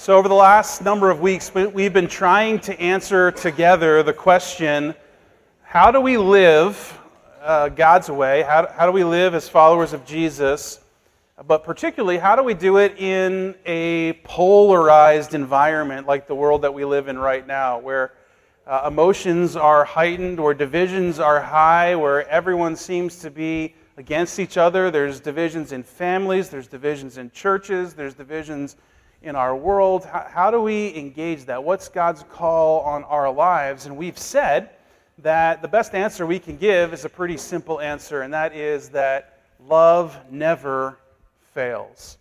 So, 0.00 0.16
over 0.16 0.28
the 0.28 0.34
last 0.34 0.80
number 0.80 1.10
of 1.10 1.18
weeks, 1.20 1.52
we've 1.52 1.92
been 1.92 2.06
trying 2.06 2.60
to 2.60 2.80
answer 2.80 3.32
together 3.32 4.04
the 4.04 4.12
question 4.12 4.94
how 5.62 5.90
do 5.90 6.00
we 6.00 6.16
live 6.16 7.00
uh, 7.42 7.70
God's 7.70 8.08
way? 8.08 8.42
How, 8.42 8.72
how 8.72 8.86
do 8.86 8.92
we 8.92 9.02
live 9.02 9.34
as 9.34 9.48
followers 9.48 9.92
of 9.92 10.06
Jesus? 10.06 10.78
But 11.48 11.64
particularly, 11.64 12.16
how 12.16 12.36
do 12.36 12.44
we 12.44 12.54
do 12.54 12.76
it 12.76 12.96
in 12.96 13.56
a 13.66 14.12
polarized 14.22 15.34
environment 15.34 16.06
like 16.06 16.28
the 16.28 16.34
world 16.34 16.62
that 16.62 16.72
we 16.72 16.84
live 16.84 17.08
in 17.08 17.18
right 17.18 17.44
now, 17.44 17.80
where 17.80 18.12
uh, 18.68 18.84
emotions 18.86 19.56
are 19.56 19.84
heightened, 19.84 20.38
where 20.38 20.54
divisions 20.54 21.18
are 21.18 21.40
high, 21.40 21.96
where 21.96 22.26
everyone 22.28 22.76
seems 22.76 23.18
to 23.18 23.32
be 23.32 23.74
against 23.96 24.38
each 24.38 24.58
other? 24.58 24.92
There's 24.92 25.18
divisions 25.18 25.72
in 25.72 25.82
families, 25.82 26.50
there's 26.50 26.68
divisions 26.68 27.18
in 27.18 27.32
churches, 27.32 27.94
there's 27.94 28.14
divisions 28.14 28.76
in 29.22 29.34
our 29.34 29.56
world? 29.56 30.04
How, 30.04 30.26
how, 30.28 30.50
do 30.50 30.60
we 30.60 30.94
engage 30.94 31.44
that? 31.46 31.62
What's 31.62 31.88
God's 31.88 32.24
call 32.30 32.80
on 32.80 33.04
our 33.04 33.30
lives? 33.32 33.86
And 33.86 33.96
we've 33.96 34.18
said 34.18 34.70
that 35.18 35.62
the 35.62 35.68
best 35.68 35.94
answer 35.94 36.26
we 36.26 36.38
can 36.38 36.56
give 36.56 36.92
is 36.92 37.04
a 37.04 37.08
pretty 37.08 37.36
simple 37.36 37.80
answer, 37.80 38.22
and 38.22 38.32
that 38.32 38.54
is 38.54 38.88
that 38.90 39.40
love 39.66 40.16
never 40.30 40.98
fails. 41.52 42.18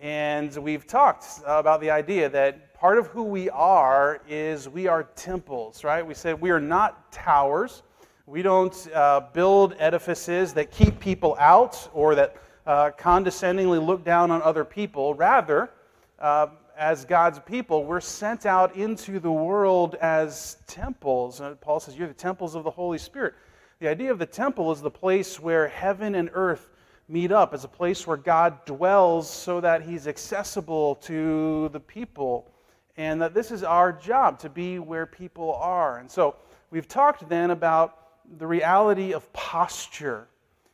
And 0.00 0.54
we've 0.56 0.86
talked 0.86 1.24
about 1.46 1.80
the 1.80 1.90
idea 1.90 2.28
that 2.30 2.74
part 2.74 2.98
of 2.98 3.06
who 3.08 3.22
we 3.22 3.48
are 3.50 4.20
is 4.28 4.68
we 4.68 4.86
are 4.86 5.04
temples, 5.04 5.84
right? 5.84 6.06
We 6.06 6.14
said 6.14 6.40
we 6.40 6.50
are 6.50 6.60
not 6.60 7.12
towers. 7.12 7.82
We 8.26 8.42
don't 8.42 8.88
uh, 8.94 9.20
build 9.32 9.74
edifices 9.78 10.54
that 10.54 10.70
keep 10.70 10.98
people 10.98 11.36
out 11.38 11.88
or 11.92 12.14
that 12.14 12.36
uh, 12.66 12.90
condescendingly 12.96 13.78
look 13.78 14.04
down 14.04 14.30
on 14.30 14.40
other 14.42 14.64
people. 14.64 15.14
Rather, 15.14 15.70
uh, 16.18 16.46
as 16.76 17.04
God's 17.04 17.38
people, 17.40 17.84
we're 17.84 18.00
sent 18.00 18.46
out 18.46 18.74
into 18.76 19.20
the 19.20 19.30
world 19.30 19.94
as 19.96 20.56
temples. 20.66 21.40
And 21.40 21.60
Paul 21.60 21.80
says, 21.80 21.96
You're 21.96 22.08
the 22.08 22.14
temples 22.14 22.54
of 22.54 22.64
the 22.64 22.70
Holy 22.70 22.98
Spirit. 22.98 23.34
The 23.80 23.88
idea 23.88 24.10
of 24.10 24.18
the 24.18 24.26
temple 24.26 24.72
is 24.72 24.80
the 24.80 24.90
place 24.90 25.38
where 25.38 25.68
heaven 25.68 26.14
and 26.14 26.30
earth 26.32 26.70
meet 27.08 27.32
up, 27.32 27.52
as 27.52 27.64
a 27.64 27.68
place 27.68 28.06
where 28.06 28.16
God 28.16 28.64
dwells 28.64 29.28
so 29.28 29.60
that 29.60 29.82
he's 29.82 30.08
accessible 30.08 30.94
to 30.96 31.68
the 31.70 31.80
people. 31.80 32.50
And 32.96 33.20
that 33.20 33.34
this 33.34 33.50
is 33.50 33.62
our 33.62 33.92
job 33.92 34.38
to 34.40 34.48
be 34.48 34.78
where 34.78 35.04
people 35.04 35.54
are. 35.54 35.98
And 35.98 36.10
so 36.10 36.36
we've 36.70 36.88
talked 36.88 37.28
then 37.28 37.50
about 37.50 37.98
the 38.38 38.46
reality 38.46 39.12
of 39.12 39.30
posture, 39.32 40.28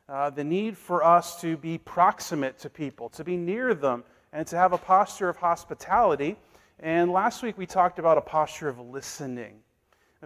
uh, 0.08 0.30
the 0.30 0.44
need 0.44 0.76
for 0.76 1.02
us 1.02 1.40
to 1.40 1.56
be 1.56 1.78
proximate 1.78 2.58
to 2.58 2.70
people, 2.70 3.08
to 3.10 3.24
be 3.24 3.36
near 3.36 3.74
them 3.74 4.04
and 4.32 4.46
to 4.46 4.56
have 4.56 4.72
a 4.72 4.78
posture 4.78 5.28
of 5.28 5.36
hospitality. 5.36 6.36
And 6.78 7.12
last 7.12 7.42
week 7.42 7.58
we 7.58 7.66
talked 7.66 7.98
about 7.98 8.18
a 8.18 8.22
posture 8.22 8.68
of 8.68 8.78
listening. 8.78 9.60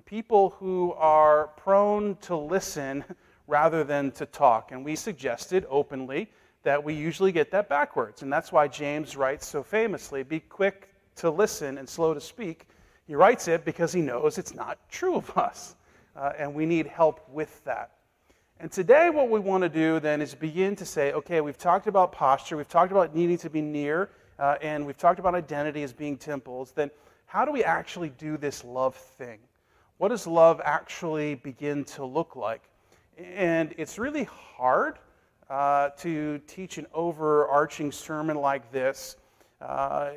People 0.05 0.51
who 0.59 0.93
are 0.95 1.49
prone 1.57 2.17
to 2.23 2.37
listen 2.37 3.05
rather 3.47 3.85
than 3.85 4.11
to 4.13 4.27
talk. 4.27 4.73
And 4.73 4.85
we 4.85 4.97
suggested 4.97 5.67
openly 5.69 6.31
that 6.63 6.83
we 6.83 6.95
usually 6.95 7.31
get 7.31 7.51
that 7.53 7.69
backwards. 7.69 8.23
And 8.23 8.33
that's 8.33 8.51
why 8.51 8.67
James 8.69 9.17
writes 9.17 9.47
so 9.47 9.63
famously 9.63 10.23
be 10.23 10.41
quick 10.41 10.89
to 11.17 11.31
listen 11.31 11.79
and 11.79 11.89
slow 11.89 12.15
to 12.15 12.21
speak. 12.21 12.69
He 13.07 13.15
writes 13.15 13.49
it 13.49 13.65
because 13.65 13.93
he 13.93 14.01
knows 14.01 14.39
it's 14.39 14.55
not 14.55 14.79
true 14.89 15.17
of 15.17 15.37
us. 15.37 15.77
Uh, 16.17 16.33
and 16.39 16.55
we 16.55 16.65
need 16.65 16.87
help 16.87 17.29
with 17.29 17.63
that. 17.65 17.94
And 18.65 18.73
today, 18.73 19.11
what 19.11 19.29
we 19.29 19.41
want 19.41 19.63
to 19.63 19.69
do 19.69 20.01
then 20.01 20.23
is 20.23 20.35
begin 20.35 20.75
to 20.77 20.87
say, 20.87 21.13
okay, 21.13 21.43
we've 21.43 21.59
talked 21.59 21.87
about 21.87 22.13
posture, 22.13 22.57
we've 22.57 22.67
talked 22.67 22.93
about 22.93 23.15
needing 23.15 23.37
to 23.37 23.51
be 23.51 23.61
near, 23.61 24.09
uh, 24.39 24.57
and 24.63 24.87
we've 24.87 24.97
talked 24.97 25.19
about 25.19 25.35
identity 25.35 25.83
as 25.83 25.93
being 25.93 26.17
temples. 26.17 26.73
Then, 26.73 26.91
how 27.27 27.45
do 27.45 27.53
we 27.53 27.63
actually 27.63 28.09
do 28.09 28.39
this 28.39 28.65
love 28.65 28.95
thing? 28.97 29.39
What 29.99 30.09
does 30.09 30.27
love 30.27 30.63
actually 30.65 31.35
begin 31.35 31.85
to 31.85 32.07
look 32.07 32.37
like? 32.37 32.63
And 33.19 33.75
it's 33.77 33.99
really 33.99 34.25
hard 34.25 34.99
uh, 35.51 35.91
to 35.99 36.39
teach 36.47 36.79
an 36.79 36.87
overarching 36.95 37.93
sermon 37.93 38.39
like 38.39 38.73
this 38.73 39.17
uh, 39.61 40.13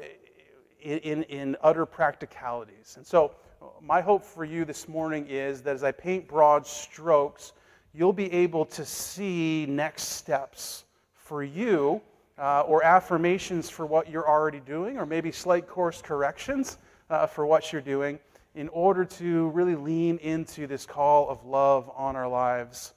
in, 0.80 1.24
in 1.24 1.58
utter 1.62 1.86
practicalities. 1.86 2.94
And 2.96 3.06
so, 3.06 3.36
my 3.82 4.00
hope 4.00 4.24
for 4.24 4.46
you 4.46 4.64
this 4.64 4.88
morning 4.88 5.28
is 5.28 5.62
that 5.64 5.76
as 5.76 5.84
I 5.84 5.92
paint 5.92 6.30
broad 6.30 6.66
strokes, 6.66 7.52
you'll 7.98 8.14
be 8.14 8.32
able 8.32 8.64
to 8.64 8.86
see 8.86 9.66
next 9.68 10.04
steps 10.04 10.86
for 11.16 11.44
you 11.44 12.00
uh, 12.38 12.62
or 12.62 12.84
affirmations 12.84 13.72
for 13.72 13.88
what 13.88 14.08
you're 14.08 14.28
already 14.30 14.60
doing, 14.60 15.00
or 15.00 15.06
maybe 15.06 15.32
slight 15.32 15.68
course 15.68 16.00
corrections 16.02 16.78
uh, 17.10 17.26
for 17.26 17.46
what 17.48 17.74
you're 17.74 17.82
doing 17.82 18.20
in 18.54 18.70
order 18.70 19.04
to 19.04 19.50
really 19.50 19.76
lean 19.76 20.18
into 20.20 20.68
this 20.68 20.86
call 20.86 21.28
of 21.28 21.44
love 21.44 21.90
on 21.96 22.16
our 22.16 22.28
lives 22.28 22.94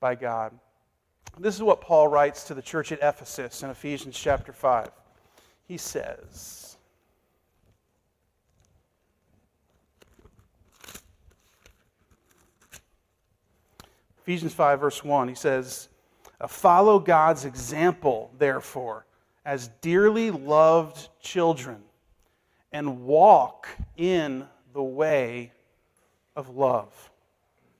by 0.00 0.16
God. 0.16 0.52
This 1.38 1.54
is 1.54 1.62
what 1.62 1.80
Paul 1.80 2.08
writes 2.08 2.44
to 2.44 2.54
the 2.54 2.62
church 2.62 2.90
at 2.90 2.98
Ephesus 3.00 3.62
in 3.62 3.70
Ephesians 3.70 4.18
chapter 4.18 4.52
5. 4.52 4.90
He 5.68 5.76
says, 5.76 6.61
Ephesians 14.22 14.54
5, 14.54 14.80
verse 14.80 15.02
1, 15.02 15.28
he 15.28 15.34
says, 15.34 15.88
uh, 16.40 16.46
Follow 16.46 17.00
God's 17.00 17.44
example, 17.44 18.30
therefore, 18.38 19.04
as 19.44 19.68
dearly 19.80 20.30
loved 20.30 21.08
children, 21.20 21.82
and 22.70 23.02
walk 23.02 23.66
in 23.96 24.46
the 24.72 24.82
way 24.82 25.52
of 26.36 26.50
love. 26.50 27.10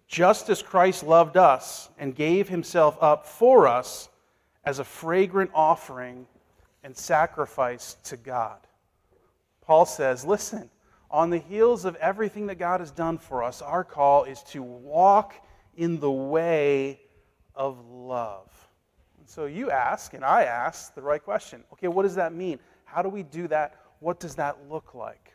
Just 0.09 0.49
as 0.49 0.63
Christ 0.63 1.05
loved 1.05 1.37
us 1.37 1.89
and 1.97 2.15
gave 2.15 2.49
himself 2.49 2.99
up 3.01 3.25
for 3.25 3.69
us 3.69 4.09
as 4.65 4.81
a 4.81 4.85
fragrant 4.85 5.53
offering 5.55 6.27
and 6.83 6.97
sacrifice 6.97 7.97
to 8.05 8.17
God. 8.17 8.59
Paul 9.61 9.87
says, 9.87 10.25
Listen, 10.25 10.69
on 11.09 11.31
the 11.31 11.39
heels 11.39 11.85
of 11.85 11.95
everything 11.97 12.49
that 12.49 12.59
God 12.59 12.81
has 12.81 12.91
done 12.91 13.17
for 13.17 13.45
us, 13.45 13.63
our 13.63 13.85
call 13.85 14.25
is 14.25 14.43
to 14.45 14.63
walk 14.63 15.35
in 15.77 16.01
the 16.01 16.11
way 16.11 17.01
of 17.55 17.85
love. 17.89 18.51
And 19.19 19.29
so 19.29 19.47
you 19.47 19.71
ask, 19.71 20.15
and 20.15 20.25
I 20.25 20.45
ask 20.45 20.95
the 20.95 21.03
right 21.03 21.23
question 21.23 21.65
okay, 21.73 21.89
what 21.89 22.03
does 22.03 22.15
that 22.17 22.35
mean? 22.35 22.59
How 22.85 23.03
do 23.03 23.09
we 23.09 23.23
do 23.23 23.49
that? 23.49 23.77
What 24.01 24.21
does 24.21 24.35
that 24.37 24.57
look 24.69 24.95
like? 24.95 25.35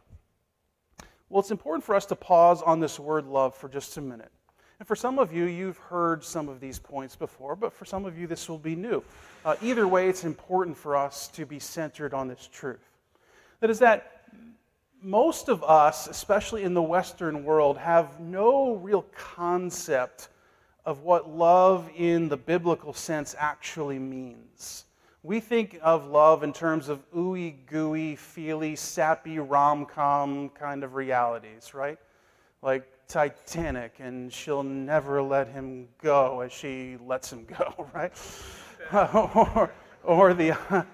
Well, 1.30 1.40
it's 1.40 1.52
important 1.52 1.84
for 1.84 1.96
us 1.96 2.06
to 2.08 2.16
pause 2.16 2.62
on 2.62 2.80
this 2.80 3.00
word 3.00 3.26
love 3.26 3.56
for 3.56 3.68
just 3.68 3.98
a 3.98 4.02
minute. 4.02 4.32
And 4.80 4.88
for 4.88 4.96
some 4.96 5.18
of 5.18 5.34
you, 5.34 5.46
you've 5.46 5.78
heard 5.78 6.24
some 6.24 6.48
of 6.50 6.60
these 6.60 6.78
points 6.78 7.16
before, 7.16 7.56
but 7.56 7.74
for 7.74 7.86
some 7.86 8.06
of 8.06 8.18
you, 8.18 8.28
this 8.28 8.48
will 8.48 8.60
be 8.60 8.76
new. 8.76 9.04
Uh, 9.44 9.56
either 9.62 9.88
way, 9.88 10.08
it's 10.08 10.24
important 10.24 10.78
for 10.78 10.96
us 10.96 11.28
to 11.30 11.46
be 11.46 11.60
centered 11.60 12.14
on 12.14 12.28
this 12.28 12.48
truth. 12.52 12.88
That 13.60 13.70
is, 13.70 13.80
that 13.80 14.17
most 15.02 15.50
of 15.50 15.64
us, 15.64 16.08
especially 16.08 16.64
in 16.64 16.74
the 16.74 16.82
Western 16.82 17.44
world, 17.44 17.78
have 17.78 18.20
no 18.20 18.76
real 18.76 19.04
concept 19.16 20.30
of 20.86 21.02
what 21.04 21.30
love 21.30 21.90
in 21.98 22.30
the 22.30 22.38
biblical 22.38 22.94
sense 22.94 23.36
actually 23.38 24.00
means. 24.00 24.86
We 25.24 25.42
think 25.42 25.78
of 25.82 26.08
love 26.08 26.44
in 26.44 26.54
terms 26.54 26.88
of 26.88 27.04
ooey 27.12 27.56
gooey, 27.66 28.16
feely, 28.16 28.76
sappy 28.78 29.40
rom 29.40 29.86
com 29.86 30.50
kind 30.50 30.84
of 30.84 30.96
realities, 30.96 31.74
right? 31.74 32.00
Like 32.62 32.88
Titanic, 33.08 33.96
and 34.00 34.32
she'll 34.32 34.64
never 34.64 35.22
let 35.22 35.50
him 35.50 35.88
go 36.02 36.42
as 36.42 36.54
she 36.54 36.98
lets 37.06 37.32
him 37.34 37.46
go, 37.46 37.90
right? 37.94 38.14
or, 38.94 39.72
or, 40.04 40.34
the, 40.34 40.86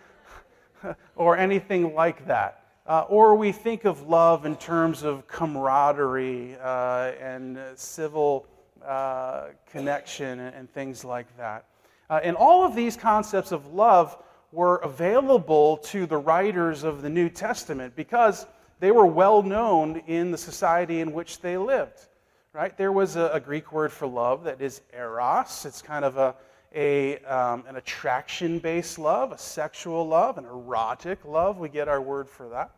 or 1.16 1.38
anything 1.38 1.94
like 1.94 2.26
that. 2.28 2.63
Uh, 2.86 3.06
or 3.08 3.36
we 3.36 3.54
think 3.54 3.86
of 3.86 4.02
love 4.10 4.46
in 4.46 4.58
terms 4.58 5.04
of 5.04 5.26
camaraderie 5.26 6.58
uh, 6.62 7.12
and 7.22 7.58
civil 7.76 8.46
uh, 8.86 9.46
connection 9.72 10.40
and, 10.40 10.54
and, 10.54 10.74
things 10.74 11.06
like 11.06 11.26
that. 11.38 11.66
Uh, 12.10 12.20
and 12.22 12.36
all 12.36 12.66
of 12.66 12.76
these 12.76 12.98
concepts 12.98 13.54
of 13.54 13.74
love 13.74 14.22
were 14.52 14.78
available 14.78 15.78
to 15.78 16.06
the 16.06 16.18
writers 16.18 16.84
of 16.84 17.02
the 17.02 17.10
New 17.10 17.30
Testament 17.30 17.96
because 17.96 18.46
they 18.82 18.92
were 18.92 19.06
well 19.06 19.42
known 19.42 20.04
in 20.08 20.32
the 20.32 20.38
society 20.38 21.00
in 21.00 21.14
which 21.14 21.40
they 21.40 21.56
lived. 21.56 22.08
Right? 22.52 22.78
There 22.78 22.92
was 22.92 23.16
a, 23.16 23.32
a 23.34 23.40
Greek 23.40 23.72
word 23.72 23.94
for 23.94 24.08
love 24.08 24.44
that 24.44 24.62
is 24.62 24.82
eros. 24.94 25.66
It's 25.66 25.82
kind 25.82 26.04
of 26.04 26.18
a, 26.18 26.36
a, 26.74 27.20
um, 27.20 27.64
an 27.68 27.76
attraction 27.76 28.60
based 28.60 28.98
love, 28.98 29.32
a 29.32 29.38
sexual 29.38 30.08
love, 30.08 30.38
an 30.38 30.46
erotic 30.46 31.24
love. 31.26 31.58
We 31.58 31.70
get 31.70 31.88
our 31.88 32.02
word 32.02 32.30
for 32.30 32.50
that. 32.50 32.72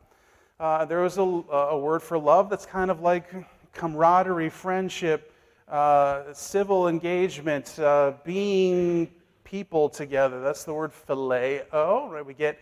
Uh, 0.59 0.85
there 0.85 1.01
was 1.01 1.17
a, 1.17 1.21
a, 1.21 1.77
word 1.77 2.01
for 2.01 2.17
love 2.17 2.49
that's 2.49 2.65
kind 2.65 2.89
of 2.89 3.01
like 3.01 3.33
camaraderie, 3.73 4.49
friendship, 4.49 5.33
uh, 5.67 6.33
civil 6.33 6.87
engagement, 6.87 7.77
uh, 7.79 8.13
being 8.23 9.09
people 9.43 9.89
together. 9.89 10.41
That's 10.41 10.63
the 10.63 10.73
word 10.73 10.91
phileo, 11.07 12.09
right? 12.09 12.25
We 12.25 12.33
get 12.33 12.59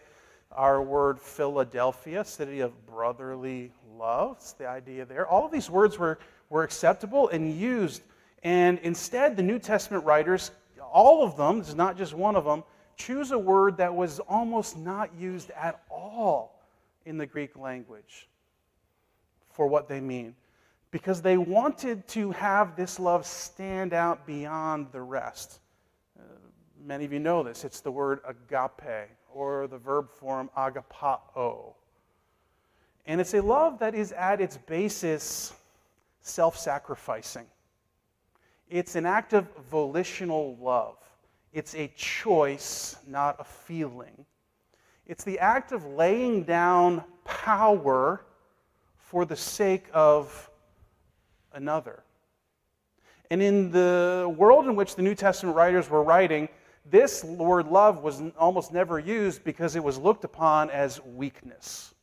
our 0.52 0.82
word 0.82 1.20
Philadelphia, 1.20 2.24
city 2.24 2.62
of 2.62 2.86
brotherly 2.86 3.72
love. 3.98 4.38
It's 4.38 4.54
the 4.54 4.68
idea 4.68 5.06
there. 5.06 5.28
All 5.28 5.46
of 5.46 5.52
these 5.52 5.70
words 5.70 5.98
were, 5.98 6.20
were 6.50 6.64
acceptable 6.64 7.30
and 7.30 7.54
used. 7.54 8.04
And 8.44 8.80
instead, 8.80 9.38
the 9.38 9.44
New 9.44 9.60
Testament 9.60 10.04
writers, 10.04 10.52
all 10.94 11.24
of 11.24 11.36
them, 11.36 11.60
is 11.60 11.76
not 11.76 11.98
just 11.98 12.14
one 12.14 12.36
of 12.36 12.46
them, 12.46 12.64
choose 12.96 13.32
a 13.32 13.38
word 13.38 13.78
that 13.78 13.94
was 13.94 14.20
almost 14.20 14.78
not 14.78 15.14
used 15.16 15.50
at 15.52 15.82
all 15.90 16.64
in 17.06 17.18
the 17.18 17.26
Greek 17.26 17.58
language 17.58 18.30
for 19.50 19.68
what 19.68 19.88
they 19.90 20.00
mean. 20.00 20.36
Because 20.92 21.22
they 21.22 21.38
wanted 21.38 22.08
to 22.10 22.32
have 22.32 22.76
this 22.76 23.00
love 23.00 23.26
stand 23.26 23.94
out 23.94 24.28
beyond 24.28 24.88
the 24.92 25.02
rest. 25.02 25.60
Uh, 26.18 26.24
many 26.86 27.04
of 27.04 27.12
you 27.12 27.20
know 27.20 27.42
this. 27.42 27.66
It's 27.66 27.82
the 27.82 27.92
word 27.92 28.20
agape, 28.28 29.10
or 29.34 29.68
the 29.68 29.80
verb 29.80 30.12
form 30.12 30.52
agapao. 30.56 31.74
And 33.08 33.20
it's 33.20 33.34
a 33.34 33.42
love 33.42 33.80
that 33.80 33.96
is 33.96 34.12
at 34.12 34.40
its 34.40 34.58
basis 34.58 35.54
self 36.22 36.58
sacrificing. 36.58 37.48
It's 38.70 38.96
an 38.96 39.06
act 39.06 39.34
of 39.34 39.48
volitional 39.70 40.58
love. 40.60 40.98
It's 41.52 41.76
a 41.76 41.88
choice, 41.96 42.98
not 43.08 43.36
a 43.40 43.44
feeling. 43.44 44.26
It's 45.06 45.24
the 45.24 45.38
act 45.40 45.72
of 45.72 45.86
laying 45.86 46.44
down 46.44 47.04
power 47.26 48.26
for 48.98 49.26
the 49.26 49.36
sake 49.36 49.86
of 49.94 50.50
another. 51.54 52.04
And 53.30 53.42
in 53.42 53.72
the 53.72 54.34
world 54.38 54.66
in 54.66 54.76
which 54.76 54.96
the 54.96 55.02
New 55.02 55.16
Testament 55.16 55.56
writers 55.56 55.90
were 55.90 56.04
writing, 56.04 56.50
this 56.90 57.24
word 57.24 57.68
love 57.68 58.04
was 58.04 58.22
almost 58.38 58.74
never 58.74 59.00
used 59.00 59.44
because 59.44 59.76
it 59.76 59.84
was 59.84 59.98
looked 59.98 60.24
upon 60.24 60.70
as 60.70 61.02
weakness. 61.04 61.94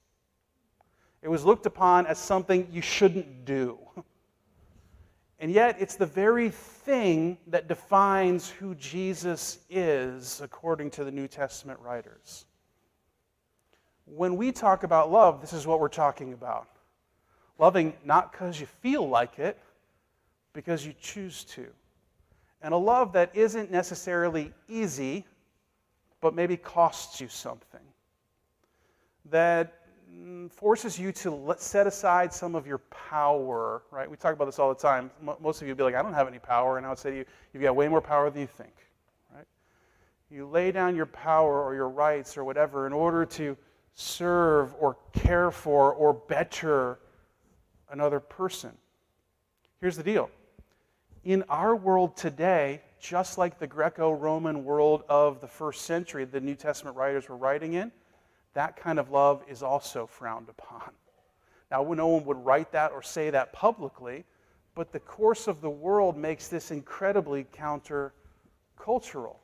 It 1.22 1.28
was 1.28 1.44
looked 1.44 1.66
upon 1.66 2.06
as 2.06 2.18
something 2.18 2.66
you 2.70 2.80
shouldn't 2.80 3.44
do. 3.44 3.78
And 5.40 5.50
yet, 5.50 5.76
it's 5.80 5.96
the 5.96 6.06
very 6.06 6.50
thing 6.50 7.38
that 7.46 7.66
defines 7.66 8.50
who 8.50 8.74
Jesus 8.74 9.58
is, 9.70 10.40
according 10.42 10.90
to 10.92 11.04
the 11.04 11.10
New 11.10 11.26
Testament 11.26 11.80
writers. 11.80 12.44
When 14.04 14.36
we 14.36 14.52
talk 14.52 14.82
about 14.82 15.10
love, 15.10 15.40
this 15.40 15.54
is 15.54 15.66
what 15.66 15.80
we're 15.80 15.88
talking 15.88 16.34
about 16.34 16.68
loving 17.60 17.92
not 18.04 18.32
because 18.32 18.58
you 18.58 18.66
feel 18.66 19.06
like 19.06 19.38
it, 19.38 19.56
because 20.54 20.84
you 20.84 20.94
choose 21.00 21.44
to. 21.44 21.66
And 22.62 22.74
a 22.74 22.76
love 22.76 23.12
that 23.12 23.30
isn't 23.36 23.70
necessarily 23.70 24.52
easy, 24.68 25.26
but 26.20 26.34
maybe 26.34 26.56
costs 26.56 27.20
you 27.20 27.28
something. 27.28 27.80
That 29.26 29.79
Mm, 30.18 30.50
forces 30.50 30.98
you 30.98 31.12
to 31.12 31.54
set 31.58 31.86
aside 31.86 32.32
some 32.32 32.54
of 32.54 32.66
your 32.66 32.78
power, 32.78 33.82
right? 33.90 34.10
We 34.10 34.16
talk 34.16 34.32
about 34.32 34.46
this 34.46 34.58
all 34.58 34.72
the 34.72 34.80
time. 34.80 35.10
Most 35.40 35.60
of 35.60 35.68
you 35.68 35.72
would 35.72 35.78
be 35.78 35.84
like, 35.84 35.94
I 35.94 36.02
don't 36.02 36.14
have 36.14 36.26
any 36.26 36.38
power. 36.38 36.78
And 36.78 36.86
I 36.86 36.88
would 36.88 36.98
say 36.98 37.10
to 37.10 37.16
you, 37.18 37.24
you've 37.52 37.62
got 37.62 37.76
way 37.76 37.86
more 37.86 38.00
power 38.00 38.28
than 38.30 38.40
you 38.40 38.46
think, 38.46 38.74
right? 39.34 39.46
You 40.30 40.46
lay 40.46 40.72
down 40.72 40.96
your 40.96 41.06
power 41.06 41.62
or 41.62 41.74
your 41.74 41.88
rights 41.88 42.36
or 42.36 42.44
whatever 42.44 42.86
in 42.86 42.92
order 42.92 43.24
to 43.26 43.56
serve 43.94 44.74
or 44.80 44.96
care 45.12 45.50
for 45.50 45.92
or 45.92 46.14
better 46.14 46.98
another 47.90 48.20
person. 48.20 48.72
Here's 49.80 49.96
the 49.96 50.02
deal 50.02 50.30
in 51.22 51.42
our 51.48 51.76
world 51.76 52.16
today, 52.16 52.80
just 52.98 53.38
like 53.38 53.58
the 53.58 53.66
Greco 53.66 54.10
Roman 54.10 54.64
world 54.64 55.04
of 55.08 55.40
the 55.40 55.46
first 55.46 55.82
century 55.82 56.24
the 56.24 56.40
New 56.40 56.54
Testament 56.54 56.96
writers 56.96 57.28
were 57.28 57.36
writing 57.36 57.74
in, 57.74 57.92
that 58.54 58.76
kind 58.76 58.98
of 58.98 59.10
love 59.10 59.42
is 59.48 59.62
also 59.62 60.06
frowned 60.06 60.48
upon. 60.48 60.90
Now, 61.70 61.84
no 61.84 62.08
one 62.08 62.24
would 62.24 62.44
write 62.44 62.72
that 62.72 62.92
or 62.92 63.02
say 63.02 63.30
that 63.30 63.52
publicly, 63.52 64.24
but 64.74 64.92
the 64.92 65.00
course 65.00 65.46
of 65.46 65.60
the 65.60 65.70
world 65.70 66.16
makes 66.16 66.48
this 66.48 66.70
incredibly 66.70 67.44
countercultural. 67.44 69.36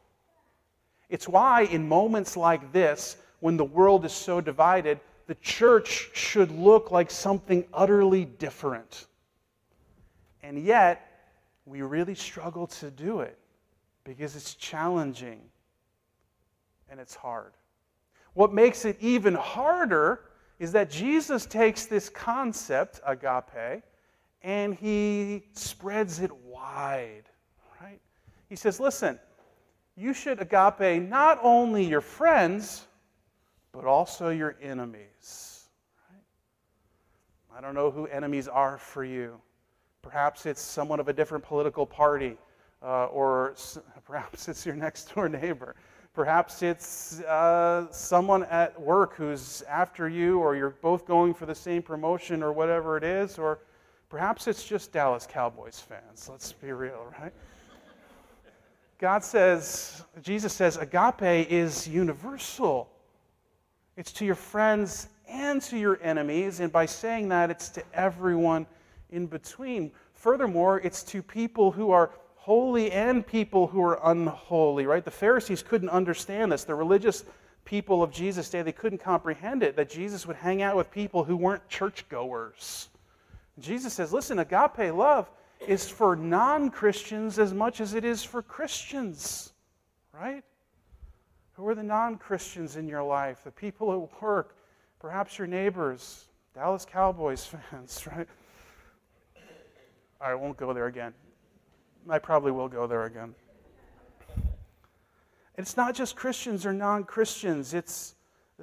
It's 1.09 1.29
why, 1.29 1.63
in 1.63 1.89
moments 1.89 2.37
like 2.37 2.73
this, 2.73 3.17
when 3.41 3.57
the 3.57 3.65
world 3.65 4.05
is 4.05 4.13
so 4.13 4.41
divided, 4.41 4.99
the 5.27 5.37
church 5.37 6.11
should 6.15 6.51
look 6.51 6.91
like 6.91 7.11
something 7.11 7.65
utterly 7.73 8.25
different. 8.25 9.07
And 10.43 10.65
yet, 10.65 11.03
we 11.65 11.83
really 11.83 12.15
struggle 12.15 12.67
to 12.69 12.91
do 12.91 13.21
it 13.21 13.39
because 14.05 14.37
it's 14.37 14.55
challenging 14.55 15.41
and 16.89 17.01
it's 17.01 17.15
hard. 17.15 17.53
What 18.37 18.53
makes 18.53 18.85
it 18.85 18.99
even 19.01 19.35
harder 19.35 20.21
is 20.59 20.71
that 20.73 20.91
Jesus 20.91 21.47
takes 21.47 21.87
this 21.87 22.11
concept, 22.11 23.01
agape, 23.07 23.83
and 24.43 24.75
he 24.75 25.45
spreads 25.53 26.21
it 26.21 26.31
wide, 26.45 27.23
right? 27.81 27.99
He 28.51 28.55
says, 28.55 28.79
listen, 28.79 29.19
you 29.97 30.13
should 30.13 30.39
agape 30.39 31.03
not 31.03 31.39
only 31.43 31.87
your 31.87 32.03
friends, 32.03 32.87
but 33.73 33.87
also 33.87 34.29
your 34.29 34.57
enemies. 34.61 35.69
Right? 36.13 37.57
I 37.57 37.63
don't 37.63 37.75
know 37.75 37.91
who 37.91 38.07
enemies 38.09 38.49
are 38.49 38.77
for 38.77 39.03
you. 39.03 39.41
Perhaps 40.03 40.45
it's 40.45 40.61
someone 40.61 41.01
of 41.01 41.09
a 41.09 41.15
different 41.15 41.43
political 41.43 41.87
party, 41.87 42.37
uh, 42.83 43.07
or 43.07 43.57
perhaps 44.05 44.47
it's 44.47 44.67
your 44.67 44.75
next 44.75 45.15
door 45.15 45.27
neighbor. 45.27 45.75
Perhaps 46.17 46.63
it's 46.63 47.21
uh, 47.21 47.93
someone 47.93 48.45
at 48.45 48.81
work 48.81 49.17
who's 49.17 49.61
after 49.69 50.09
you, 50.09 50.39
or 50.39 50.57
you're 50.57 50.71
both 50.71 51.07
going 51.07 51.35
for 51.35 51.45
the 51.45 51.55
same 51.55 51.83
promotion, 51.83 52.43
or 52.43 52.55
whatever 52.55 52.97
it 52.97 53.05
is, 53.05 53.39
or 53.39 53.59
perhaps 54.09 54.47
it's 54.47 54.65
just 54.65 54.93
Dallas 54.93 55.29
Cowboys 55.31 55.79
fans. 55.79 56.27
Let's 56.33 56.55
be 56.55 56.73
real, 56.73 57.13
right? 57.21 57.35
God 58.99 59.23
says, 59.25 60.05
Jesus 60.23 60.55
says, 60.55 60.79
agape 60.79 61.51
is 61.51 61.87
universal. 61.87 62.89
It's 63.99 64.13
to 64.13 64.25
your 64.25 64.37
friends 64.37 65.11
and 65.29 65.61
to 65.65 65.77
your 65.77 65.99
enemies, 66.03 66.61
and 66.61 66.73
by 66.73 66.87
saying 66.87 67.29
that, 67.29 67.51
it's 67.51 67.69
to 67.69 67.83
everyone 67.93 68.67
in 69.11 69.27
between. 69.27 69.93
Furthermore, 70.15 70.81
it's 70.81 71.03
to 71.03 71.23
people 71.23 71.71
who 71.71 71.91
are 71.91 72.11
holy 72.47 72.93
and 72.93 73.27
people 73.27 73.67
who 73.67 73.83
are 73.83 73.99
unholy, 74.05 74.87
right? 74.87 75.05
The 75.05 75.11
Pharisees 75.11 75.65
couldn't 75.65 75.89
understand 75.89 76.53
this. 76.53 76.63
The 76.63 76.77
religious 76.77 77.25
people 77.65 78.05
of 78.05 78.13
Jesus' 78.13 78.49
day, 78.49 78.63
they 78.63 78.71
couldn't 78.71 78.99
comprehend 78.99 79.65
it, 79.65 79.75
that 79.75 79.91
Jesus 79.91 80.29
would 80.29 80.37
hang 80.37 80.63
out 80.63 80.77
with 80.77 80.89
people 80.93 81.25
who 81.25 81.37
weren't 81.37 81.69
churchgoers. 81.69 82.89
Jesus 83.59 83.95
says, 83.95 84.13
listen, 84.13 84.39
agape 84.39 84.95
love 84.95 85.29
is 85.67 85.89
for 85.89 86.15
non 86.15 86.71
Christians 86.71 87.41
as 87.41 87.53
much 87.53 87.81
as 87.81 87.95
it 87.95 88.05
is 88.05 88.23
for 88.23 88.43
Christians, 88.43 89.53
right? 90.13 90.45
Who 91.55 91.67
are 91.67 91.75
the 91.75 91.83
non 91.83 92.17
Christians 92.17 92.77
in 92.77 92.87
your 92.87 93.03
life? 93.03 93.43
The 93.43 93.51
people 93.51 93.93
at 93.93 94.23
work, 94.23 94.55
perhaps 95.01 95.37
your 95.37 95.49
neighbors, 95.49 96.27
Dallas 96.55 96.87
Cowboys 96.89 97.45
fans, 97.71 98.07
right? 98.07 98.29
I 100.21 100.37
won't 100.37 100.57
go 100.57 100.73
there 100.73 100.87
again. 100.87 101.13
I 102.09 102.19
probably 102.19 102.53
will 102.53 102.69
go 102.69 102.87
there 102.87 103.05
again. 103.05 103.35
It's 105.59 105.77
not 105.77 105.95
just 105.95 106.17
Christians 106.17 106.67
or 106.67 106.73
non 106.73 107.05
Christians, 107.05 107.75
it's 107.75 108.15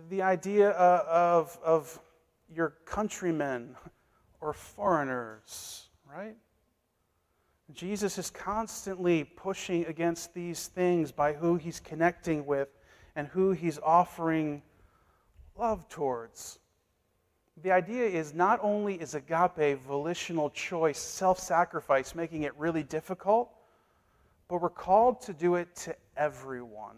the 0.09 0.21
idea 0.21 0.69
of, 0.71 1.57
of 1.63 1.99
your 2.53 2.75
countrymen 2.85 3.75
or 4.41 4.53
foreigners, 4.53 5.87
right? 6.09 6.35
Jesus 7.73 8.17
is 8.17 8.29
constantly 8.29 9.23
pushing 9.23 9.85
against 9.85 10.33
these 10.33 10.67
things 10.67 11.11
by 11.11 11.33
who 11.33 11.55
he's 11.55 11.79
connecting 11.79 12.45
with 12.45 12.69
and 13.15 13.27
who 13.27 13.51
he's 13.51 13.79
offering 13.79 14.61
love 15.57 15.87
towards. 15.89 16.59
The 17.61 17.71
idea 17.71 18.05
is 18.05 18.33
not 18.33 18.59
only 18.63 18.95
is 18.95 19.13
agape 19.13 19.79
volitional 19.79 20.49
choice, 20.49 20.97
self 20.99 21.39
sacrifice, 21.39 22.15
making 22.15 22.43
it 22.43 22.55
really 22.57 22.83
difficult, 22.83 23.51
but 24.47 24.61
we're 24.61 24.69
called 24.69 25.21
to 25.21 25.33
do 25.33 25.55
it 25.55 25.75
to 25.77 25.95
everyone, 26.17 26.97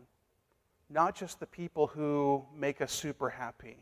not 0.89 1.15
just 1.15 1.39
the 1.39 1.45
people 1.45 1.88
who 1.88 2.45
make 2.55 2.81
us 2.81 2.91
super 2.91 3.29
happy. 3.29 3.77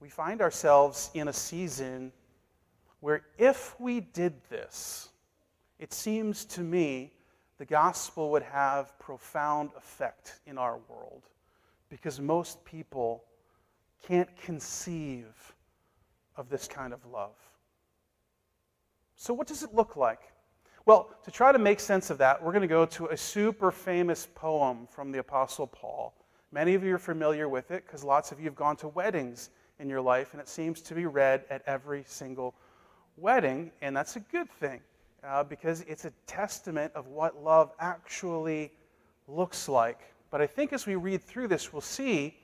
We 0.00 0.08
find 0.08 0.40
ourselves 0.40 1.10
in 1.12 1.28
a 1.28 1.32
season 1.32 2.10
where 3.00 3.22
if 3.36 3.78
we 3.78 4.00
did 4.00 4.32
this, 4.48 5.10
it 5.78 5.92
seems 5.92 6.46
to 6.46 6.62
me 6.62 7.12
the 7.58 7.66
gospel 7.66 8.30
would 8.30 8.42
have 8.42 8.98
profound 8.98 9.70
effect 9.76 10.40
in 10.46 10.56
our 10.56 10.78
world 10.88 11.22
because 11.90 12.18
most 12.18 12.64
people 12.64 13.24
can't 14.06 14.28
conceive 14.36 15.54
of 16.36 16.48
this 16.48 16.66
kind 16.66 16.92
of 16.92 17.04
love. 17.06 17.36
So, 19.16 19.34
what 19.34 19.46
does 19.46 19.62
it 19.62 19.74
look 19.74 19.96
like? 19.96 20.20
Well, 20.86 21.10
to 21.24 21.30
try 21.30 21.52
to 21.52 21.58
make 21.58 21.78
sense 21.78 22.08
of 22.10 22.18
that, 22.18 22.42
we're 22.42 22.52
going 22.52 22.62
to 22.62 22.68
go 22.68 22.86
to 22.86 23.08
a 23.08 23.16
super 23.16 23.70
famous 23.70 24.26
poem 24.34 24.88
from 24.90 25.12
the 25.12 25.18
Apostle 25.18 25.66
Paul. 25.66 26.14
Many 26.52 26.74
of 26.74 26.82
you 26.82 26.94
are 26.94 26.98
familiar 26.98 27.48
with 27.48 27.70
it 27.70 27.84
because 27.86 28.02
lots 28.02 28.32
of 28.32 28.38
you 28.38 28.46
have 28.46 28.56
gone 28.56 28.76
to 28.76 28.88
weddings 28.88 29.50
in 29.78 29.88
your 29.88 30.00
life, 30.00 30.32
and 30.32 30.40
it 30.40 30.48
seems 30.48 30.80
to 30.82 30.94
be 30.94 31.06
read 31.06 31.44
at 31.50 31.62
every 31.66 32.02
single 32.06 32.54
wedding, 33.16 33.70
and 33.82 33.96
that's 33.96 34.16
a 34.16 34.20
good 34.20 34.50
thing 34.50 34.80
uh, 35.22 35.44
because 35.44 35.82
it's 35.82 36.06
a 36.06 36.12
testament 36.26 36.92
of 36.94 37.06
what 37.08 37.42
love 37.42 37.72
actually 37.78 38.72
looks 39.28 39.68
like. 39.68 40.00
But 40.30 40.40
I 40.40 40.46
think 40.46 40.72
as 40.72 40.86
we 40.86 40.94
read 40.94 41.22
through 41.22 41.48
this, 41.48 41.72
we'll 41.72 41.82
see 41.82 42.36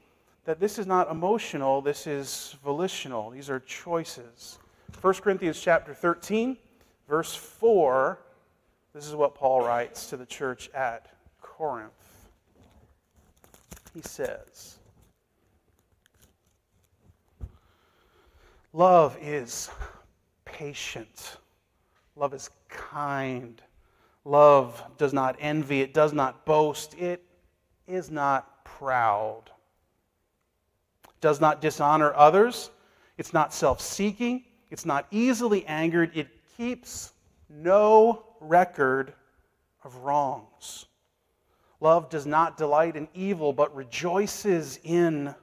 that 0.47 0.61
this 0.61 0.79
is 0.79 0.87
not 0.87 1.11
emotional, 1.11 1.83
this 1.83 2.07
is 2.07 2.57
volitional. 2.65 3.31
These 3.31 3.51
are 3.51 3.61
choices. 3.61 4.59
1 5.01 5.15
Corinthians 5.15 5.61
chapter 5.61 5.93
13, 5.93 6.57
verse 7.09 7.35
4, 7.35 8.19
this 8.95 9.07
is 9.07 9.15
what 9.15 9.35
Paul 9.35 9.67
writes 9.67 10.07
to 10.07 10.17
the 10.17 10.25
church 10.25 10.71
at 10.73 11.09
Corinth. 11.43 11.91
He 13.93 14.01
says, 14.03 14.79
Love 18.73 19.19
is 19.21 19.69
patient. 20.45 21.39
Love 22.15 22.35
is 22.35 22.51
kind. 22.69 23.61
Love 24.25 24.83
does 24.97 25.13
not 25.13 25.37
envy. 25.41 25.81
It 25.81 25.93
does 25.93 26.13
not 26.13 26.45
boast. 26.45 26.95
It 26.95 27.23
is 27.87 28.11
not 28.11 28.65
proud. 28.65 29.51
Does 31.21 31.41
not 31.41 31.61
dishonor 31.61 32.13
others. 32.15 32.71
It's 33.19 33.33
not 33.33 33.53
self 33.53 33.81
seeking. 33.81 34.45
It's 34.71 34.85
not 34.85 35.07
easily 35.11 35.65
angered. 35.67 36.11
It 36.15 36.29
keeps 36.57 37.13
no 37.49 38.25
record 38.41 39.15
of 39.85 39.97
wrongs. 39.97 40.87
Love 41.81 42.09
does 42.09 42.27
not 42.27 42.57
delight 42.57 42.97
in 42.97 43.09
evil, 43.15 43.53
but 43.53 43.75
rejoices 43.75 44.81
in 44.83 45.35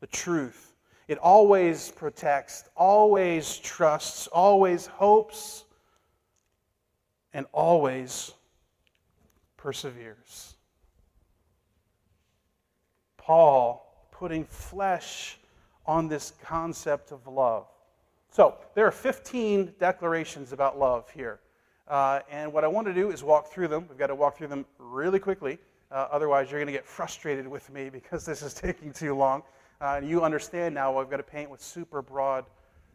the 0.00 0.06
truth. 0.06 0.72
It 1.08 1.18
always 1.18 1.90
protects, 1.90 2.64
always 2.76 3.58
trusts, 3.58 4.26
always 4.28 4.86
hopes, 4.86 5.64
and 7.34 7.46
always 7.52 8.32
perseveres. 9.56 10.56
Paul 13.18 13.83
putting 14.14 14.44
flesh 14.44 15.38
on 15.86 16.08
this 16.08 16.32
concept 16.42 17.12
of 17.12 17.26
love. 17.26 17.66
So, 18.30 18.56
there 18.74 18.86
are 18.86 18.90
15 18.90 19.74
declarations 19.78 20.52
about 20.52 20.78
love 20.78 21.10
here. 21.10 21.40
Uh, 21.86 22.20
and 22.30 22.52
what 22.52 22.64
I 22.64 22.68
want 22.68 22.86
to 22.86 22.94
do 22.94 23.10
is 23.10 23.22
walk 23.22 23.52
through 23.52 23.68
them. 23.68 23.86
We've 23.88 23.98
got 23.98 24.06
to 24.06 24.14
walk 24.14 24.38
through 24.38 24.48
them 24.48 24.64
really 24.78 25.18
quickly. 25.18 25.58
Uh, 25.90 26.08
otherwise, 26.10 26.50
you're 26.50 26.58
going 26.58 26.66
to 26.66 26.72
get 26.72 26.86
frustrated 26.86 27.46
with 27.46 27.70
me 27.70 27.90
because 27.90 28.24
this 28.24 28.42
is 28.42 28.54
taking 28.66 28.92
too 28.92 29.14
long. 29.14 29.42
Uh, 29.80 29.96
and 29.98 30.08
you 30.08 30.22
understand 30.22 30.74
now 30.74 30.96
I've 30.98 31.10
got 31.10 31.18
to 31.18 31.22
paint 31.22 31.50
with 31.50 31.60
super 31.60 32.00
broad 32.00 32.46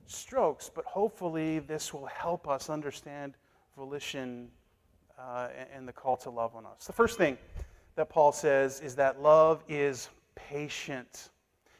strokes, 0.07 0.71
but 0.73 0.85
hopefully, 0.85 1.59
this 1.59 1.93
will 1.93 2.07
help 2.07 2.47
us 2.47 2.69
understand 2.69 3.35
volition 3.77 4.49
uh, 5.19 5.49
and 5.73 5.87
the 5.87 5.93
call 5.93 6.17
to 6.17 6.29
love 6.29 6.55
on 6.55 6.65
us. 6.65 6.87
The 6.87 6.93
first 6.93 7.17
thing 7.17 7.37
that 7.95 8.09
Paul 8.09 8.31
says 8.31 8.79
is 8.79 8.95
that 8.95 9.21
love 9.21 9.63
is 9.67 10.09
patient. 10.47 11.29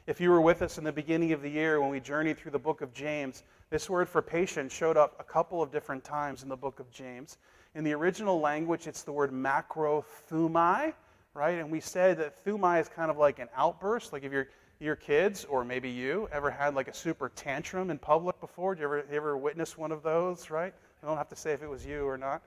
If 0.06 0.20
you 0.20 0.30
were 0.30 0.40
with 0.40 0.62
us 0.62 0.78
in 0.78 0.84
the 0.84 0.92
beginning 0.92 1.32
of 1.32 1.42
the 1.42 1.48
year 1.48 1.80
when 1.80 1.90
we 1.90 2.00
journeyed 2.00 2.38
through 2.38 2.50
the 2.50 2.58
book 2.58 2.80
of 2.80 2.92
James, 2.92 3.44
this 3.70 3.88
word 3.88 4.08
for 4.08 4.20
patient 4.20 4.72
showed 4.72 4.96
up 4.96 5.16
a 5.20 5.24
couple 5.24 5.62
of 5.62 5.70
different 5.70 6.02
times 6.04 6.42
in 6.42 6.48
the 6.48 6.56
book 6.56 6.80
of 6.80 6.90
James. 6.90 7.38
In 7.74 7.84
the 7.84 7.92
original 7.92 8.40
language, 8.40 8.86
it's 8.86 9.02
the 9.02 9.12
word 9.12 9.30
macrothumai, 9.30 10.92
right? 11.34 11.58
And 11.58 11.70
we 11.70 11.80
said 11.80 12.18
that 12.18 12.44
thumai 12.44 12.80
is 12.80 12.88
kind 12.88 13.10
of 13.10 13.16
like 13.16 13.38
an 13.38 13.48
outburst. 13.56 14.12
Like 14.12 14.24
if 14.24 14.32
your 14.32 14.48
your 14.80 14.96
kids, 14.96 15.44
or 15.44 15.62
maybe 15.62 15.90
you, 15.90 16.26
ever 16.32 16.50
had 16.50 16.74
like 16.74 16.88
a 16.88 16.94
super 16.94 17.28
tantrum 17.36 17.90
in 17.90 17.98
public 17.98 18.40
before? 18.40 18.74
Did 18.74 18.80
you 18.80 18.86
ever, 18.86 19.04
you 19.10 19.16
ever 19.16 19.36
witness 19.36 19.76
one 19.76 19.92
of 19.92 20.02
those, 20.02 20.50
right? 20.50 20.72
I 21.02 21.06
don't 21.06 21.18
have 21.18 21.28
to 21.28 21.36
say 21.36 21.52
if 21.52 21.62
it 21.62 21.68
was 21.68 21.84
you 21.84 22.06
or 22.06 22.16
not. 22.16 22.42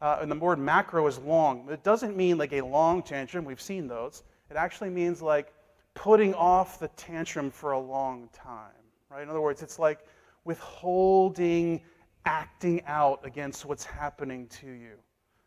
Uh, 0.00 0.18
and 0.20 0.30
the 0.30 0.36
word 0.36 0.60
macro 0.60 1.06
is 1.08 1.18
long. 1.18 1.68
It 1.68 1.82
doesn't 1.82 2.16
mean 2.16 2.38
like 2.38 2.52
a 2.52 2.60
long 2.60 3.02
tantrum. 3.02 3.44
We've 3.44 3.60
seen 3.60 3.88
those. 3.88 4.22
It 4.50 4.56
actually 4.56 4.90
means 4.90 5.22
like 5.22 5.52
putting 5.94 6.34
off 6.34 6.78
the 6.78 6.88
tantrum 6.88 7.50
for 7.50 7.72
a 7.72 7.78
long 7.78 8.28
time, 8.32 8.72
right? 9.10 9.22
In 9.22 9.28
other 9.28 9.40
words, 9.40 9.62
it's 9.62 9.78
like 9.78 10.00
withholding 10.44 11.80
acting 12.26 12.82
out 12.86 13.20
against 13.24 13.64
what's 13.64 13.84
happening 13.84 14.46
to 14.48 14.66
you. 14.66 14.94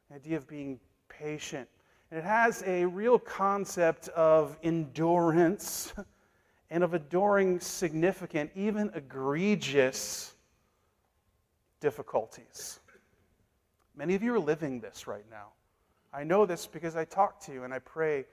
The 0.09 0.15
idea 0.15 0.37
of 0.37 0.47
being 0.47 0.79
patient. 1.09 1.67
And 2.11 2.19
it 2.19 2.23
has 2.23 2.63
a 2.65 2.85
real 2.85 3.19
concept 3.19 4.07
of 4.09 4.57
endurance 4.63 5.93
and 6.69 6.83
of 6.83 6.93
adoring 6.93 7.59
significant, 7.59 8.51
even 8.55 8.91
egregious 8.93 10.33
difficulties. 11.79 12.79
Many 13.95 14.15
of 14.15 14.23
you 14.23 14.33
are 14.35 14.39
living 14.39 14.79
this 14.79 15.07
right 15.07 15.25
now. 15.29 15.47
I 16.13 16.23
know 16.23 16.45
this 16.45 16.65
because 16.65 16.95
I 16.95 17.05
talk 17.05 17.39
to 17.41 17.53
you 17.53 17.63
and 17.63 17.73
I 17.73 17.79
pray 17.79 18.25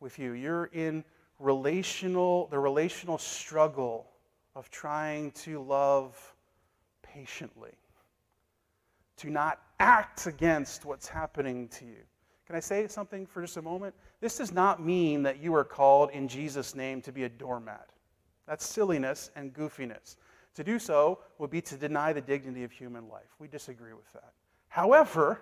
with 0.00 0.18
you. 0.18 0.32
You're 0.32 0.66
in 0.66 1.04
relational, 1.38 2.48
the 2.48 2.58
relational 2.58 3.18
struggle 3.18 4.06
of 4.54 4.70
trying 4.70 5.30
to 5.32 5.62
love 5.62 6.34
patiently, 7.02 7.72
to 9.18 9.30
not 9.30 9.60
act 9.80 10.26
against 10.26 10.84
what's 10.84 11.08
happening 11.08 11.68
to 11.68 11.84
you. 11.84 12.02
Can 12.46 12.56
I 12.56 12.60
say 12.60 12.86
something 12.86 13.26
for 13.26 13.42
just 13.42 13.56
a 13.56 13.62
moment? 13.62 13.94
This 14.20 14.38
does 14.38 14.52
not 14.52 14.82
mean 14.82 15.22
that 15.24 15.42
you 15.42 15.54
are 15.54 15.64
called 15.64 16.10
in 16.10 16.28
Jesus' 16.28 16.74
name 16.74 17.02
to 17.02 17.12
be 17.12 17.24
a 17.24 17.28
doormat. 17.28 17.90
That's 18.46 18.64
silliness 18.64 19.30
and 19.34 19.52
goofiness. 19.52 20.16
To 20.54 20.64
do 20.64 20.78
so 20.78 21.18
would 21.38 21.50
be 21.50 21.60
to 21.62 21.76
deny 21.76 22.12
the 22.12 22.20
dignity 22.20 22.64
of 22.64 22.70
human 22.70 23.08
life. 23.08 23.34
We 23.38 23.48
disagree 23.48 23.92
with 23.92 24.10
that. 24.12 24.32
However, 24.68 25.40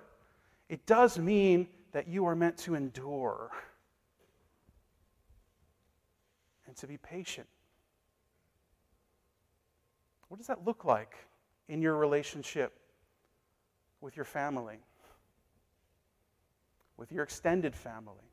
it 0.69 0.87
does 0.87 1.19
mean 1.19 1.69
that 1.93 2.09
you 2.09 2.27
are 2.27 2.35
meant 2.35 2.57
to 2.59 2.75
endure 2.75 3.51
and 6.75 6.81
to 6.81 6.87
be 6.89 6.97
patient. 6.97 7.47
What 10.27 10.39
does 10.39 10.49
that 10.49 10.65
look 10.65 10.85
like 10.85 11.15
in 11.69 11.81
your 11.81 11.97
relationship 11.97 12.73
with 14.01 14.17
your 14.17 14.25
family, 14.25 14.79
with 16.97 17.13
your 17.13 17.23
extended 17.23 17.77
family? 17.77 18.29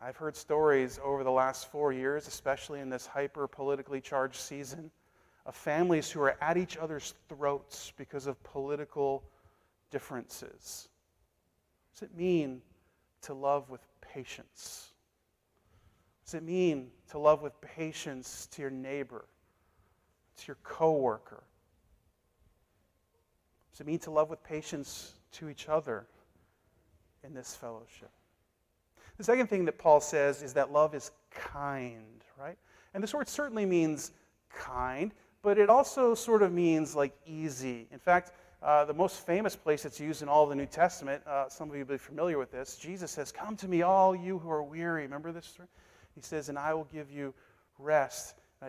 I've 0.00 0.16
heard 0.16 0.36
stories 0.36 1.00
over 1.02 1.24
the 1.24 1.32
last 1.32 1.70
four 1.72 1.92
years, 1.92 2.28
especially 2.28 2.78
in 2.78 2.88
this 2.88 3.06
hyper 3.06 3.48
politically 3.48 4.00
charged 4.00 4.38
season, 4.38 4.92
of 5.46 5.56
families 5.56 6.12
who 6.12 6.20
are 6.20 6.36
at 6.40 6.56
each 6.56 6.76
other's 6.76 7.14
throats 7.28 7.92
because 7.96 8.28
of 8.28 8.40
political 8.44 9.24
differences. 9.90 10.88
What 11.88 11.94
does 11.94 12.02
it 12.02 12.16
mean 12.16 12.62
to 13.22 13.34
love 13.34 13.68
with 13.68 13.80
patience? 14.00 14.89
What 16.30 16.38
does 16.38 16.48
it 16.48 16.52
mean 16.52 16.90
to 17.10 17.18
love 17.18 17.42
with 17.42 17.60
patience 17.60 18.46
to 18.52 18.62
your 18.62 18.70
neighbor? 18.70 19.24
to 20.40 20.46
your 20.46 20.56
coworker? 20.62 21.42
Does 23.72 23.80
it 23.80 23.86
mean 23.86 23.98
to 24.00 24.10
love 24.10 24.30
with 24.30 24.42
patience 24.42 25.14
to 25.32 25.48
each 25.48 25.68
other 25.68 26.06
in 27.24 27.34
this 27.34 27.54
fellowship? 27.54 28.10
The 29.18 29.24
second 29.24 29.48
thing 29.48 29.64
that 29.66 29.78
Paul 29.78 30.00
says 30.00 30.42
is 30.42 30.54
that 30.54 30.72
love 30.72 30.94
is 30.94 31.10
kind, 31.30 32.24
right? 32.38 32.56
And 32.94 33.02
this 33.02 33.12
word 33.12 33.28
certainly 33.28 33.66
means 33.66 34.12
kind, 34.50 35.12
but 35.42 35.58
it 35.58 35.68
also 35.68 36.14
sort 36.14 36.42
of 36.42 36.52
means 36.52 36.96
like 36.96 37.12
easy. 37.26 37.86
In 37.92 37.98
fact, 37.98 38.32
uh, 38.62 38.84
the 38.84 38.94
most 38.94 39.26
famous 39.26 39.56
place 39.56 39.84
it's 39.84 40.00
used 40.00 40.22
in 40.22 40.28
all 40.28 40.44
of 40.44 40.50
the 40.50 40.56
New 40.56 40.66
Testament, 40.66 41.22
uh, 41.26 41.48
some 41.48 41.68
of 41.68 41.76
you 41.76 41.84
will 41.84 41.94
be 41.94 41.98
familiar 41.98 42.38
with 42.38 42.50
this. 42.50 42.76
Jesus 42.76 43.10
says, 43.10 43.30
Come 43.30 43.56
to 43.56 43.68
me, 43.68 43.82
all 43.82 44.14
you 44.14 44.38
who 44.38 44.50
are 44.50 44.62
weary. 44.62 45.02
Remember 45.02 45.32
this? 45.32 45.58
He 46.14 46.20
says, 46.20 46.48
And 46.48 46.58
I 46.58 46.74
will 46.74 46.88
give 46.92 47.10
you 47.10 47.34
rest. 47.78 48.36
Uh, 48.62 48.66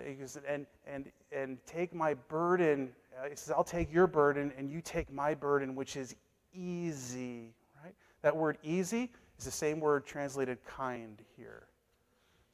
and, 0.48 0.66
and, 0.88 1.12
and 1.34 1.58
take 1.66 1.94
my 1.94 2.14
burden. 2.14 2.92
Uh, 3.20 3.30
he 3.30 3.36
says, 3.36 3.54
I'll 3.56 3.64
take 3.64 3.92
your 3.92 4.08
burden 4.08 4.54
and 4.58 4.70
you 4.72 4.80
take 4.82 5.12
my 5.12 5.34
burden, 5.34 5.76
which 5.76 5.98
is 5.98 6.16
easy, 6.54 7.54
right? 7.84 7.94
That 8.22 8.36
word 8.36 8.58
easy 8.64 9.12
is 9.38 9.44
the 9.44 9.52
same 9.52 9.82
word 9.82 10.06
translated 10.06 10.64
kind 10.66 11.22
here. 11.36 11.64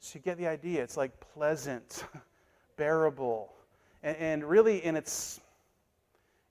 So 0.00 0.16
you 0.16 0.20
get 0.22 0.36
the 0.36 0.48
idea. 0.48 0.82
It's 0.82 0.96
like 0.96 1.12
pleasant, 1.20 2.04
bearable. 2.76 3.52
And, 4.02 4.16
and 4.16 4.44
really, 4.44 4.84
in 4.84 4.96
its, 4.96 5.40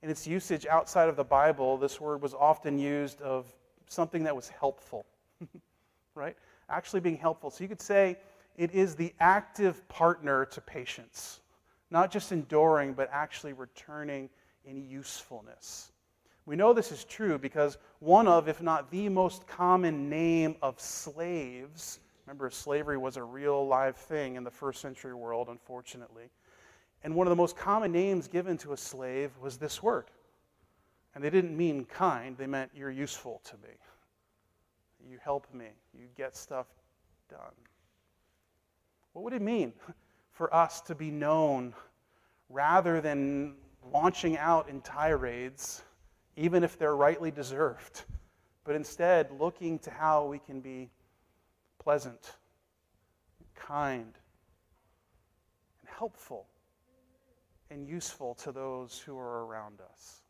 in 0.03 0.09
its 0.09 0.27
usage 0.27 0.65
outside 0.65 1.09
of 1.09 1.15
the 1.15 1.23
Bible, 1.23 1.77
this 1.77 1.99
word 1.99 2.21
was 2.21 2.33
often 2.33 2.77
used 2.77 3.21
of 3.21 3.45
something 3.87 4.23
that 4.23 4.35
was 4.35 4.49
helpful, 4.49 5.05
right? 6.15 6.35
Actually 6.69 6.99
being 6.99 7.17
helpful. 7.17 7.49
So 7.49 7.63
you 7.63 7.67
could 7.67 7.81
say, 7.81 8.17
it 8.57 8.73
is 8.73 8.95
the 8.95 9.13
active 9.19 9.87
partner 9.87 10.45
to 10.45 10.61
patience, 10.61 11.41
not 11.91 12.11
just 12.11 12.31
enduring, 12.31 12.93
but 12.93 13.09
actually 13.11 13.53
returning 13.53 14.29
in 14.65 14.83
usefulness. 14.89 15.91
We 16.45 16.55
know 16.55 16.73
this 16.73 16.91
is 16.91 17.03
true 17.03 17.37
because 17.37 17.77
one 17.99 18.27
of, 18.27 18.47
if 18.47 18.61
not 18.61 18.89
the 18.89 19.09
most 19.09 19.47
common 19.47 20.09
name 20.09 20.55
of 20.61 20.79
slaves 20.79 21.99
Remember, 22.27 22.49
slavery 22.49 22.97
was 22.97 23.15
a 23.15 23.23
real 23.23 23.65
live 23.65 23.95
thing 23.95 24.35
in 24.35 24.43
the 24.43 24.51
first 24.51 24.81
century 24.81 25.13
world, 25.13 25.47
unfortunately. 25.47 26.29
And 27.01 27.15
one 27.15 27.25
of 27.25 27.29
the 27.29 27.37
most 27.37 27.55
common 27.55 27.93
names 27.93 28.27
given 28.27 28.57
to 28.59 28.73
a 28.73 28.77
slave 28.77 29.31
was 29.41 29.55
this 29.55 29.81
word. 29.81 30.07
And 31.15 31.23
they 31.23 31.29
didn't 31.29 31.55
mean 31.55 31.85
kind, 31.85 32.37
they 32.37 32.45
meant 32.45 32.71
you're 32.75 32.91
useful 32.91 33.41
to 33.45 33.53
me. 33.57 33.73
You 35.05 35.17
help 35.23 35.47
me. 35.53 35.67
You 35.93 36.07
get 36.15 36.35
stuff 36.35 36.67
done. 37.29 37.39
What 39.13 39.23
would 39.23 39.33
it 39.33 39.41
mean 39.41 39.73
for 40.31 40.53
us 40.53 40.81
to 40.81 40.95
be 40.95 41.11
known 41.11 41.73
rather 42.49 43.01
than 43.01 43.55
launching 43.91 44.37
out 44.37 44.69
in 44.69 44.81
tirades, 44.81 45.83
even 46.35 46.63
if 46.63 46.77
they're 46.77 46.95
rightly 46.95 47.31
deserved, 47.31 48.03
but 48.63 48.75
instead 48.75 49.31
looking 49.39 49.79
to 49.79 49.91
how 49.91 50.25
we 50.25 50.39
can 50.39 50.59
be 50.59 50.89
pleasant, 51.79 52.35
kind, 53.55 54.13
and 55.81 55.89
helpful 55.97 56.47
and 57.69 57.87
useful 57.87 58.35
to 58.35 58.51
those 58.51 58.99
who 58.99 59.17
are 59.17 59.45
around 59.45 59.79
us. 59.91 60.21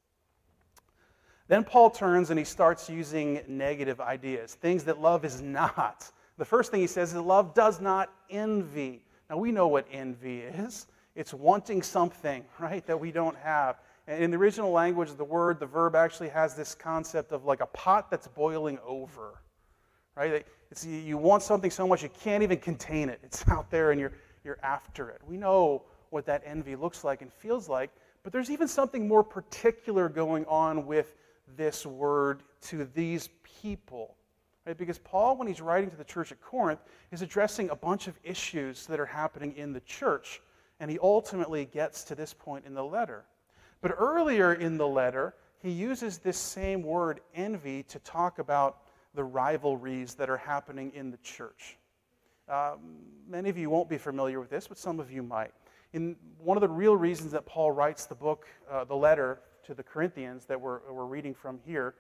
Then 1.48 1.64
Paul 1.64 1.90
turns 1.90 2.30
and 2.30 2.38
he 2.38 2.46
starts 2.46 2.90
using 2.90 3.42
negative 3.48 4.02
ideas, 4.02 4.56
things 4.56 4.84
that 4.86 5.00
love 5.00 5.24
is 5.24 5.42
not. 5.42 6.12
The 6.38 6.46
first 6.46 6.72
thing 6.72 6.82
he 6.82 6.88
says 6.88 7.14
is 7.14 7.20
love 7.20 7.54
does 7.54 7.82
not 7.82 8.12
envy. 8.30 9.04
Now 9.30 9.38
we 9.38 9.52
know 9.52 9.68
what 9.68 9.88
envy 9.92 10.42
is. 10.42 10.88
It's 11.16 11.34
wanting 11.34 11.82
something, 11.82 12.46
right, 12.60 12.86
that 12.86 13.00
we 13.00 13.12
don't 13.12 13.38
have. 13.38 13.80
And 14.08 14.24
in 14.24 14.32
the 14.32 14.38
original 14.38 14.72
language, 14.72 15.10
of 15.10 15.18
the 15.18 15.24
word, 15.26 15.60
the 15.60 15.66
verb 15.66 15.96
actually 15.96 16.30
has 16.30 16.56
this 16.56 16.76
concept 16.76 17.32
of 17.32 17.46
like 17.46 17.62
a 17.62 17.66
pot 17.68 18.10
that's 18.10 18.28
boiling 18.28 18.78
over, 18.86 19.42
right? 20.16 20.46
It's, 20.72 20.86
you 20.86 21.18
want 21.18 21.44
something 21.44 21.72
so 21.72 21.88
much 21.88 22.04
you 22.04 22.10
can't 22.22 22.44
even 22.44 22.58
contain 22.60 23.10
it. 23.10 23.20
It's 23.24 23.48
out 23.50 23.72
there 23.72 23.92
and 23.92 24.00
you're, 24.00 24.14
you're 24.44 24.60
after 24.64 25.10
it. 25.10 25.22
We 25.28 25.38
know 25.38 25.84
what 26.10 26.26
that 26.26 26.44
envy 26.46 26.76
looks 26.76 27.04
like 27.04 27.22
and 27.22 27.34
feels 27.34 27.68
like, 27.68 27.90
but 28.24 28.32
there's 28.32 28.50
even 28.50 28.68
something 28.68 29.08
more 29.08 29.24
particular 29.24 30.08
going 30.08 30.46
on 30.46 30.86
with 30.86 31.16
this 31.56 31.86
word 31.86 32.44
to 32.62 32.86
these 32.86 33.30
people. 33.62 34.16
Right? 34.66 34.78
Because 34.78 35.00
Paul, 35.00 35.38
when 35.38 35.48
he's 35.48 35.62
writing 35.62 35.90
to 35.90 35.96
the 35.96 36.04
church 36.04 36.32
at 36.32 36.42
Corinth, 36.42 36.82
is 37.12 37.22
addressing 37.22 37.70
a 37.70 37.76
bunch 37.76 38.08
of 38.08 38.20
issues 38.24 38.86
that 38.88 39.00
are 39.00 39.06
happening 39.06 39.56
in 39.56 39.72
the 39.72 39.80
church. 39.82 40.42
And 40.80 40.92
he 40.92 41.00
ultimately 41.02 41.66
gets 41.66 42.04
to 42.06 42.16
this 42.16 42.34
point 42.34 42.66
in 42.66 42.74
the 42.74 42.84
letter. 42.84 43.26
But 43.82 43.96
earlier 43.98 44.54
in 44.54 44.78
the 44.78 44.88
letter, 44.88 45.36
he 45.60 45.72
uses 45.72 46.18
this 46.18 46.38
same 46.38 46.84
word, 46.84 47.22
envy, 47.34 47.84
to 47.84 48.00
talk 48.00 48.40
about 48.40 48.80
the 49.14 49.24
rivalries 49.24 50.14
that 50.16 50.30
are 50.30 50.38
happening 50.38 50.92
in 50.94 51.12
the 51.12 51.18
church. 51.18 51.78
Um, 52.50 52.98
many 53.28 53.50
of 53.50 53.58
you 53.58 53.70
won't 53.70 53.90
be 53.90 53.98
familiar 53.98 54.40
with 54.40 54.50
this, 54.50 54.68
but 54.68 54.78
some 54.78 55.00
of 55.00 55.12
you 55.12 55.24
might. 55.24 55.52
In 55.94 56.16
one 56.40 56.56
of 56.58 56.62
the 56.62 56.68
real 56.68 56.96
reasons 56.96 57.32
that 57.32 57.46
Paul 57.46 57.72
writes 57.72 58.06
the 58.06 58.16
book, 58.16 58.46
uh, 58.70 58.84
the 58.84 58.96
letter 58.96 59.40
to 59.68 59.74
the 59.74 59.84
Corinthians 59.84 60.46
that 60.46 60.60
we're, 60.60 60.80
we're 60.92 61.06
reading 61.06 61.34
from 61.34 61.60
here, 61.66 61.94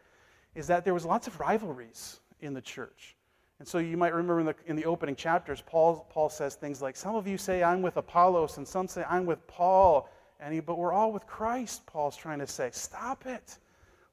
is 0.55 0.67
that 0.67 0.83
there 0.83 0.93
was 0.93 1.05
lots 1.05 1.27
of 1.27 1.39
rivalries 1.39 2.19
in 2.41 2.53
the 2.53 2.61
church. 2.61 3.15
And 3.59 3.67
so 3.67 3.77
you 3.79 3.97
might 3.97 4.13
remember 4.13 4.39
in 4.39 4.45
the, 4.45 4.55
in 4.67 4.75
the 4.75 4.85
opening 4.85 5.15
chapters, 5.15 5.63
Paul, 5.65 6.07
Paul 6.09 6.29
says 6.29 6.55
things 6.55 6.81
like, 6.81 6.95
Some 6.95 7.15
of 7.15 7.27
you 7.27 7.37
say 7.37 7.63
I'm 7.63 7.81
with 7.81 7.97
Apollos, 7.97 8.57
and 8.57 8.67
some 8.67 8.87
say 8.87 9.03
I'm 9.09 9.25
with 9.25 9.45
Paul, 9.47 10.09
and 10.39 10.53
he, 10.53 10.59
but 10.59 10.77
we're 10.77 10.93
all 10.93 11.11
with 11.11 11.25
Christ, 11.25 11.85
Paul's 11.85 12.15
trying 12.15 12.39
to 12.39 12.47
say. 12.47 12.69
Stop 12.71 13.25
it 13.25 13.57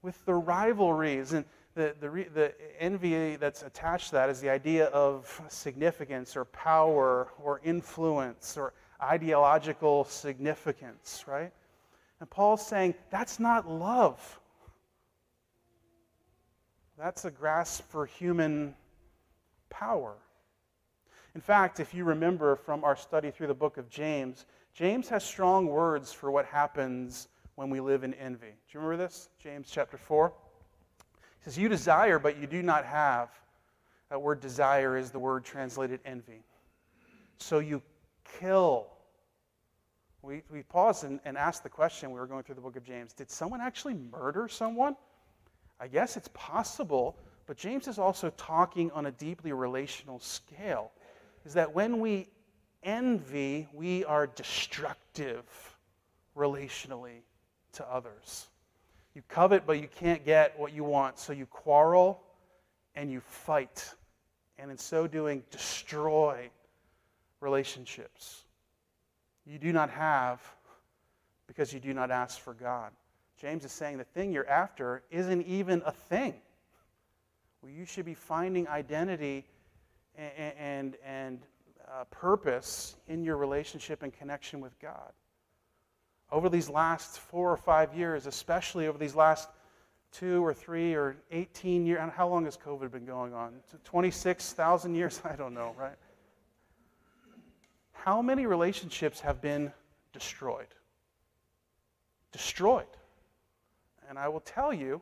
with 0.03 0.25
the 0.25 0.35
rivalries. 0.35 1.33
And 1.33 1.45
the, 1.75 1.95
the, 2.01 2.09
the 2.35 2.55
envy 2.79 3.37
that's 3.37 3.63
attached 3.63 4.09
to 4.09 4.13
that 4.13 4.31
is 4.31 4.41
the 4.41 4.49
idea 4.49 4.87
of 4.87 5.43
significance 5.49 6.37
or 6.37 6.47
power 6.47 7.29
or 7.43 7.61
influence 7.65 8.57
or 8.57 8.73
ideological 9.03 10.05
significance, 10.05 11.25
right? 11.27 11.53
And 12.25 12.31
Paul's 12.31 12.67
saying 12.67 12.95
that's 13.11 13.39
not 13.39 13.71
love. 13.71 14.41
That's 16.97 17.27
a 17.27 17.31
grasp 17.31 17.85
for 17.91 18.07
human 18.07 18.75
power. 19.69 20.15
In 21.35 21.43
fact, 21.43 21.81
if 21.81 21.93
you 21.93 22.03
remember 22.05 22.57
from 22.57 22.83
our 22.83 22.97
study 22.97 23.31
through 23.31 23.49
the 23.49 23.55
book 23.55 23.77
of 23.77 23.91
James, 23.91 24.47
James 24.73 25.07
has 25.11 25.23
strong 25.23 25.67
words 25.67 26.15
for 26.15 26.31
what 26.31 26.47
happens 26.47 27.29
when 27.57 27.69
we 27.69 27.79
live 27.79 28.05
in 28.05 28.15
envy. 28.15 28.47
Do 28.47 28.53
you 28.71 28.81
remember 28.81 29.05
this? 29.05 29.29
James 29.39 29.69
chapter 29.71 29.99
4. 29.99 30.33
He 31.11 31.45
says, 31.45 31.59
You 31.59 31.69
desire, 31.69 32.19
but 32.19 32.39
you 32.39 32.47
do 32.47 32.63
not 32.63 32.87
have. 32.87 33.29
That 34.09 34.23
word 34.23 34.41
desire 34.41 34.97
is 34.97 35.11
the 35.11 35.19
word 35.19 35.45
translated 35.45 36.01
envy. 36.07 36.43
So 37.37 37.59
you 37.59 37.83
kill. 38.41 38.94
We, 40.25 40.43
we 40.51 40.63
paused 40.63 41.05
and, 41.05 41.21
and 41.27 41.37
asked 41.37 41.63
the 41.63 41.69
question 41.69 42.11
we 42.11 42.19
were 42.19 42.27
going 42.27 42.45
through 42.45 42.55
the 42.55 42.61
book 42.63 42.77
of 42.77 42.85
James 42.85 43.13
Did 43.13 43.31
someone 43.31 43.61
actually 43.61 43.95
murder 43.95 44.49
someone? 44.49 44.97
I 45.79 45.87
guess 45.87 46.17
it's 46.17 46.29
possible, 46.33 47.17
but 47.47 47.57
James 47.57 47.89
is 47.89 47.99
also 47.99 48.31
talking 48.37 48.91
on 48.93 49.07
a 49.07 49.13
deeply 49.13 49.53
relational 49.53 50.19
scale. 50.21 50.93
Is 51.45 51.53
that 51.55 51.75
when 51.75 52.01
we 52.01 52.29
envy, 52.83 53.69
we 53.75 54.05
are 54.05 54.27
destructive 54.27 55.45
relationally 56.37 57.21
to 57.73 57.87
others. 57.87 58.47
You 59.15 59.23
covet, 59.29 59.67
but 59.67 59.81
you 59.81 59.89
can't 59.95 60.25
get 60.25 60.59
what 60.59 60.73
you 60.73 60.85
want, 60.85 61.19
so 61.19 61.33
you 61.33 61.47
quarrel 61.47 62.23
and 62.95 63.11
you 63.11 63.21
fight. 63.21 63.93
And 64.59 64.71
in 64.71 64.79
so 64.79 65.07
doing, 65.07 65.43
destroy 65.51 66.49
relationships. 67.41 68.44
You 69.47 69.59
do 69.59 69.73
not 69.73 69.91
have 69.91 70.41
because 71.47 71.73
you 71.73 71.81
do 71.81 71.93
not 71.93 72.11
ask 72.11 72.41
for 72.41 72.55
God. 72.55 72.91
James 73.39 73.65
is 73.65 73.73
saying 73.73 73.99
the 73.99 74.05
thing 74.05 74.33
you're 74.33 74.49
after 74.49 75.03
isn't 75.11 75.43
even 75.43 75.83
a 75.85 75.93
thing. 75.93 76.35
Well, 77.61 77.73
you 77.73 77.85
should 77.85 78.05
be 78.05 78.15
finding 78.15 78.69
identity 78.69 79.45
and, 80.17 80.55
and, 80.59 80.97
and 81.05 81.47
uh, 81.89 82.05
purpose 82.05 82.97
in 83.09 83.25
your 83.25 83.37
relationship 83.37 84.03
and 84.03 84.13
connection 84.13 84.61
with 84.61 84.79
God. 84.79 85.13
Over 86.33 86.49
these 86.49 86.69
last 86.69 87.19
four 87.19 87.53
or 87.53 87.57
five 87.57 87.95
years, 87.95 88.27
especially 88.27 88.87
over 88.87 88.99
these 88.99 89.15
last 89.15 89.49
two 90.11 90.45
or 90.45 90.55
three 90.55 90.95
or 90.95 91.17
18 91.31 91.87
years, 91.87 92.01
how 92.15 92.29
long 92.29 92.45
has 92.45 92.57
COVID 92.57 92.91
been 92.91 93.05
going 93.05 93.35
on? 93.35 93.55
26,000 93.85 94.95
years? 94.95 95.21
I 95.25 95.37
don't 95.37 95.55
know, 95.55 95.75
right? 95.79 95.97
How 98.05 98.21
many 98.21 98.45
relationships 98.45 99.21
have 99.21 99.41
been 99.41 99.73
destroyed? 100.13 100.67
Destroyed. 102.33 102.85
And 104.11 104.19
I 104.19 104.29
will 104.29 104.41
tell 104.41 104.75
you, 104.75 105.01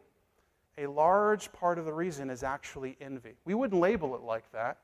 a 0.79 0.87
large 0.87 1.53
part 1.53 1.81
of 1.81 1.85
the 1.85 1.93
reason 1.93 2.31
is 2.31 2.45
actually 2.45 2.97
envy. 3.01 3.33
We 3.45 3.55
wouldn't 3.55 3.81
label 3.81 4.15
it 4.15 4.21
like 4.21 4.45
that. 4.53 4.79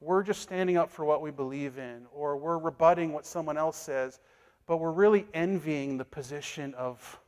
We're 0.00 0.24
just 0.24 0.42
standing 0.42 0.76
up 0.76 0.90
for 0.90 1.04
what 1.04 1.22
we 1.22 1.30
believe 1.30 1.78
in, 1.78 2.06
or 2.12 2.36
we're 2.36 2.58
rebutting 2.58 3.12
what 3.12 3.24
someone 3.24 3.56
else 3.56 3.76
says, 3.76 4.18
but 4.66 4.78
we're 4.78 4.90
really 4.90 5.24
envying 5.32 5.98
the 5.98 6.04
position 6.04 6.74
of 6.74 7.20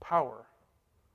power 0.00 0.46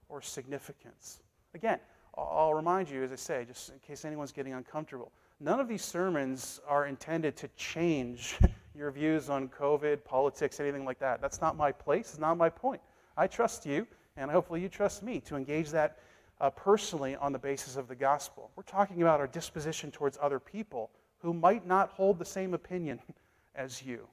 or 0.08 0.22
significance. 0.22 1.24
Again, 1.56 1.80
I'll 2.16 2.54
remind 2.54 2.92
you, 2.92 3.02
as 3.02 3.12
I 3.12 3.16
say, 3.16 3.44
just 3.44 3.72
in 3.72 3.80
case 3.80 4.06
anyone's 4.06 4.32
getting 4.32 4.54
uncomfortable, 4.54 5.12
none 5.40 5.60
of 5.60 5.68
these 5.68 5.84
sermons 5.84 6.60
are 6.68 6.88
intended 6.88 7.36
to 7.38 7.48
change 7.50 8.38
your 8.76 8.92
views 8.92 9.30
on 9.30 9.50
COVID, 9.50 10.04
politics, 10.04 10.60
anything 10.60 10.86
like 10.86 11.00
that. 11.00 11.22
That's 11.22 11.42
not 11.42 11.58
my 11.58 11.72
place, 11.72 12.12
it's 12.12 12.20
not 12.20 12.38
my 12.38 12.50
point. 12.50 12.82
I 13.16 13.28
trust 13.28 13.66
you, 13.66 13.88
and 14.16 14.30
hopefully 14.30 14.62
you 14.62 14.70
trust 14.70 15.04
me 15.04 15.20
to 15.22 15.36
engage 15.36 15.70
that 15.72 16.00
uh, 16.40 16.50
personally 16.52 17.16
on 17.16 17.32
the 17.32 17.40
basis 17.40 17.78
of 17.78 17.88
the 17.88 17.96
gospel. 17.96 18.52
We're 18.56 18.64
talking 18.64 19.02
about 19.02 19.20
our 19.20 19.28
disposition 19.28 19.92
towards 19.92 20.18
other 20.22 20.40
people 20.40 20.92
who 21.20 21.34
might 21.34 21.66
not 21.66 21.90
hold 21.90 22.20
the 22.20 22.26
same 22.26 22.54
opinion 22.54 23.00
as 23.56 23.82
you. 23.82 24.08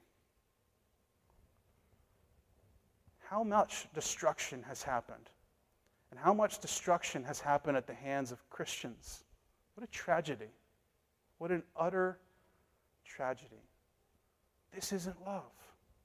How 3.29 3.43
much 3.43 3.87
destruction 3.93 4.63
has 4.63 4.83
happened? 4.83 5.29
And 6.11 6.19
how 6.19 6.33
much 6.33 6.59
destruction 6.59 7.23
has 7.23 7.39
happened 7.39 7.75
at 7.75 7.87
the 7.87 7.93
hands 7.93 8.31
of 8.31 8.49
Christians? 8.49 9.23
What 9.73 9.83
a 9.83 9.91
tragedy. 9.91 10.49
What 11.37 11.51
an 11.51 11.63
utter 11.75 12.19
tragedy. 13.05 13.61
This 14.73 14.91
isn't 14.91 15.15
love. 15.25 15.43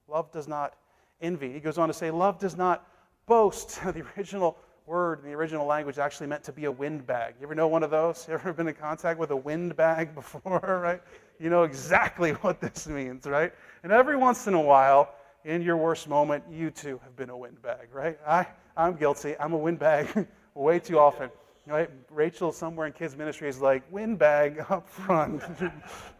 Love 0.07 0.31
does 0.31 0.47
not 0.47 0.75
envy. 1.21 1.51
He 1.51 1.59
goes 1.59 1.77
on 1.77 1.87
to 1.87 1.93
say, 1.93 2.11
Love 2.11 2.39
does 2.39 2.57
not 2.57 2.87
boast. 3.25 3.81
the 3.85 4.03
original 4.17 4.57
word 4.85 5.19
in 5.19 5.25
the 5.25 5.33
original 5.33 5.65
language 5.65 5.99
actually 5.99 6.27
meant 6.27 6.43
to 6.43 6.51
be 6.51 6.65
a 6.65 6.71
windbag. 6.71 7.35
You 7.39 7.45
ever 7.45 7.55
know 7.55 7.67
one 7.67 7.83
of 7.83 7.91
those? 7.91 8.25
You 8.29 8.35
ever 8.35 8.53
been 8.53 8.67
in 8.67 8.73
contact 8.73 9.19
with 9.19 9.31
a 9.31 9.35
windbag 9.35 10.15
before, 10.15 10.81
right? 10.83 11.01
You 11.39 11.49
know 11.49 11.63
exactly 11.63 12.31
what 12.31 12.59
this 12.59 12.87
means, 12.87 13.25
right? 13.25 13.53
And 13.83 13.91
every 13.91 14.17
once 14.17 14.47
in 14.47 14.53
a 14.53 14.61
while, 14.61 15.15
in 15.43 15.61
your 15.61 15.77
worst 15.77 16.07
moment, 16.07 16.43
you 16.51 16.69
too 16.69 16.99
have 17.03 17.15
been 17.15 17.29
a 17.29 17.37
windbag, 17.37 17.87
right? 17.93 18.19
I, 18.27 18.45
I'm 18.77 18.95
guilty. 18.95 19.35
I'm 19.39 19.53
a 19.53 19.57
windbag 19.57 20.27
way 20.53 20.79
too 20.79 20.99
often. 20.99 21.29
Right? 21.67 21.89
Rachel, 22.09 22.51
somewhere 22.51 22.87
in 22.87 22.93
kids' 22.93 23.15
ministry, 23.15 23.47
is 23.47 23.59
like, 23.59 23.83
windbag 23.91 24.65
up 24.69 24.87
front. 24.89 25.43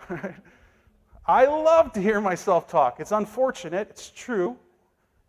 I 1.25 1.45
love 1.45 1.93
to 1.93 2.01
hear 2.01 2.21
myself 2.21 2.67
talk. 2.67 2.99
It's 2.99 3.11
unfortunate, 3.11 3.89
it's 3.89 4.09
true, 4.09 4.57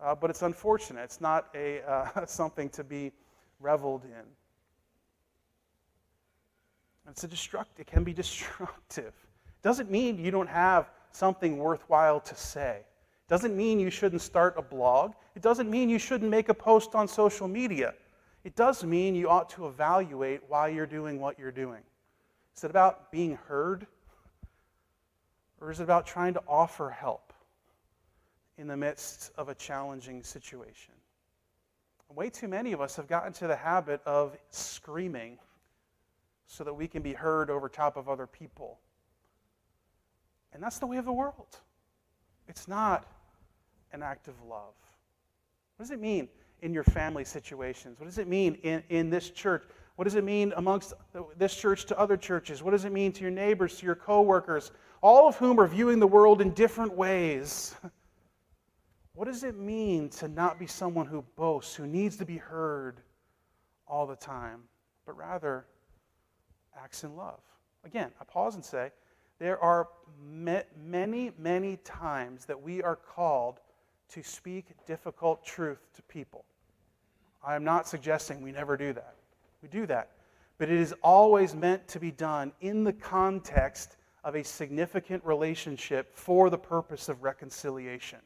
uh, 0.00 0.14
but 0.14 0.30
it's 0.30 0.42
unfortunate. 0.42 1.02
It's 1.02 1.20
not 1.20 1.48
a, 1.54 1.82
uh, 1.82 2.24
something 2.26 2.68
to 2.70 2.84
be 2.84 3.12
reveled 3.60 4.04
in. 4.04 4.24
It's 7.08 7.24
a 7.24 7.28
destruct, 7.28 7.78
it 7.78 7.86
can 7.86 8.04
be 8.04 8.12
destructive. 8.12 9.12
It 9.46 9.62
Doesn't 9.62 9.90
mean 9.90 10.18
you 10.18 10.30
don't 10.30 10.48
have 10.48 10.90
something 11.10 11.58
worthwhile 11.58 12.20
to 12.20 12.34
say. 12.34 12.78
It 12.78 13.28
Doesn't 13.28 13.56
mean 13.56 13.80
you 13.80 13.90
shouldn't 13.90 14.22
start 14.22 14.54
a 14.56 14.62
blog. 14.62 15.12
It 15.34 15.42
doesn't 15.42 15.70
mean 15.70 15.88
you 15.88 15.98
shouldn't 15.98 16.30
make 16.30 16.48
a 16.48 16.54
post 16.54 16.94
on 16.94 17.08
social 17.08 17.48
media. 17.48 17.94
It 18.44 18.56
does 18.56 18.82
mean 18.82 19.14
you 19.14 19.28
ought 19.28 19.50
to 19.50 19.66
evaluate 19.66 20.40
why 20.48 20.68
you're 20.68 20.86
doing 20.86 21.20
what 21.20 21.38
you're 21.38 21.52
doing. 21.52 21.82
Is 22.56 22.64
it 22.64 22.70
about 22.70 23.12
being 23.12 23.36
heard? 23.46 23.86
Or 25.60 25.70
is 25.70 25.78
it 25.78 25.84
about 25.84 26.06
trying 26.06 26.34
to 26.34 26.42
offer 26.48 26.90
help 26.90 27.32
in 28.58 28.66
the 28.66 28.76
midst 28.76 29.30
of 29.36 29.48
a 29.48 29.54
challenging 29.54 30.22
situation? 30.22 30.94
Way 32.08 32.28
too 32.28 32.48
many 32.48 32.72
of 32.72 32.80
us 32.80 32.96
have 32.96 33.06
gotten 33.06 33.32
to 33.34 33.46
the 33.46 33.56
habit 33.56 34.02
of 34.04 34.36
screaming 34.50 35.38
so 36.46 36.62
that 36.64 36.74
we 36.74 36.86
can 36.86 37.00
be 37.00 37.14
heard 37.14 37.48
over 37.48 37.68
top 37.68 37.96
of 37.96 38.08
other 38.08 38.26
people. 38.26 38.78
And 40.52 40.62
that's 40.62 40.78
the 40.78 40.86
way 40.86 40.98
of 40.98 41.06
the 41.06 41.12
world. 41.12 41.60
It's 42.48 42.68
not 42.68 43.06
an 43.92 44.02
act 44.02 44.28
of 44.28 44.34
love. 44.42 44.74
What 45.76 45.84
does 45.84 45.90
it 45.90 46.00
mean 46.00 46.28
in 46.62 46.72
your 46.72 46.84
family 46.84 47.24
situations? 47.24 48.00
What 48.00 48.06
does 48.06 48.18
it 48.18 48.28
mean 48.28 48.54
in, 48.62 48.82
in 48.88 49.10
this 49.10 49.30
church? 49.30 49.64
What 49.96 50.04
does 50.04 50.14
it 50.14 50.24
mean 50.24 50.52
amongst 50.56 50.94
this 51.36 51.54
church 51.54 51.84
to 51.86 51.98
other 51.98 52.16
churches? 52.16 52.62
What 52.62 52.70
does 52.70 52.84
it 52.84 52.92
mean 52.92 53.12
to 53.12 53.22
your 53.22 53.30
neighbors, 53.30 53.76
to 53.78 53.86
your 53.86 53.94
coworkers, 53.94 54.72
all 55.02 55.28
of 55.28 55.36
whom 55.36 55.60
are 55.60 55.66
viewing 55.66 56.00
the 56.00 56.06
world 56.06 56.40
in 56.40 56.50
different 56.54 56.96
ways? 56.96 57.74
What 59.14 59.26
does 59.26 59.44
it 59.44 59.58
mean 59.58 60.08
to 60.10 60.28
not 60.28 60.58
be 60.58 60.66
someone 60.66 61.06
who 61.06 61.22
boasts, 61.36 61.74
who 61.74 61.86
needs 61.86 62.16
to 62.16 62.24
be 62.24 62.38
heard 62.38 63.00
all 63.86 64.06
the 64.06 64.16
time, 64.16 64.62
but 65.04 65.16
rather 65.16 65.66
acts 66.76 67.04
in 67.04 67.14
love? 67.14 67.40
Again, 67.84 68.10
I 68.20 68.24
pause 68.24 68.54
and 68.54 68.64
say, 68.64 68.90
there 69.38 69.58
are 69.58 69.88
many, 70.18 71.32
many 71.36 71.76
times 71.78 72.46
that 72.46 72.60
we 72.60 72.82
are 72.82 72.96
called 72.96 73.60
to 74.10 74.22
speak 74.22 74.66
difficult 74.86 75.44
truth 75.44 75.80
to 75.94 76.02
people. 76.02 76.44
I 77.44 77.56
am 77.56 77.64
not 77.64 77.88
suggesting 77.88 78.40
we 78.40 78.52
never 78.52 78.76
do 78.76 78.92
that. 78.92 79.16
We 79.62 79.68
do 79.68 79.86
that. 79.86 80.10
But 80.58 80.68
it 80.68 80.78
is 80.78 80.94
always 81.02 81.54
meant 81.54 81.88
to 81.88 82.00
be 82.00 82.10
done 82.10 82.52
in 82.60 82.84
the 82.84 82.92
context 82.92 83.96
of 84.24 84.36
a 84.36 84.44
significant 84.44 85.24
relationship 85.24 86.14
for 86.14 86.50
the 86.50 86.58
purpose 86.58 87.08
of 87.08 87.22
reconciliation. 87.22 88.20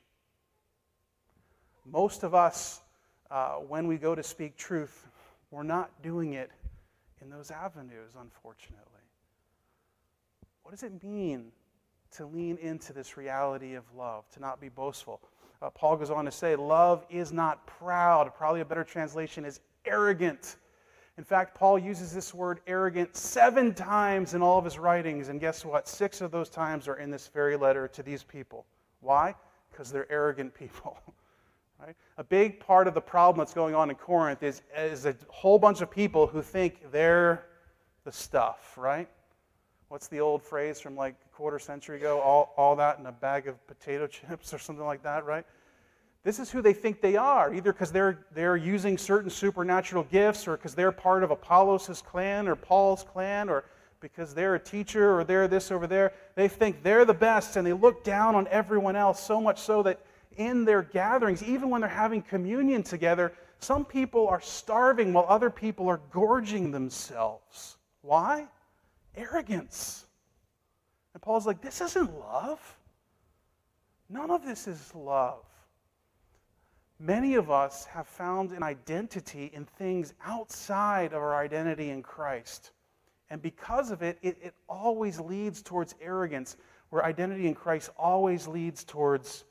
Most 1.87 2.25
of 2.25 2.35
us, 2.35 2.83
uh, 3.31 3.55
when 3.55 3.87
we 3.87 3.97
go 3.97 4.15
to 4.15 4.23
speak 4.23 4.57
truth, 4.57 5.07
we're 5.51 5.63
not 5.63 5.91
doing 6.03 6.35
it 6.35 6.51
in 7.23 7.31
those 7.31 7.51
avenues, 7.51 8.13
unfortunately. 8.21 8.83
What 10.63 10.73
does 10.73 10.83
it 10.83 11.03
mean 11.03 11.53
to 12.17 12.27
lean 12.27 12.59
into 12.59 12.93
this 12.93 13.17
reality 13.17 13.75
of 13.75 13.85
love, 13.97 14.29
to 14.31 14.41
not 14.41 14.61
be 14.61 14.69
boastful? 14.69 15.21
Uh, 15.63 15.71
Paul 15.71 15.97
goes 15.97 16.11
on 16.11 16.25
to 16.25 16.31
say, 16.31 16.57
Love 16.57 17.05
is 17.09 17.33
not 17.33 17.67
proud. 17.67 18.33
Probably 18.35 18.61
a 18.61 18.65
better 18.65 18.85
translation 18.85 19.45
is 19.45 19.61
arrogant. 19.85 20.57
In 21.19 21.25
fact, 21.25 21.55
Paul 21.55 21.79
uses 21.79 22.13
this 22.13 22.35
word 22.35 22.61
arrogant 22.67 23.17
seven 23.17 23.73
times 23.73 24.35
in 24.35 24.43
all 24.43 24.59
of 24.59 24.65
his 24.65 24.79
writings, 24.79 25.29
and 25.29 25.41
guess 25.41 25.65
what? 25.65 25.89
Six 25.89 26.21
of 26.21 26.31
those 26.31 26.51
times 26.51 26.89
are 26.89 26.97
in 26.97 27.11
this 27.11 27.29
very 27.29 27.57
letter 27.57 27.89
to 27.89 28.03
these 28.03 28.23
people. 28.23 28.67
Why? 29.01 29.35
Because 29.71 29.91
they're 29.91 30.11
arrogant 30.13 30.53
people. 30.53 30.99
right? 31.81 31.97
A 32.19 32.25
big 32.25 32.61
part 32.61 32.87
of 32.87 32.93
the 32.93 33.01
problem 33.01 33.39
that's 33.39 33.55
going 33.55 33.75
on 33.75 33.89
in 33.89 33.97
Corinth 33.97 34.43
is, 34.43 34.63
is 34.77 35.07
a 35.07 35.17
whole 35.29 35.59
bunch 35.59 35.81
of 35.81 35.91
people 35.91 36.27
who 36.27 36.43
think 36.43 36.91
they're 36.93 37.47
the 38.05 38.13
stuff, 38.13 38.75
right? 38.77 39.09
What's 39.89 40.09
the 40.09 40.21
old 40.21 40.43
phrase 40.43 40.81
from 40.81 40.97
like 40.97 41.15
a 41.25 41.37
quarter 41.37 41.59
century 41.59 41.99
ago? 41.99 42.21
All, 42.21 42.53
all 42.57 42.77
that 42.77 42.99
in 42.99 43.07
a 43.07 43.13
bag 43.13 43.49
of 43.49 43.65
potato 43.67 44.07
chips 44.09 44.53
or 44.53 44.59
something 44.59 44.85
like 44.85 45.03
that, 45.03 45.25
right? 45.25 45.45
This 46.25 46.41
is 46.41 46.51
who 46.51 46.61
they 46.61 46.73
think 46.73 47.01
they 47.01 47.15
are, 47.15 47.55
either 47.55 47.73
because 47.73 47.93
they're, 47.93 48.27
they're 48.35 48.57
using 48.57 48.99
certain 48.99 49.31
supernatural 49.31 50.03
gifts 50.05 50.49
or 50.49 50.57
because 50.57 50.75
they're 50.75 50.91
part 50.91 51.23
of 51.23 51.31
Apollos' 51.31 52.03
clan 52.05 52.49
or 52.49 52.57
Paul's 52.57 53.05
clan 53.05 53.49
or 53.49 53.65
because 54.01 54.35
they're 54.35 54.57
a 54.57 54.61
teacher 54.61 55.17
or 55.17 55.23
they're 55.23 55.47
this 55.47 55.71
over 55.71 55.87
there. 55.87 56.13
They 56.35 56.49
think 56.49 56.83
they're 56.83 57.05
the 57.05 57.15
best 57.15 57.57
and 57.57 57.65
they 57.65 57.73
look 57.73 58.03
down 58.03 58.35
on 58.35 58.49
everyone 58.49 58.97
else 58.97 59.23
so 59.23 59.41
much 59.41 59.61
so 59.61 59.85
that 59.85 60.01
in 60.37 60.65
their 60.65 60.83
gatherings, 60.83 61.45
even 61.45 61.71
when 61.71 61.81
they're 61.81 61.89
having 61.89 62.23
communion 62.23 62.83
together, 62.83 63.33
some 63.61 63.85
people 63.85 64.27
are 64.27 64.41
starving 64.41 65.13
while 65.13 65.27
other 65.29 65.49
people 65.49 65.89
are 65.89 66.01
gorging 66.11 66.73
themselves. 66.73 67.77
Why? 68.03 68.49
Arrogance. 69.17 70.07
And 71.15 71.23
Paul's 71.23 71.47
like, 71.47 71.61
this 71.61 71.81
isn't 71.81 72.19
love. 72.19 72.61
None 74.09 74.31
of 74.31 74.45
this 74.45 74.69
is 74.69 74.95
love. 74.95 75.45
Many 76.99 77.35
of 77.35 77.51
us 77.51 77.85
have 77.87 78.07
found 78.07 78.53
an 78.53 78.63
identity 78.63 79.51
in 79.53 79.65
things 79.65 80.15
outside 80.25 81.13
of 81.13 81.21
our 81.21 81.37
identity 81.37 81.91
in 81.91 82.03
Christ. 82.03 82.73
And 83.29 83.43
because 83.43 83.91
of 83.91 84.03
it, 84.03 84.19
it, 84.23 84.39
it 84.41 84.55
always 84.69 85.19
leads 85.21 85.61
towards 85.63 85.95
arrogance, 86.01 86.57
where 86.91 87.05
identity 87.05 87.49
in 87.49 87.55
Christ 87.55 87.91
always 87.99 88.47
leads 88.47 88.85
towards 88.85 89.45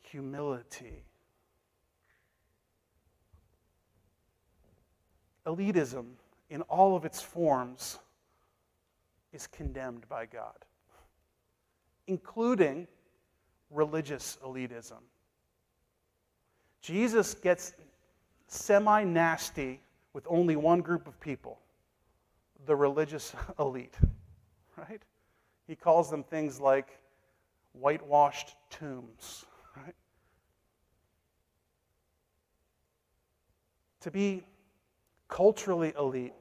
humility. 0.00 1.04
Elitism, 5.46 6.06
in 6.48 6.62
all 6.62 6.96
of 6.96 7.04
its 7.04 7.20
forms, 7.20 7.98
is 9.34 9.46
condemned 9.48 10.08
by 10.08 10.26
God, 10.26 10.64
including 12.06 12.86
religious 13.70 14.38
elitism. 14.44 15.00
Jesus 16.80 17.34
gets 17.34 17.74
semi 18.46 19.04
nasty 19.04 19.80
with 20.12 20.24
only 20.28 20.54
one 20.54 20.80
group 20.80 21.08
of 21.08 21.18
people 21.20 21.58
the 22.66 22.76
religious 22.76 23.34
elite, 23.58 23.96
right? 24.76 25.02
He 25.66 25.76
calls 25.76 26.10
them 26.10 26.22
things 26.22 26.60
like 26.60 26.98
whitewashed 27.72 28.54
tombs, 28.70 29.44
right? 29.76 29.94
To 34.00 34.10
be 34.10 34.44
culturally 35.28 35.92
elite, 35.98 36.34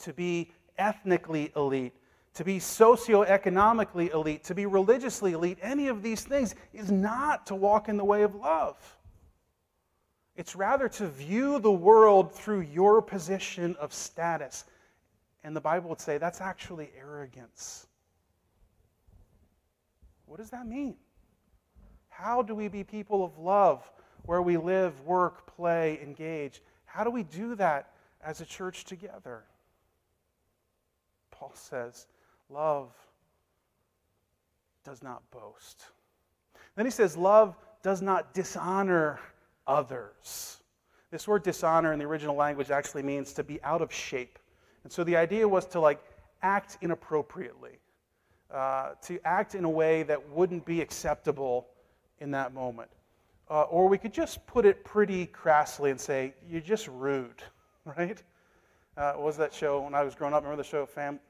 to 0.00 0.12
be 0.12 0.52
ethnically 0.78 1.52
elite, 1.56 1.94
to 2.34 2.44
be 2.44 2.58
socioeconomically 2.58 4.12
elite, 4.12 4.44
to 4.44 4.54
be 4.54 4.66
religiously 4.66 5.32
elite, 5.32 5.58
any 5.62 5.88
of 5.88 6.02
these 6.02 6.22
things 6.22 6.54
is 6.74 6.90
not 6.90 7.46
to 7.46 7.54
walk 7.54 7.88
in 7.88 7.96
the 7.96 8.04
way 8.04 8.22
of 8.22 8.34
love. 8.34 8.76
It's 10.36 10.54
rather 10.54 10.88
to 10.90 11.08
view 11.08 11.58
the 11.58 11.72
world 11.72 12.34
through 12.34 12.60
your 12.60 13.00
position 13.00 13.74
of 13.80 13.94
status. 13.94 14.64
And 15.44 15.56
the 15.56 15.62
Bible 15.62 15.88
would 15.88 16.00
say 16.00 16.18
that's 16.18 16.42
actually 16.42 16.90
arrogance. 16.98 17.86
What 20.26 20.38
does 20.38 20.50
that 20.50 20.66
mean? 20.66 20.96
How 22.08 22.42
do 22.42 22.54
we 22.54 22.68
be 22.68 22.84
people 22.84 23.24
of 23.24 23.38
love 23.38 23.90
where 24.24 24.42
we 24.42 24.56
live, 24.56 25.00
work, 25.02 25.46
play, 25.46 25.98
engage? 26.02 26.62
How 26.84 27.04
do 27.04 27.10
we 27.10 27.22
do 27.22 27.54
that 27.54 27.92
as 28.22 28.40
a 28.40 28.44
church 28.44 28.84
together? 28.84 29.44
Paul 31.38 31.52
says, 31.54 32.06
love 32.48 32.92
does 34.84 35.02
not 35.02 35.22
boast. 35.30 35.84
Then 36.76 36.86
he 36.86 36.90
says, 36.90 37.16
love 37.16 37.56
does 37.82 38.02
not 38.02 38.34
dishonor 38.34 39.20
others. 39.66 40.60
This 41.10 41.28
word 41.28 41.42
dishonor 41.42 41.92
in 41.92 41.98
the 41.98 42.04
original 42.04 42.36
language 42.36 42.70
actually 42.70 43.02
means 43.02 43.32
to 43.34 43.44
be 43.44 43.62
out 43.62 43.82
of 43.82 43.92
shape. 43.92 44.38
And 44.84 44.92
so 44.92 45.04
the 45.04 45.16
idea 45.16 45.46
was 45.46 45.66
to 45.66 45.80
like 45.80 46.00
act 46.42 46.78
inappropriately, 46.80 47.78
uh, 48.50 48.92
to 49.02 49.18
act 49.24 49.54
in 49.54 49.64
a 49.64 49.70
way 49.70 50.02
that 50.04 50.28
wouldn't 50.30 50.64
be 50.64 50.80
acceptable 50.80 51.68
in 52.20 52.30
that 52.32 52.54
moment. 52.54 52.90
Uh, 53.48 53.62
or 53.62 53.88
we 53.88 53.98
could 53.98 54.12
just 54.12 54.44
put 54.46 54.66
it 54.66 54.84
pretty 54.84 55.26
crassly 55.26 55.90
and 55.90 56.00
say, 56.00 56.34
you're 56.48 56.60
just 56.60 56.88
rude, 56.88 57.42
right? 57.84 58.22
Uh, 58.96 59.12
what 59.12 59.24
was 59.24 59.36
that 59.36 59.52
show 59.52 59.82
when 59.82 59.94
I 59.94 60.02
was 60.02 60.14
growing 60.14 60.32
up? 60.32 60.42
Remember 60.42 60.62
the 60.62 60.68
show 60.68 60.86
Fam- 60.86 61.20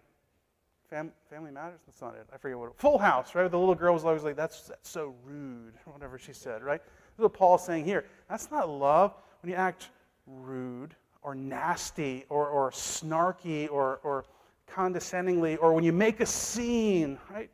Fam- 0.88 1.12
Family 1.30 1.50
Matters? 1.50 1.80
That's 1.86 2.00
not 2.00 2.14
it. 2.14 2.26
I 2.32 2.36
forget 2.36 2.58
what. 2.58 2.68
It, 2.68 2.74
Full 2.76 2.98
House, 2.98 3.34
right? 3.34 3.50
The 3.50 3.58
little 3.58 3.74
girl 3.74 3.94
was 3.94 4.04
always 4.04 4.22
like, 4.22 4.36
"That's 4.36 4.62
that's 4.62 4.88
so 4.88 5.14
rude," 5.24 5.74
whatever 5.84 6.18
she 6.18 6.32
said, 6.32 6.62
right? 6.62 6.80
This 6.82 7.18
is 7.18 7.22
what 7.22 7.34
Paul's 7.34 7.64
saying 7.64 7.84
here. 7.84 8.04
That's 8.28 8.50
not 8.50 8.68
love 8.68 9.14
when 9.42 9.50
you 9.50 9.56
act 9.56 9.90
rude 10.26 10.94
or 11.22 11.34
nasty 11.34 12.24
or, 12.28 12.48
or 12.48 12.70
snarky 12.70 13.70
or, 13.70 14.00
or 14.04 14.24
condescendingly, 14.68 15.56
or 15.56 15.72
when 15.72 15.82
you 15.82 15.92
make 15.92 16.20
a 16.20 16.26
scene, 16.26 17.18
right? 17.30 17.50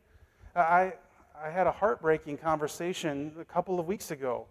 I, 0.55 0.93
I 1.41 1.49
had 1.49 1.65
a 1.65 1.71
heartbreaking 1.71 2.37
conversation 2.37 3.33
a 3.39 3.45
couple 3.45 3.79
of 3.79 3.87
weeks 3.87 4.11
ago 4.11 4.45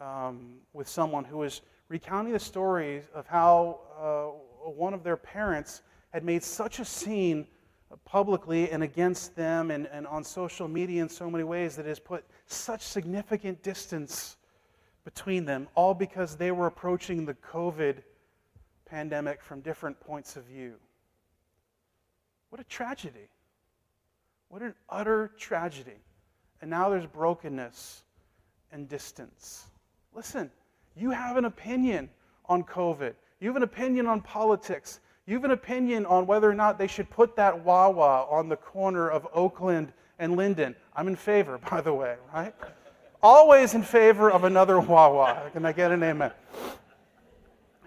um, 0.00 0.56
with 0.72 0.88
someone 0.88 1.24
who 1.24 1.38
was 1.38 1.60
recounting 1.88 2.32
the 2.32 2.38
stories 2.40 3.04
of 3.14 3.26
how 3.26 3.80
uh, 4.00 4.70
one 4.70 4.92
of 4.92 5.04
their 5.04 5.16
parents 5.16 5.82
had 6.12 6.24
made 6.24 6.42
such 6.42 6.80
a 6.80 6.84
scene 6.84 7.46
publicly 8.04 8.70
and 8.70 8.82
against 8.82 9.34
them 9.34 9.70
and, 9.70 9.86
and 9.86 10.06
on 10.06 10.22
social 10.22 10.68
media 10.68 11.02
in 11.02 11.08
so 11.08 11.30
many 11.30 11.44
ways 11.44 11.76
that 11.76 11.86
has 11.86 11.98
put 11.98 12.24
such 12.46 12.82
significant 12.82 13.62
distance 13.62 14.36
between 15.04 15.44
them, 15.44 15.68
all 15.74 15.94
because 15.94 16.36
they 16.36 16.52
were 16.52 16.66
approaching 16.66 17.24
the 17.24 17.34
COVID 17.34 18.02
pandemic 18.84 19.42
from 19.42 19.60
different 19.60 19.98
points 20.00 20.36
of 20.36 20.44
view. 20.44 20.74
What 22.50 22.60
a 22.60 22.64
tragedy. 22.64 23.28
What 24.48 24.62
an 24.62 24.74
utter 24.88 25.32
tragedy. 25.38 26.00
And 26.60 26.70
now 26.70 26.88
there's 26.88 27.06
brokenness 27.06 28.02
and 28.72 28.88
distance. 28.88 29.66
Listen, 30.14 30.50
you 30.96 31.10
have 31.10 31.36
an 31.36 31.44
opinion 31.44 32.10
on 32.46 32.64
COVID. 32.64 33.14
You 33.40 33.48
have 33.48 33.56
an 33.56 33.62
opinion 33.62 34.06
on 34.06 34.20
politics. 34.20 35.00
You 35.28 35.34
have 35.34 35.44
an 35.44 35.50
opinion 35.50 36.06
on 36.06 36.26
whether 36.26 36.48
or 36.48 36.54
not 36.54 36.78
they 36.78 36.86
should 36.86 37.10
put 37.10 37.36
that 37.36 37.62
Wawa 37.62 38.26
on 38.30 38.48
the 38.48 38.56
corner 38.56 39.10
of 39.10 39.28
Oakland 39.34 39.92
and 40.18 40.38
Linden. 40.38 40.74
I'm 40.96 41.06
in 41.06 41.16
favor, 41.16 41.58
by 41.70 41.82
the 41.82 41.92
way, 41.92 42.16
right? 42.32 42.54
Always 43.22 43.74
in 43.74 43.82
favor 43.82 44.30
of 44.30 44.44
another 44.44 44.80
Wawa. 44.80 45.50
Can 45.52 45.66
I 45.66 45.72
get 45.72 45.90
an 45.92 46.02
amen? 46.02 46.32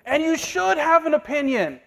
And 0.06 0.22
you 0.22 0.38
should 0.38 0.78
have 0.78 1.08
an 1.08 1.16
opinion. 1.16 1.80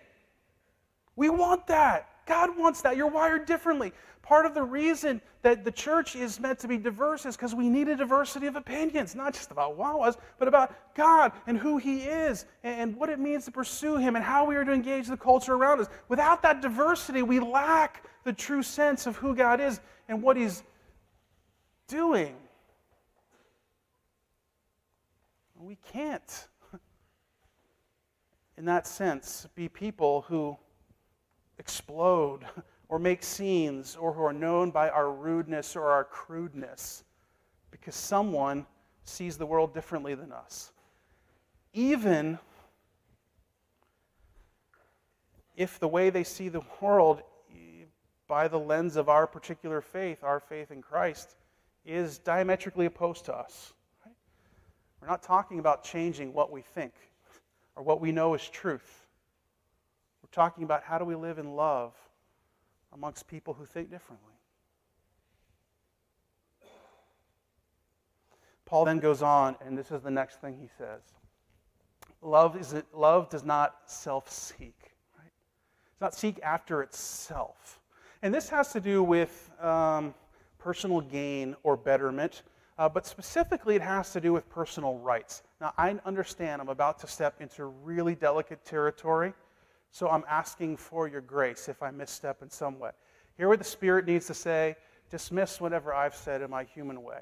We 1.15 1.29
want 1.29 1.69
that. 1.69 2.09
God 2.27 2.59
wants 2.59 2.83
that. 2.83 2.97
You're 2.97 3.07
wired 3.07 3.47
differently. 3.47 3.93
Part 4.25 4.47
of 4.47 4.55
the 4.55 4.63
reason 4.63 5.21
that 5.43 5.65
the 5.67 5.71
church 5.71 6.17
is 6.17 6.41
meant 6.41 6.59
to 6.61 6.69
be 6.69 6.79
diverse 6.79 7.27
is 7.27 7.37
because 7.37 7.55
we 7.55 7.69
need 7.69 7.89
a 7.89 7.95
diversity 7.95 8.47
of 8.47 8.57
opinions, 8.57 9.15
not 9.15 9.35
just 9.35 9.51
about 9.51 9.79
Wawas, 9.79 10.17
but 10.39 10.49
about 10.49 10.75
God 10.95 11.33
and 11.47 11.59
who 11.59 11.77
He 11.77 12.05
is 12.05 12.47
and 12.63 12.97
what 12.97 13.11
it 13.11 13.19
means 13.19 13.45
to 13.45 13.51
pursue 13.51 13.99
Him 13.99 14.17
and 14.17 14.25
how 14.25 14.47
we 14.47 14.57
are 14.57 14.65
to 14.65 14.73
engage 14.73 15.09
the 15.09 15.17
culture 15.19 15.53
around 15.53 15.81
us. 15.81 15.89
Without 16.09 16.41
that 16.41 16.63
diversity, 16.63 17.21
we 17.21 17.39
lack 17.39 18.07
the 18.25 18.33
true 18.33 18.63
sense 18.63 19.07
of 19.07 19.17
who 19.17 19.35
God 19.35 19.61
is 19.61 19.79
and 20.09 20.23
what 20.23 20.39
He's 20.39 20.63
doing. 21.87 22.35
We 25.55 25.77
can't, 25.93 26.49
in 28.57 28.65
that 28.65 28.87
sense, 28.87 29.47
be 29.55 29.69
people 29.69 30.23
who 30.23 30.57
explode 31.59 32.47
or 32.95 32.99
make 33.01 33.25
scenes 33.25 33.97
or 33.97 34.13
who 34.13 34.23
are 34.23 34.33
known 34.33 34.71
by 34.71 34.89
our 34.89 35.11
rudeness 35.11 35.75
or 35.75 35.91
our 35.91 36.05
crudeness 36.05 37.03
because 37.73 37.93
someone 37.93 38.65
sees 39.03 39.37
the 39.37 39.45
world 39.45 39.75
differently 39.75 40.15
than 40.15 40.31
us. 40.31 40.71
Even 41.73 42.39
if 45.57 45.81
the 45.81 45.89
way 45.89 46.09
they 46.09 46.23
see 46.23 46.49
the 46.49 46.63
world 46.81 47.25
by 48.29 48.47
the 48.47 48.61
lens 48.61 48.95
of 48.95 49.09
our 49.09 49.27
particular 49.27 49.81
faith, 49.81 50.23
our 50.23 50.39
faith 50.39 50.71
in 50.71 50.81
Christ, 50.81 51.35
is 51.85 52.19
diametrically 52.19 52.87
opposed 52.87 53.25
to 53.25 53.35
us. 53.35 53.73
Right? 54.07 54.15
We're 55.01 55.09
not 55.09 55.21
talking 55.21 55.59
about 55.59 55.83
changing 55.83 56.33
what 56.33 56.53
we 56.53 56.61
think 56.63 56.93
or 57.75 57.83
what 57.83 58.01
we 58.01 58.13
know 58.13 58.35
is 58.35 58.49
truth 58.49 59.09
We're 60.23 60.29
talking 60.31 60.63
about 60.63 60.85
how 60.85 60.99
do 60.99 61.05
we 61.05 61.17
live 61.17 61.41
in 61.41 61.57
love 61.57 61.93
amongst 62.95 63.27
people 63.27 63.55
who 63.55 63.67
think 63.67 63.91
differently. 63.91 64.35
Paul 68.65 68.87
then 68.87 68.99
goes 68.99 69.21
on, 69.21 69.57
and 69.65 69.77
this 69.77 69.91
is 69.91 70.03
the 70.03 70.11
next 70.11 70.41
thing 70.41 70.57
he 70.59 70.69
says. 70.79 71.03
Love, 72.23 72.57
is 72.57 72.75
love 72.95 73.29
does 73.29 73.45
not 73.45 73.77
self 73.87 74.31
seek. 74.31 74.95
Right? 75.19 75.31
It's 75.93 76.01
not 76.01 76.15
seek 76.15 76.41
after 76.43 76.83
itself. 76.83 77.81
And 78.23 78.33
this 78.33 78.49
has 78.49 78.73
to 78.73 78.81
do 78.81 79.03
with 79.03 79.51
um, 79.61 80.15
personal 80.59 81.03
gain 81.03 81.55
or 81.63 81.77
betterment, 81.77 82.43
uh, 82.79 82.89
but 82.89 83.07
specifically 83.07 83.77
it 83.77 83.83
has 83.83 84.13
to 84.15 84.21
do 84.21 84.33
with 84.33 84.49
personal 84.49 84.97
rights. 84.99 85.43
Now, 85.61 85.75
I 85.77 85.95
understand 86.07 86.63
I'm 86.63 86.71
about 86.71 86.99
to 87.01 87.07
step 87.07 87.41
into 87.41 87.67
really 87.67 88.15
delicate 88.15 88.65
territory. 88.65 89.35
So 89.95 90.09
I'm 90.09 90.25
asking 90.29 90.79
for 90.79 91.07
your 91.07 91.21
grace 91.21 91.69
if 91.69 91.81
I 91.81 91.93
misstep 91.93 92.43
in 92.43 92.51
some 92.51 92.81
way. 92.81 92.91
Hear 93.37 93.49
what 93.49 93.61
the 93.61 93.65
Spirit 93.65 94.07
needs 94.07 94.27
to 94.27 94.35
say, 94.35 94.75
dismiss 95.09 95.61
whatever 95.61 95.95
I've 95.95 96.17
said 96.17 96.43
in 96.43 96.51
my 96.51 96.65
human 96.65 97.05
way. 97.05 97.21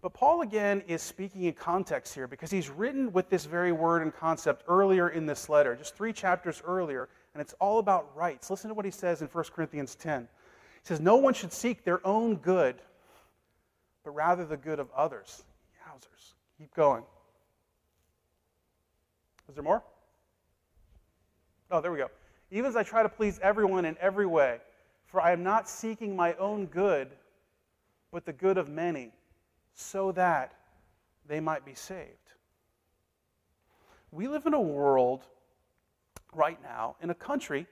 But 0.00 0.14
Paul 0.14 0.40
again 0.40 0.82
is 0.88 1.02
speaking 1.02 1.42
in 1.44 1.52
context 1.52 2.14
here 2.14 2.26
because 2.26 2.50
he's 2.50 2.70
written 2.70 3.12
with 3.12 3.28
this 3.28 3.44
very 3.44 3.70
word 3.70 4.00
and 4.00 4.16
concept 4.16 4.64
earlier 4.66 5.10
in 5.10 5.26
this 5.26 5.50
letter, 5.50 5.76
just 5.76 5.94
three 5.94 6.14
chapters 6.14 6.62
earlier, 6.66 7.10
and 7.34 7.42
it's 7.42 7.52
all 7.60 7.80
about 7.80 8.16
rights. 8.16 8.48
Listen 8.48 8.68
to 8.68 8.74
what 8.74 8.86
he 8.86 8.90
says 8.90 9.20
in 9.20 9.28
1 9.28 9.44
Corinthians 9.54 9.94
10. 9.94 10.22
He 10.22 10.28
says, 10.84 11.00
No 11.00 11.16
one 11.16 11.34
should 11.34 11.52
seek 11.52 11.84
their 11.84 12.04
own 12.06 12.36
good, 12.36 12.76
but 14.04 14.12
rather 14.12 14.46
the 14.46 14.56
good 14.56 14.80
of 14.80 14.88
others. 14.96 15.44
Yowzers. 15.86 16.32
Keep 16.56 16.74
going. 16.74 17.02
Is 19.50 19.54
there 19.54 19.62
more? 19.62 19.82
Oh, 21.70 21.80
there 21.80 21.92
we 21.92 21.98
go. 21.98 22.10
Even 22.50 22.66
as 22.66 22.76
I 22.76 22.82
try 22.82 23.02
to 23.02 23.08
please 23.08 23.38
everyone 23.42 23.84
in 23.84 23.96
every 24.00 24.26
way, 24.26 24.58
for 25.06 25.20
I 25.20 25.32
am 25.32 25.42
not 25.42 25.68
seeking 25.68 26.14
my 26.14 26.34
own 26.34 26.66
good, 26.66 27.08
but 28.12 28.24
the 28.24 28.32
good 28.32 28.58
of 28.58 28.68
many, 28.68 29.12
so 29.74 30.12
that 30.12 30.54
they 31.26 31.40
might 31.40 31.64
be 31.64 31.74
saved. 31.74 32.10
We 34.12 34.28
live 34.28 34.46
in 34.46 34.54
a 34.54 34.60
world 34.60 35.24
right 36.32 36.62
now, 36.62 36.96
in 37.02 37.10
a 37.10 37.14
country, 37.14 37.66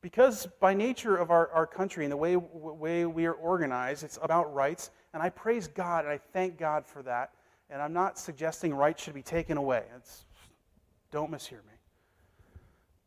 because 0.00 0.46
by 0.60 0.74
nature 0.74 1.16
of 1.16 1.30
our, 1.30 1.50
our 1.50 1.66
country 1.66 2.04
and 2.04 2.12
the 2.12 2.16
way, 2.16 2.36
way 2.36 3.06
we 3.06 3.26
are 3.26 3.32
organized, 3.32 4.04
it's 4.04 4.18
about 4.22 4.52
rights. 4.54 4.90
And 5.12 5.22
I 5.22 5.30
praise 5.30 5.66
God 5.66 6.04
and 6.04 6.12
I 6.12 6.18
thank 6.32 6.58
God 6.58 6.86
for 6.86 7.02
that. 7.02 7.32
And 7.70 7.82
I'm 7.82 7.92
not 7.92 8.18
suggesting 8.18 8.74
rights 8.74 9.02
should 9.02 9.14
be 9.14 9.22
taken 9.22 9.56
away. 9.56 9.84
It's, 9.96 10.24
don't 11.10 11.30
mishear 11.30 11.64
me. 11.66 11.77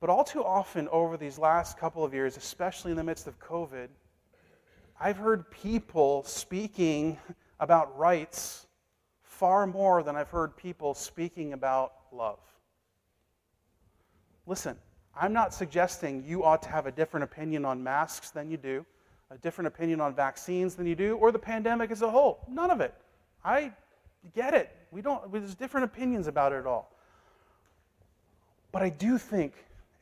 But 0.02 0.10
all 0.10 0.24
too 0.24 0.44
often 0.44 0.90
over 0.90 1.16
these 1.16 1.38
last 1.38 1.78
couple 1.78 2.04
of 2.04 2.12
years, 2.12 2.36
especially 2.36 2.90
in 2.90 2.98
the 2.98 3.04
midst 3.04 3.28
of 3.28 3.40
COVID, 3.40 3.88
I've 5.00 5.18
heard 5.18 5.50
people 5.52 6.24
speaking 6.24 7.20
about 7.60 7.96
rights 7.98 8.66
far 9.22 9.68
more 9.68 10.02
than 10.02 10.16
I've 10.16 10.30
heard 10.30 10.58
people 10.58 10.96
speaking 10.96 11.54
about 11.54 11.94
love. 12.12 12.40
Listen, 14.48 14.76
I'm 15.16 15.34
not 15.34 15.54
suggesting 15.54 16.24
you 16.26 16.44
ought 16.44 16.64
to 16.64 16.70
have 16.70 16.88
a 16.88 16.92
different 16.92 17.24
opinion 17.24 17.64
on 17.64 17.84
masks 17.84 18.32
than 18.32 18.50
you 18.50 18.58
do, 18.58 18.84
a 19.30 19.38
different 19.38 19.68
opinion 19.68 20.02
on 20.02 20.16
vaccines 20.16 20.74
than 20.74 20.88
you 20.88 20.96
do, 20.96 21.16
or 21.18 21.32
the 21.32 21.40
pandemic 21.40 21.92
as 21.92 22.02
a 22.02 22.10
whole. 22.10 22.40
None 22.50 22.72
of 22.72 22.82
it. 22.82 22.96
I 23.46 23.72
get 24.34 24.56
it. 24.56 24.76
We 24.90 25.04
don't, 25.04 25.32
there's 25.32 25.54
different 25.54 25.86
opinions 25.86 26.26
about 26.26 26.54
it 26.54 26.66
all. 26.66 26.92
But 28.72 28.82
I 28.82 28.90
do 28.90 29.20
think 29.20 29.54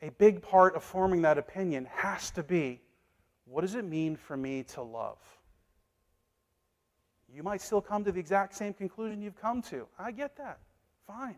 a 0.02 0.10
big 0.12 0.42
part 0.42 0.74
of 0.74 0.82
forming 0.82 1.22
that 1.22 1.38
opinion 1.38 1.86
has 1.92 2.30
to 2.32 2.42
be 2.42 2.80
what 3.46 3.62
does 3.62 3.74
it 3.74 3.84
mean 3.84 4.16
for 4.16 4.36
me 4.36 4.62
to 4.62 4.82
love? 4.82 5.18
You 7.34 7.42
might 7.42 7.60
still 7.60 7.80
come 7.80 8.04
to 8.04 8.12
the 8.12 8.20
exact 8.20 8.54
same 8.54 8.72
conclusion 8.72 9.20
you've 9.20 9.40
come 9.40 9.60
to. 9.62 9.86
I 9.98 10.12
get 10.12 10.36
that. 10.36 10.58
Fine. 11.06 11.36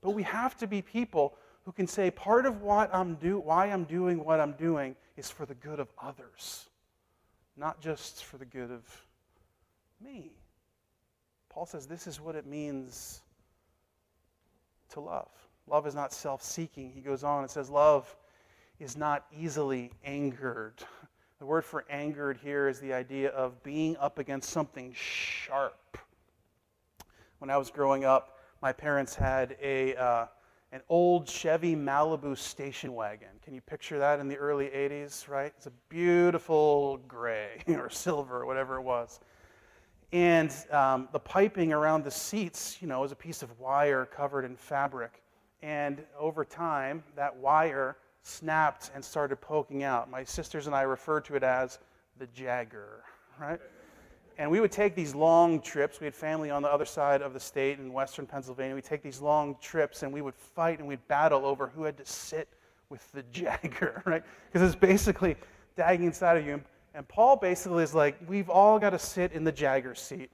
But 0.00 0.10
we 0.10 0.22
have 0.22 0.56
to 0.58 0.66
be 0.66 0.80
people 0.82 1.34
who 1.64 1.72
can 1.72 1.86
say 1.86 2.10
part 2.10 2.46
of 2.46 2.62
what 2.62 2.94
I'm 2.94 3.14
do, 3.16 3.38
why 3.38 3.66
I'm 3.66 3.84
doing 3.84 4.24
what 4.24 4.38
I'm 4.38 4.52
doing 4.52 4.94
is 5.16 5.30
for 5.30 5.46
the 5.46 5.54
good 5.54 5.80
of 5.80 5.88
others, 6.00 6.68
not 7.56 7.80
just 7.80 8.24
for 8.24 8.38
the 8.38 8.44
good 8.44 8.70
of 8.70 8.82
me. 10.04 10.32
Paul 11.48 11.66
says 11.66 11.86
this 11.86 12.06
is 12.06 12.20
what 12.20 12.34
it 12.34 12.46
means 12.46 13.22
to 14.90 15.00
love. 15.00 15.30
Love 15.66 15.86
is 15.86 15.94
not 15.94 16.12
self 16.12 16.42
seeking. 16.42 16.92
He 16.92 17.00
goes 17.00 17.24
on 17.24 17.42
and 17.42 17.50
says, 17.50 17.70
Love 17.70 18.14
is 18.78 18.96
not 18.96 19.26
easily 19.36 19.90
angered. 20.04 20.74
The 21.38 21.46
word 21.46 21.64
for 21.64 21.84
angered 21.90 22.38
here 22.42 22.68
is 22.68 22.80
the 22.80 22.92
idea 22.92 23.30
of 23.30 23.62
being 23.62 23.96
up 23.98 24.18
against 24.18 24.50
something 24.50 24.94
sharp. 24.94 25.98
When 27.38 27.50
I 27.50 27.56
was 27.56 27.70
growing 27.70 28.04
up, 28.04 28.38
my 28.62 28.72
parents 28.72 29.14
had 29.14 29.56
a, 29.60 29.94
uh, 29.96 30.26
an 30.72 30.80
old 30.88 31.28
Chevy 31.28 31.76
Malibu 31.76 32.38
station 32.38 32.94
wagon. 32.94 33.28
Can 33.44 33.52
you 33.52 33.60
picture 33.60 33.98
that 33.98 34.20
in 34.20 34.28
the 34.28 34.36
early 34.36 34.66
80s, 34.66 35.28
right? 35.28 35.52
It's 35.56 35.66
a 35.66 35.72
beautiful 35.88 36.98
gray 37.08 37.62
or 37.68 37.90
silver, 37.90 38.40
or 38.40 38.46
whatever 38.46 38.76
it 38.76 38.82
was. 38.82 39.20
And 40.12 40.54
um, 40.70 41.08
the 41.12 41.18
piping 41.18 41.72
around 41.72 42.04
the 42.04 42.10
seats, 42.10 42.78
you 42.80 42.86
know, 42.86 43.00
was 43.00 43.12
a 43.12 43.16
piece 43.16 43.42
of 43.42 43.58
wire 43.58 44.06
covered 44.06 44.44
in 44.44 44.56
fabric. 44.56 45.23
And 45.62 46.02
over 46.18 46.44
time, 46.44 47.02
that 47.16 47.34
wire 47.36 47.96
snapped 48.22 48.90
and 48.94 49.04
started 49.04 49.36
poking 49.40 49.82
out. 49.82 50.10
My 50.10 50.24
sisters 50.24 50.66
and 50.66 50.74
I 50.74 50.82
referred 50.82 51.24
to 51.26 51.36
it 51.36 51.42
as 51.42 51.78
the 52.18 52.26
Jagger, 52.28 53.04
right? 53.38 53.60
And 54.36 54.50
we 54.50 54.60
would 54.60 54.72
take 54.72 54.96
these 54.96 55.14
long 55.14 55.60
trips. 55.60 56.00
We 56.00 56.06
had 56.06 56.14
family 56.14 56.50
on 56.50 56.62
the 56.62 56.68
other 56.68 56.84
side 56.84 57.22
of 57.22 57.32
the 57.32 57.40
state 57.40 57.78
in 57.78 57.92
western 57.92 58.26
Pennsylvania. 58.26 58.74
We'd 58.74 58.84
take 58.84 59.02
these 59.02 59.20
long 59.20 59.56
trips 59.60 60.02
and 60.02 60.12
we 60.12 60.22
would 60.22 60.34
fight 60.34 60.80
and 60.80 60.88
we'd 60.88 61.06
battle 61.06 61.46
over 61.46 61.68
who 61.68 61.84
had 61.84 61.96
to 61.98 62.04
sit 62.04 62.48
with 62.88 63.10
the 63.12 63.22
Jagger, 63.32 64.02
right? 64.04 64.22
Because 64.50 64.66
it's 64.66 64.78
basically 64.78 65.36
dagging 65.76 66.06
inside 66.06 66.36
of 66.36 66.46
you. 66.46 66.60
And 66.94 67.06
Paul 67.06 67.36
basically 67.36 67.82
is 67.82 67.94
like, 67.94 68.16
we've 68.26 68.48
all 68.48 68.78
got 68.78 68.90
to 68.90 68.98
sit 68.98 69.32
in 69.32 69.44
the 69.44 69.52
Jagger 69.52 69.94
seat. 69.94 70.30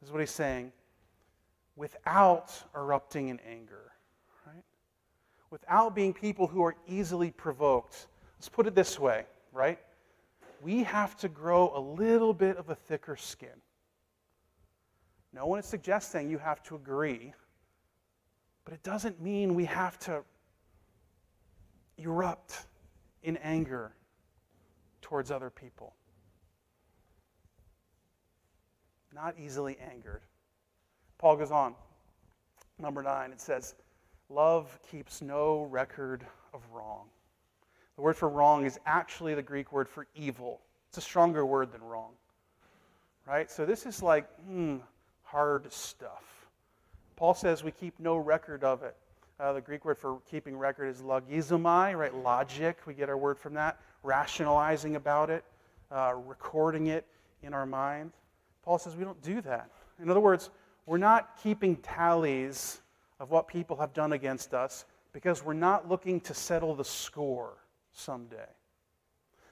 This 0.00 0.08
is 0.08 0.12
what 0.12 0.20
he's 0.20 0.30
saying. 0.30 0.72
Without 1.76 2.52
erupting 2.74 3.28
in 3.28 3.40
anger? 3.48 3.87
Without 5.50 5.94
being 5.94 6.12
people 6.12 6.46
who 6.46 6.62
are 6.62 6.76
easily 6.86 7.30
provoked. 7.30 8.06
Let's 8.36 8.48
put 8.48 8.66
it 8.66 8.74
this 8.74 8.98
way, 8.98 9.24
right? 9.52 9.78
We 10.60 10.82
have 10.82 11.16
to 11.18 11.28
grow 11.28 11.72
a 11.74 11.80
little 11.80 12.34
bit 12.34 12.56
of 12.56 12.68
a 12.68 12.74
thicker 12.74 13.16
skin. 13.16 13.62
No 15.32 15.46
one 15.46 15.58
is 15.58 15.66
suggesting 15.66 16.30
you 16.30 16.38
have 16.38 16.62
to 16.64 16.74
agree, 16.74 17.32
but 18.64 18.74
it 18.74 18.82
doesn't 18.82 19.20
mean 19.20 19.54
we 19.54 19.64
have 19.66 19.98
to 20.00 20.22
erupt 21.96 22.66
in 23.22 23.36
anger 23.38 23.92
towards 25.02 25.30
other 25.30 25.50
people. 25.50 25.94
Not 29.14 29.34
easily 29.38 29.76
angered. 29.78 30.22
Paul 31.18 31.36
goes 31.36 31.50
on. 31.50 31.74
Number 32.78 33.02
nine, 33.02 33.32
it 33.32 33.40
says, 33.40 33.74
Love 34.30 34.78
keeps 34.90 35.22
no 35.22 35.62
record 35.70 36.24
of 36.52 36.62
wrong. 36.72 37.06
The 37.96 38.02
word 38.02 38.16
for 38.16 38.28
wrong 38.28 38.64
is 38.64 38.78
actually 38.86 39.34
the 39.34 39.42
Greek 39.42 39.72
word 39.72 39.88
for 39.88 40.06
evil. 40.14 40.60
It's 40.88 40.98
a 40.98 41.00
stronger 41.00 41.44
word 41.46 41.72
than 41.72 41.82
wrong. 41.82 42.12
Right? 43.26 43.50
So 43.50 43.66
this 43.66 43.86
is 43.86 44.02
like, 44.02 44.28
hmm, 44.40 44.76
hard 45.22 45.72
stuff. 45.72 46.46
Paul 47.16 47.34
says 47.34 47.64
we 47.64 47.72
keep 47.72 47.98
no 47.98 48.16
record 48.16 48.64
of 48.64 48.82
it. 48.82 48.96
Uh, 49.40 49.52
the 49.52 49.60
Greek 49.60 49.84
word 49.84 49.98
for 49.98 50.18
keeping 50.30 50.56
record 50.56 50.86
is 50.86 51.00
logizomai, 51.00 51.96
right? 51.96 52.14
Logic. 52.14 52.76
We 52.86 52.94
get 52.94 53.08
our 53.08 53.16
word 53.16 53.38
from 53.38 53.54
that. 53.54 53.78
Rationalizing 54.02 54.96
about 54.96 55.30
it, 55.30 55.44
uh, 55.90 56.14
recording 56.26 56.88
it 56.88 57.06
in 57.42 57.54
our 57.54 57.66
mind. 57.66 58.12
Paul 58.64 58.78
says 58.78 58.96
we 58.96 59.04
don't 59.04 59.20
do 59.22 59.40
that. 59.42 59.70
In 60.02 60.10
other 60.10 60.20
words, 60.20 60.50
we're 60.86 60.98
not 60.98 61.36
keeping 61.42 61.76
tallies 61.76 62.80
of 63.20 63.30
what 63.30 63.48
people 63.48 63.76
have 63.76 63.92
done 63.92 64.12
against 64.12 64.54
us 64.54 64.84
because 65.12 65.44
we're 65.44 65.54
not 65.54 65.88
looking 65.88 66.20
to 66.20 66.34
settle 66.34 66.74
the 66.74 66.84
score 66.84 67.54
someday. 67.92 68.48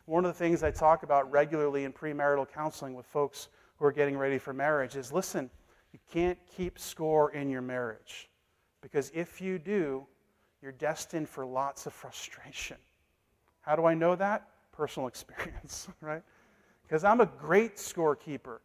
One 0.04 0.24
of 0.24 0.32
the 0.32 0.38
things 0.38 0.62
I 0.62 0.70
talk 0.70 1.02
about 1.02 1.30
regularly 1.30 1.84
in 1.84 1.92
premarital 1.92 2.48
counseling 2.52 2.94
with 2.94 3.06
folks 3.06 3.48
who 3.78 3.86
are 3.86 3.92
getting 3.92 4.16
ready 4.16 4.38
for 4.38 4.52
marriage 4.52 4.94
is 4.96 5.12
listen, 5.12 5.50
you 5.92 5.98
can't 6.12 6.38
keep 6.56 6.78
score 6.78 7.32
in 7.32 7.50
your 7.50 7.62
marriage. 7.62 8.28
Because 8.82 9.10
if 9.14 9.40
you 9.40 9.58
do, 9.58 10.06
you're 10.62 10.72
destined 10.72 11.28
for 11.28 11.44
lots 11.44 11.86
of 11.86 11.92
frustration. 11.92 12.76
How 13.60 13.74
do 13.74 13.84
I 13.84 13.94
know 13.94 14.14
that? 14.14 14.48
Personal 14.72 15.08
experience, 15.08 15.88
right? 16.00 16.22
Because 16.82 17.02
I'm 17.02 17.20
a 17.20 17.26
great 17.26 17.76
scorekeeper. 17.76 18.58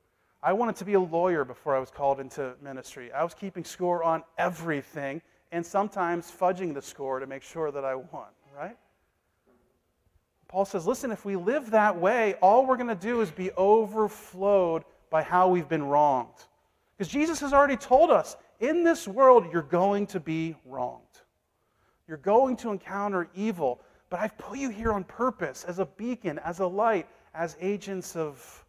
I 0.43 0.53
wanted 0.53 0.75
to 0.77 0.85
be 0.85 0.93
a 0.93 0.99
lawyer 0.99 1.45
before 1.45 1.75
I 1.75 1.79
was 1.79 1.91
called 1.91 2.19
into 2.19 2.55
ministry. 2.63 3.11
I 3.11 3.23
was 3.23 3.33
keeping 3.33 3.63
score 3.63 4.03
on 4.03 4.23
everything 4.37 5.21
and 5.51 5.65
sometimes 5.65 6.31
fudging 6.31 6.73
the 6.73 6.81
score 6.81 7.19
to 7.19 7.27
make 7.27 7.43
sure 7.43 7.71
that 7.71 7.85
I 7.85 7.95
won, 7.95 8.29
right? 8.57 8.77
Paul 10.47 10.65
says, 10.65 10.87
listen, 10.87 11.11
if 11.11 11.23
we 11.25 11.35
live 11.35 11.71
that 11.71 11.97
way, 11.97 12.33
all 12.41 12.65
we're 12.65 12.75
going 12.75 12.87
to 12.87 12.95
do 12.95 13.21
is 13.21 13.31
be 13.31 13.51
overflowed 13.51 14.83
by 15.09 15.21
how 15.21 15.47
we've 15.47 15.69
been 15.69 15.83
wronged. 15.83 16.45
Because 16.97 17.11
Jesus 17.11 17.39
has 17.39 17.53
already 17.53 17.77
told 17.77 18.09
us 18.09 18.35
in 18.59 18.83
this 18.83 19.07
world, 19.07 19.45
you're 19.51 19.61
going 19.61 20.07
to 20.07 20.19
be 20.19 20.55
wronged. 20.65 21.01
You're 22.07 22.17
going 22.17 22.57
to 22.57 22.71
encounter 22.71 23.29
evil. 23.33 23.81
But 24.09 24.19
I've 24.19 24.37
put 24.37 24.57
you 24.57 24.69
here 24.69 24.91
on 24.91 25.03
purpose 25.05 25.63
as 25.63 25.79
a 25.79 25.85
beacon, 25.85 26.39
as 26.39 26.59
a 26.59 26.67
light, 26.67 27.07
as 27.33 27.55
agents 27.61 28.15
of 28.15 28.60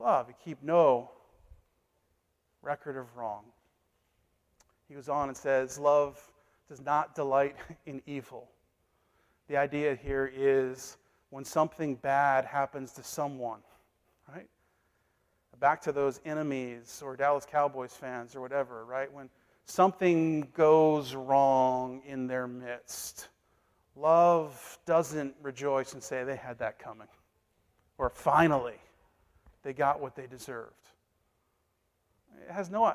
love. 0.00 0.28
You 0.28 0.34
keep 0.44 0.62
no 0.62 1.10
record 2.62 2.96
of 2.96 3.16
wrong. 3.16 3.44
He 4.88 4.94
goes 4.94 5.08
on 5.08 5.28
and 5.28 5.36
says, 5.36 5.78
Love 5.78 6.20
does 6.68 6.80
not 6.80 7.14
delight 7.14 7.56
in 7.86 8.02
evil. 8.06 8.48
The 9.48 9.56
idea 9.56 9.94
here 9.94 10.30
is 10.34 10.96
when 11.30 11.44
something 11.44 11.96
bad 11.96 12.44
happens 12.44 12.92
to 12.92 13.02
someone, 13.02 13.60
right? 14.32 14.48
back 15.60 15.82
to 15.82 15.92
those 15.92 16.20
enemies 16.24 17.02
or 17.04 17.16
Dallas 17.16 17.46
Cowboys 17.48 17.92
fans 17.92 18.34
or 18.34 18.40
whatever, 18.40 18.84
right? 18.86 19.12
When 19.12 19.28
something 19.66 20.48
goes 20.54 21.14
wrong 21.14 22.02
in 22.06 22.26
their 22.26 22.48
midst, 22.48 23.28
love 23.94 24.78
doesn't 24.86 25.34
rejoice 25.42 25.92
and 25.92 26.02
say 26.02 26.24
they 26.24 26.36
had 26.36 26.58
that 26.58 26.78
coming. 26.78 27.08
Or 27.98 28.08
finally, 28.08 28.78
they 29.62 29.72
got 29.72 30.00
what 30.00 30.14
they 30.14 30.26
deserved. 30.26 30.74
It 32.48 32.52
has 32.52 32.70
no, 32.70 32.94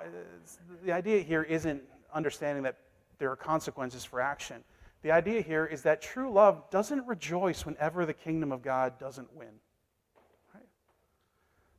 the 0.83 0.91
idea 0.91 1.21
here 1.21 1.43
isn't 1.43 1.81
understanding 2.13 2.63
that 2.63 2.77
there 3.17 3.31
are 3.31 3.35
consequences 3.35 4.03
for 4.03 4.19
action. 4.21 4.63
The 5.01 5.11
idea 5.11 5.41
here 5.41 5.65
is 5.65 5.83
that 5.83 6.01
true 6.01 6.31
love 6.31 6.69
doesn't 6.71 7.05
rejoice 7.05 7.65
whenever 7.65 8.05
the 8.05 8.13
kingdom 8.13 8.51
of 8.51 8.61
God 8.61 8.97
doesn't 8.99 9.31
win. 9.35 9.59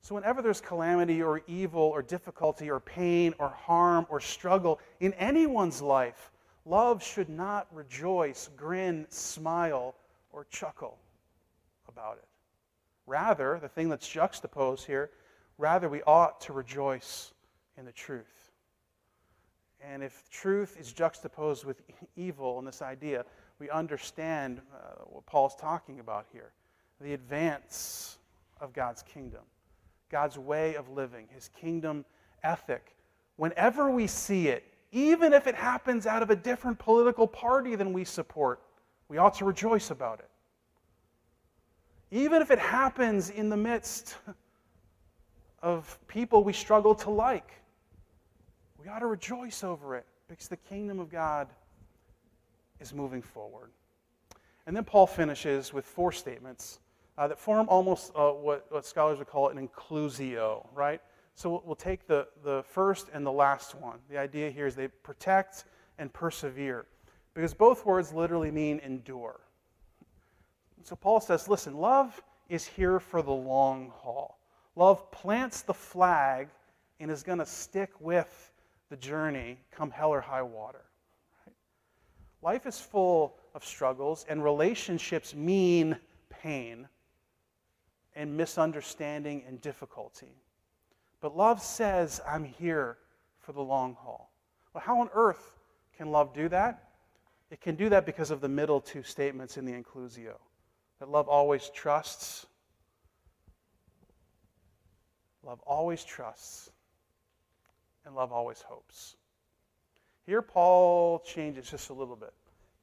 So, 0.07 0.15
whenever 0.15 0.41
there's 0.41 0.61
calamity 0.61 1.21
or 1.21 1.43
evil 1.49 1.83
or 1.83 2.01
difficulty 2.01 2.71
or 2.71 2.79
pain 2.79 3.35
or 3.41 3.49
harm 3.49 4.07
or 4.09 4.21
struggle 4.21 4.79
in 5.01 5.13
anyone's 5.15 5.83
life, 5.83 6.31
love 6.65 7.03
should 7.03 7.29
not 7.29 7.67
rejoice, 7.73 8.49
grin, 8.57 9.07
smile, 9.09 9.97
or 10.31 10.47
chuckle 10.49 10.97
about 11.89 12.19
it. 12.19 12.29
Rather, 13.07 13.59
the 13.61 13.69
thing 13.69 13.89
that's 13.89 14.09
juxtaposed 14.09 14.87
here, 14.87 15.11
rather, 15.59 15.89
we 15.89 16.03
ought 16.03 16.41
to 16.43 16.53
rejoice 16.53 17.33
in 17.79 17.85
the 17.85 17.93
truth. 17.93 18.51
And 19.81 20.03
if 20.03 20.29
truth 20.31 20.77
is 20.81 20.93
juxtaposed 20.93 21.65
with 21.65 21.83
evil 22.17 22.59
in 22.59 22.65
this 22.65 22.83
idea, 22.83 23.25
we 23.59 23.71
understand 23.71 24.61
uh, 24.75 25.05
what 25.07 25.25
Paul's 25.27 25.55
talking 25.57 26.01
about 26.01 26.27
here 26.33 26.53
the 27.01 27.13
advance 27.13 28.17
of 28.59 28.73
God's 28.73 29.03
kingdom. 29.03 29.43
God's 30.11 30.39
way 30.39 30.77
of 30.77 30.89
living, 30.89 31.27
his 31.31 31.51
kingdom 31.61 32.07
ethic. 32.43 32.97
Whenever 33.37 33.91
we 33.91 34.07
see 34.07 34.49
it, 34.49 34.65
even 34.93 35.35
if 35.35 35.47
it 35.47 35.55
happens 35.55 36.07
out 36.07 36.23
of 36.23 36.31
a 36.31 36.37
different 36.37 36.79
political 36.79 37.27
party 37.27 37.75
than 37.75 37.93
we 37.93 38.05
support, 38.05 38.63
we 39.09 39.19
ought 39.19 39.35
to 39.35 39.45
rejoice 39.45 39.91
about 39.91 40.21
it. 40.21 40.31
Even 42.11 42.41
if 42.41 42.51
it 42.51 42.59
happens 42.59 43.31
in 43.31 43.49
the 43.49 43.57
midst 43.57 44.17
of 45.63 45.99
people 46.07 46.45
we 46.45 46.53
struggle 46.53 46.95
to 46.95 47.11
like, 47.11 47.53
we 48.79 48.89
ought 48.89 49.01
to 49.01 49.07
rejoice 49.07 49.65
over 49.65 49.97
it 49.97 50.07
because 50.29 50.49
the 50.49 50.57
kingdom 50.57 51.01
of 51.01 51.11
God 51.11 51.49
is 52.81 52.95
moving 52.95 53.23
forward. 53.23 53.71
And 54.67 54.77
then 54.77 54.85
Paul 54.85 55.07
finishes 55.07 55.73
with 55.73 55.85
four 55.85 56.13
statements 56.13 56.81
uh, 57.19 57.29
that 57.29 57.39
form 57.39 57.69
almost 57.69 58.13
uh, 58.15 58.31
what, 58.31 58.67
what 58.71 58.85
scholars 58.85 59.19
would 59.19 59.29
call 59.29 59.49
an 59.49 59.69
inclusio, 59.69 60.67
right? 60.75 61.01
So 61.35 61.63
we'll 61.65 61.77
take 61.77 62.07
the, 62.07 62.29
the 62.45 62.63
first 62.69 63.09
and 63.13 63.25
the 63.27 63.33
last 63.33 63.75
one. 63.75 63.99
The 64.09 64.19
idea 64.19 64.51
here 64.51 64.67
is 64.67 64.75
they 64.75 64.89
protect 64.89 65.65
and 65.99 66.13
persevere, 66.13 66.87
because 67.35 67.55
both 67.55 67.85
words 67.85 68.13
literally 68.13 68.51
mean 68.51 68.81
endure. 68.81 69.41
So 70.87 70.95
Paul 70.95 71.19
says, 71.19 71.49
listen, 71.49 71.75
love 71.75 72.23
is 72.49 72.65
here 72.65 73.01
for 73.01 73.21
the 73.21 73.33
long 73.33 73.91
haul. 73.97 74.39
Love 74.77 75.11
plants 75.11 75.63
the 75.63 75.75
flag 75.75 76.47
and 77.01 77.11
is 77.11 77.25
going 77.25 77.41
to 77.41 77.47
stick 77.47 77.91
with 77.99 78.53
the 78.89 78.97
journey 78.97 79.59
come 79.73 79.91
hell 79.91 80.11
or 80.11 80.21
high 80.21 80.43
water. 80.43 80.85
Right? 81.45 81.57
Life 82.41 82.67
is 82.67 82.79
full 82.79 83.35
of 83.53 83.65
struggles, 83.65 84.27
and 84.29 84.45
relationships 84.45 85.35
mean 85.35 85.97
pain 86.31 86.87
and 88.15 88.37
misunderstanding 88.37 89.43
and 89.49 89.61
difficulty. 89.61 90.37
But 91.21 91.37
love 91.37 91.61
says, 91.61 92.21
I'm 92.25 92.45
here 92.45 92.99
for 93.41 93.51
the 93.51 93.61
long 93.61 93.97
haul. 93.99 94.31
Well, 94.73 94.85
how 94.87 95.01
on 95.01 95.11
earth 95.15 95.59
can 95.97 96.13
love 96.13 96.33
do 96.33 96.49
that? 96.51 96.91
It 97.51 97.61
can 97.61 97.75
do 97.75 97.89
that 97.89 98.07
because 98.07 98.31
of 98.31 98.41
the 98.41 98.49
middle 98.49 98.81
two 98.81 99.03
statements 99.03 99.57
in 99.57 99.65
the 99.65 99.73
inclusio 99.73 100.37
that 100.99 101.09
love 101.09 101.29
always 101.29 101.71
trusts, 101.75 102.47
love 105.43 105.61
always 105.67 106.05
trusts, 106.05 106.71
and 108.05 108.15
love 108.15 108.33
always 108.33 108.63
hopes. 108.63 109.17
Here, 110.25 110.43
Paul 110.43 111.21
changes 111.21 111.71
just 111.71 111.91
a 111.91 111.93
little 111.93 112.17
bit. 112.17 112.33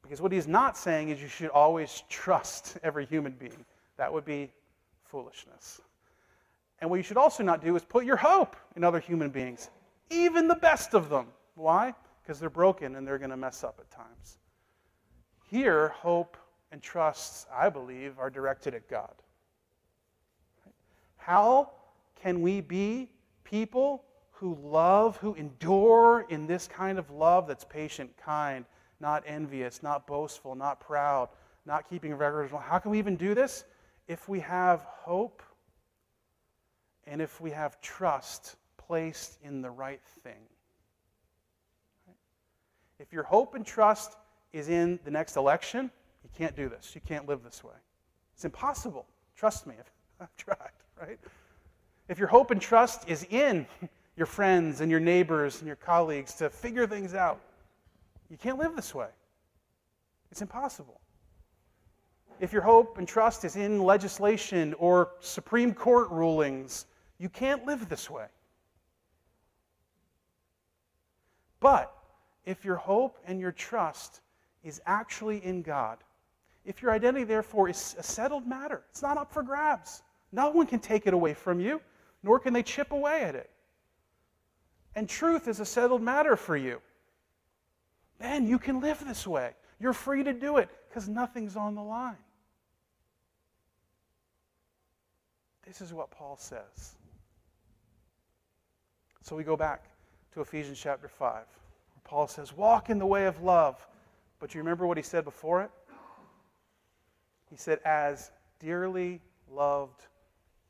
Because 0.01 0.21
what 0.21 0.31
he's 0.31 0.47
not 0.47 0.77
saying 0.77 1.09
is 1.09 1.21
you 1.21 1.29
should 1.29 1.49
always 1.49 2.03
trust 2.09 2.77
every 2.83 3.05
human 3.05 3.31
being. 3.31 3.65
That 3.97 4.11
would 4.11 4.25
be 4.25 4.51
foolishness. 5.05 5.81
And 6.79 6.89
what 6.89 6.97
you 6.97 7.03
should 7.03 7.17
also 7.17 7.43
not 7.43 7.63
do 7.63 7.75
is 7.75 7.83
put 7.83 8.05
your 8.05 8.17
hope 8.17 8.57
in 8.75 8.83
other 8.83 8.99
human 8.99 9.29
beings, 9.29 9.69
even 10.09 10.47
the 10.47 10.55
best 10.55 10.93
of 10.93 11.09
them. 11.09 11.27
Why? 11.55 11.93
Because 12.21 12.39
they're 12.39 12.49
broken 12.49 12.95
and 12.95 13.07
they're 13.07 13.17
going 13.17 13.29
to 13.29 13.37
mess 13.37 13.63
up 13.63 13.79
at 13.79 13.89
times. 13.89 14.39
Here, 15.49 15.89
hope 15.89 16.35
and 16.73 16.81
trusts, 16.81 17.45
I 17.55 17.69
believe, 17.69 18.17
are 18.17 18.31
directed 18.31 18.73
at 18.73 18.89
God. 18.89 19.13
How 21.17 21.69
can 22.19 22.41
we 22.41 22.61
be 22.61 23.11
people 23.43 24.03
who 24.31 24.57
love, 24.59 25.15
who 25.17 25.35
endure 25.35 26.25
in 26.29 26.47
this 26.47 26.67
kind 26.67 26.97
of 26.97 27.11
love 27.11 27.47
that's 27.47 27.63
patient, 27.63 28.09
kind, 28.17 28.65
not 28.99 29.23
envious, 29.27 29.83
not 29.83 30.07
boastful, 30.07 30.55
not 30.55 30.79
proud, 30.79 31.29
not 31.67 31.87
keeping 31.87 32.15
records? 32.15 32.51
How 32.51 32.79
can 32.79 32.89
we 32.89 32.97
even 32.97 33.17
do 33.17 33.35
this? 33.35 33.65
If 34.07 34.27
we 34.27 34.39
have 34.39 34.81
hope 34.81 35.43
and 37.05 37.21
if 37.21 37.39
we 37.39 37.51
have 37.51 37.79
trust 37.81 38.55
placed 38.77 39.37
in 39.43 39.61
the 39.61 39.69
right 39.69 40.01
thing. 40.23 40.41
If 42.97 43.13
your 43.13 43.23
hope 43.23 43.53
and 43.53 43.63
trust 43.63 44.17
is 44.53 44.69
in 44.69 44.99
the 45.03 45.11
next 45.11 45.35
election, 45.35 45.91
can't 46.37 46.55
do 46.55 46.69
this. 46.69 46.93
You 46.95 47.01
can't 47.01 47.27
live 47.27 47.43
this 47.43 47.63
way. 47.63 47.73
It's 48.33 48.45
impossible. 48.45 49.05
Trust 49.35 49.67
me, 49.67 49.75
I've 50.19 50.35
tried, 50.37 50.71
right? 50.99 51.19
If 52.09 52.19
your 52.19 52.27
hope 52.27 52.51
and 52.51 52.61
trust 52.61 53.07
is 53.09 53.25
in 53.29 53.65
your 54.17 54.25
friends 54.25 54.81
and 54.81 54.91
your 54.91 54.99
neighbors 54.99 55.59
and 55.59 55.67
your 55.67 55.75
colleagues 55.75 56.33
to 56.35 56.49
figure 56.49 56.85
things 56.85 57.13
out, 57.13 57.39
you 58.29 58.37
can't 58.37 58.57
live 58.57 58.75
this 58.75 58.93
way. 58.93 59.09
It's 60.31 60.41
impossible. 60.41 60.99
If 62.39 62.51
your 62.51 62.63
hope 62.63 62.97
and 62.97 63.07
trust 63.07 63.45
is 63.45 63.55
in 63.55 63.83
legislation 63.83 64.73
or 64.79 65.11
Supreme 65.19 65.73
Court 65.73 66.09
rulings, 66.09 66.87
you 67.19 67.29
can't 67.29 67.65
live 67.65 67.87
this 67.87 68.09
way. 68.09 68.25
But 71.59 71.95
if 72.45 72.65
your 72.65 72.75
hope 72.75 73.17
and 73.25 73.39
your 73.39 73.51
trust 73.51 74.21
is 74.63 74.81
actually 74.85 75.45
in 75.45 75.61
God, 75.61 75.99
if 76.65 76.81
your 76.81 76.91
identity, 76.91 77.25
therefore, 77.25 77.69
is 77.69 77.95
a 77.97 78.03
settled 78.03 78.47
matter, 78.47 78.83
it's 78.89 79.01
not 79.01 79.17
up 79.17 79.31
for 79.33 79.43
grabs. 79.43 80.01
No 80.31 80.49
one 80.49 80.65
can 80.65 80.79
take 80.79 81.05
it 81.05 81.13
away 81.13 81.33
from 81.33 81.59
you, 81.59 81.81
nor 82.23 82.39
can 82.39 82.53
they 82.53 82.63
chip 82.63 82.91
away 82.91 83.23
at 83.23 83.35
it. 83.35 83.49
And 84.95 85.07
truth 85.07 85.47
is 85.47 85.59
a 85.59 85.65
settled 85.65 86.01
matter 86.01 86.35
for 86.35 86.55
you. 86.55 86.81
Then 88.19 88.47
you 88.47 88.57
can 88.57 88.79
live 88.79 89.03
this 89.05 89.27
way. 89.27 89.51
You're 89.79 89.93
free 89.93 90.23
to 90.23 90.33
do 90.33 90.57
it 90.57 90.69
because 90.87 91.09
nothing's 91.09 91.55
on 91.55 91.75
the 91.75 91.81
line. 91.81 92.15
This 95.65 95.81
is 95.81 95.93
what 95.93 96.11
Paul 96.11 96.37
says. 96.37 96.95
So 99.21 99.35
we 99.35 99.43
go 99.43 99.57
back 99.57 99.85
to 100.33 100.41
Ephesians 100.41 100.79
chapter 100.79 101.07
5, 101.07 101.33
where 101.33 101.45
Paul 102.03 102.27
says, 102.27 102.55
Walk 102.55 102.89
in 102.89 102.99
the 102.99 103.05
way 103.05 103.25
of 103.25 103.41
love. 103.41 103.85
But 104.39 104.53
you 104.53 104.59
remember 104.59 104.85
what 104.85 104.97
he 104.97 105.03
said 105.03 105.23
before 105.23 105.61
it? 105.63 105.71
He 107.53 107.57
said, 107.57 107.77
As 107.85 108.31
dearly 108.57 109.21
loved 109.47 110.07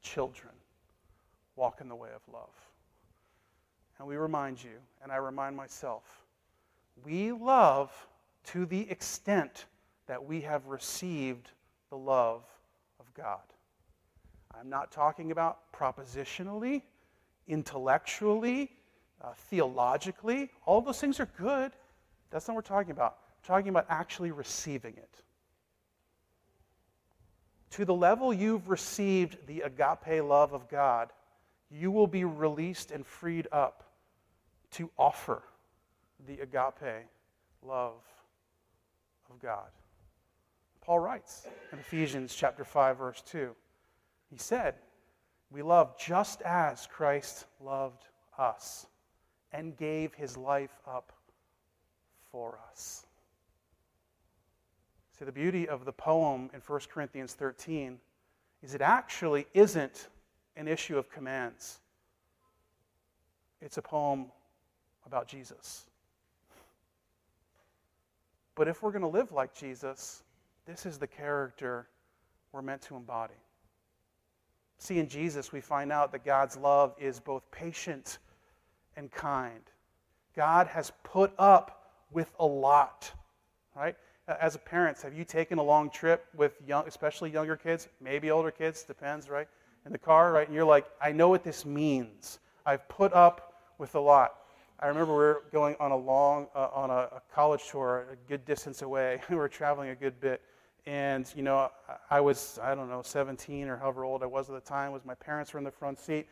children, 0.02 0.52
walk 1.56 1.80
in 1.80 1.88
the 1.88 1.96
way 1.96 2.10
of 2.14 2.22
love. 2.34 2.54
And 3.98 4.06
we 4.06 4.18
remind 4.18 4.62
you, 4.62 4.82
and 5.02 5.10
I 5.10 5.16
remind 5.16 5.56
myself, 5.56 6.04
we 7.06 7.32
love 7.32 7.90
to 8.48 8.66
the 8.66 8.82
extent 8.92 9.64
that 10.08 10.26
we 10.26 10.42
have 10.42 10.68
received 10.68 11.52
the 11.90 11.96
love 11.96 12.44
of 13.00 13.06
God. 13.14 13.40
I'm 14.54 14.70
not 14.70 14.92
talking 14.92 15.32
about 15.32 15.72
propositionally 15.72 16.82
intellectually, 17.48 18.72
uh, 19.22 19.32
theologically. 19.38 20.52
All 20.66 20.82
those 20.82 21.00
things 21.00 21.22
are 21.22 21.30
good. 21.38 21.72
That's 22.30 22.50
not 22.50 22.56
what 22.56 22.70
we're 22.70 22.76
talking 22.76 22.92
about. 22.92 23.20
We're 23.42 23.56
talking 23.56 23.70
about 23.70 23.86
actually 23.88 24.32
receiving 24.32 24.98
it. 24.98 25.24
To 27.74 27.86
the 27.86 27.94
level 27.94 28.32
you've 28.32 28.70
received 28.70 29.48
the 29.48 29.62
agape 29.62 30.24
love 30.24 30.54
of 30.54 30.70
God, 30.70 31.10
you 31.72 31.90
will 31.90 32.06
be 32.06 32.24
released 32.24 32.92
and 32.92 33.04
freed 33.04 33.48
up 33.52 33.84
to 34.74 34.92
offer 34.96 35.42
the 36.28 36.40
agape 36.40 37.08
love 37.64 38.04
of 39.32 39.40
God. 39.40 39.70
Paul 40.82 41.00
writes 41.00 41.48
in 41.72 41.80
Ephesians 41.80 42.36
chapter 42.36 42.64
5 42.64 42.98
verse 43.00 43.24
2. 43.26 43.56
He 44.30 44.38
said, 44.38 44.76
we 45.50 45.64
love 45.64 45.98
just 45.98 46.44
as 46.44 46.88
Christ 46.88 47.46
loved 47.60 48.06
us 48.38 48.86
and 49.52 49.76
gave 49.78 50.14
his 50.14 50.38
life 50.38 50.78
up 50.88 51.12
for 52.32 52.60
us. 52.72 53.08
See, 55.18 55.26
the 55.26 55.32
beauty 55.32 55.68
of 55.68 55.86
the 55.86 55.92
poem 55.92 56.50
in 56.54 56.62
1 56.66 56.80
Corinthians 56.92 57.34
13 57.34 58.00
is 58.64 58.74
it 58.74 58.82
actually 58.82 59.46
isn't 59.54 60.08
an 60.56 60.68
issue 60.68 60.98
of 60.98 61.10
commands, 61.10 61.80
it's 63.62 63.78
a 63.78 63.82
poem 63.82 64.28
about 65.06 65.28
Jesus. 65.28 65.86
But 68.56 68.68
if 68.68 68.84
we're 68.84 68.92
going 68.92 69.02
to 69.02 69.08
live 69.08 69.32
like 69.32 69.56
Jesus, 69.56 70.24
this 70.66 70.86
is 70.86 70.98
the 70.98 71.08
character 71.08 71.88
we're 72.52 72.62
meant 72.62 72.84
to 72.84 72.96
embody. 72.96 73.34
See, 74.78 75.00
in 75.00 75.08
Jesus, 75.08 75.52
we 75.52 75.62
find 75.62 75.92
out 75.92 76.12
that 76.12 76.24
God's 76.24 76.58
love 76.58 76.94
is 77.00 77.20
both 77.20 77.50
patient 77.52 78.20
and 78.96 79.12
kind. 79.12 79.62
God 80.36 80.68
has 80.68 80.92
put 81.04 81.32
up 81.40 81.92
with 82.12 82.30
a 82.40 82.46
lot, 82.46 83.12
right? 83.76 83.96
As 84.28 84.56
parents, 84.58 85.02
have 85.02 85.14
you 85.14 85.26
taken 85.26 85.58
a 85.58 85.64
long 85.64 85.90
trip 85.90 86.26
with 86.36 86.54
young, 86.66 86.88
especially 86.88 87.30
younger 87.30 87.58
kids, 87.58 87.90
maybe 88.00 88.32
older 88.32 88.52
kids, 88.52 88.84
depends, 88.84 89.30
right? 89.30 89.48
In 89.86 89.92
the 89.92 89.98
car, 89.98 90.32
right? 90.32 90.48
And 90.48 90.56
you're 90.56 90.64
like, 90.66 90.86
I 91.02 91.12
know 91.12 91.28
what 91.28 91.44
this 91.44 91.66
means. 91.66 92.40
I've 92.66 92.88
put 92.88 93.12
up 93.14 93.54
with 93.78 93.96
a 93.96 94.00
lot. 94.00 94.36
I 94.80 94.88
remember 94.88 95.14
we 95.14 95.20
were 95.20 95.44
going 95.52 95.76
on 95.80 95.92
a 95.92 95.98
long, 95.98 96.48
uh, 96.56 96.70
on 96.74 96.90
a, 96.90 96.94
a 96.94 97.22
college 97.34 97.70
tour, 97.70 98.06
a 98.12 98.16
good 98.30 98.46
distance 98.46 98.82
away. 98.82 99.22
we 99.30 99.36
were 99.36 99.50
traveling 99.50 99.90
a 99.90 99.96
good 99.96 100.20
bit 100.22 100.42
and, 100.86 101.32
you 101.36 101.44
know, 101.44 101.72
I 102.10 102.20
was, 102.20 102.60
I 102.62 102.76
don't 102.76 102.90
know, 102.90 103.02
17 103.02 103.68
or 103.70 103.78
however 103.78 104.04
old 104.04 104.22
I 104.22 104.26
was 104.26 104.50
at 104.50 104.56
the 104.56 104.62
time, 104.62 104.92
was 104.92 105.06
my 105.06 105.16
parents 105.16 105.54
were 105.54 105.58
in 105.58 105.64
the 105.64 105.72
front 105.72 106.00
seat. 106.00 106.28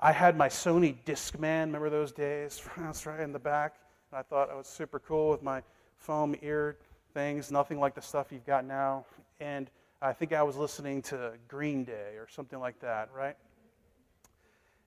I 0.00 0.10
had 0.10 0.36
my 0.36 0.48
Sony 0.48 0.96
Discman, 1.04 1.66
remember 1.66 1.88
those 1.88 2.10
days? 2.10 2.60
That's 2.76 3.06
right 3.06 3.20
in 3.20 3.32
the 3.32 3.38
back. 3.38 3.76
And 4.10 4.18
I 4.18 4.22
thought 4.22 4.50
I 4.50 4.54
was 4.54 4.66
super 4.66 4.98
cool 4.98 5.30
with 5.30 5.42
my 5.42 5.62
foam 5.96 6.34
ear 6.42 6.78
things, 7.12 7.50
nothing 7.50 7.78
like 7.78 7.94
the 7.94 8.02
stuff 8.02 8.28
you've 8.30 8.46
got 8.46 8.64
now. 8.64 9.06
And 9.40 9.70
I 10.00 10.12
think 10.12 10.32
I 10.32 10.42
was 10.42 10.56
listening 10.56 11.02
to 11.02 11.32
Green 11.48 11.84
Day 11.84 12.16
or 12.16 12.26
something 12.28 12.58
like 12.58 12.80
that, 12.80 13.10
right? 13.14 13.36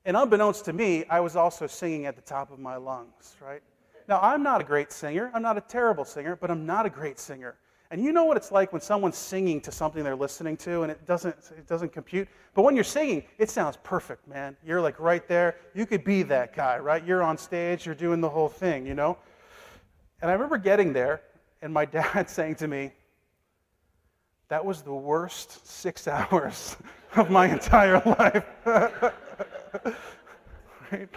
And 0.05 0.15
unbeknownst 0.15 0.65
to 0.65 0.73
me, 0.73 1.05
I 1.09 1.19
was 1.19 1.35
also 1.35 1.67
singing 1.67 2.05
at 2.05 2.15
the 2.15 2.21
top 2.21 2.51
of 2.51 2.59
my 2.59 2.75
lungs, 2.75 3.35
right? 3.41 3.61
Now, 4.07 4.19
I'm 4.21 4.43
not 4.43 4.61
a 4.61 4.63
great 4.63 4.91
singer. 4.91 5.31
I'm 5.33 5.41
not 5.41 5.57
a 5.57 5.61
terrible 5.61 6.05
singer, 6.05 6.35
but 6.35 6.51
I'm 6.51 6.65
not 6.65 6.85
a 6.85 6.89
great 6.89 7.17
singer. 7.17 7.55
And 7.91 8.03
you 8.03 8.11
know 8.11 8.25
what 8.25 8.35
it's 8.35 8.51
like 8.51 8.73
when 8.73 8.81
someone's 8.81 9.17
singing 9.17 9.61
to 9.61 9.71
something 9.71 10.03
they're 10.03 10.15
listening 10.15 10.57
to 10.57 10.81
and 10.81 10.91
it 10.91 11.05
doesn't, 11.05 11.35
it 11.57 11.67
doesn't 11.67 11.93
compute. 11.93 12.27
But 12.53 12.63
when 12.63 12.75
you're 12.75 12.83
singing, 12.83 13.23
it 13.37 13.49
sounds 13.49 13.77
perfect, 13.83 14.27
man. 14.27 14.57
You're 14.65 14.81
like 14.81 14.99
right 14.99 15.27
there. 15.27 15.55
You 15.73 15.85
could 15.85 16.03
be 16.03 16.23
that 16.23 16.55
guy, 16.55 16.77
right? 16.79 17.05
You're 17.05 17.23
on 17.23 17.37
stage, 17.37 17.85
you're 17.85 17.95
doing 17.95 18.21
the 18.21 18.29
whole 18.29 18.49
thing, 18.49 18.85
you 18.85 18.95
know? 18.95 19.17
And 20.21 20.29
I 20.29 20.33
remember 20.33 20.57
getting 20.57 20.93
there 20.93 21.21
and 21.61 21.73
my 21.73 21.85
dad 21.97 22.29
saying 22.29 22.55
to 22.55 22.67
me, 22.67 22.91
That 24.49 24.65
was 24.65 24.81
the 24.81 24.93
worst 24.93 25.67
six 25.67 26.07
hours 26.09 26.77
of 27.15 27.29
my 27.29 27.47
entire 27.47 28.01
life. 28.05 28.45
right? 30.91 31.09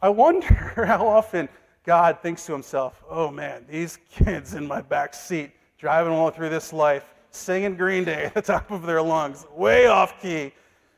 I 0.00 0.08
wonder 0.08 0.84
how 0.86 1.06
often 1.06 1.48
God 1.84 2.20
thinks 2.22 2.46
to 2.46 2.52
himself, 2.52 3.02
Oh 3.08 3.30
man, 3.30 3.64
these 3.68 3.98
kids 4.10 4.54
in 4.54 4.66
my 4.66 4.80
back 4.80 5.14
seat 5.14 5.52
driving 5.78 6.12
all 6.12 6.30
through 6.30 6.48
this 6.48 6.72
life, 6.72 7.04
singing 7.32 7.76
Green 7.76 8.04
Day 8.04 8.26
at 8.26 8.34
the 8.34 8.42
top 8.42 8.70
of 8.70 8.82
their 8.82 9.02
lungs, 9.02 9.46
way 9.56 9.86
off 9.86 10.20
key. 10.22 10.52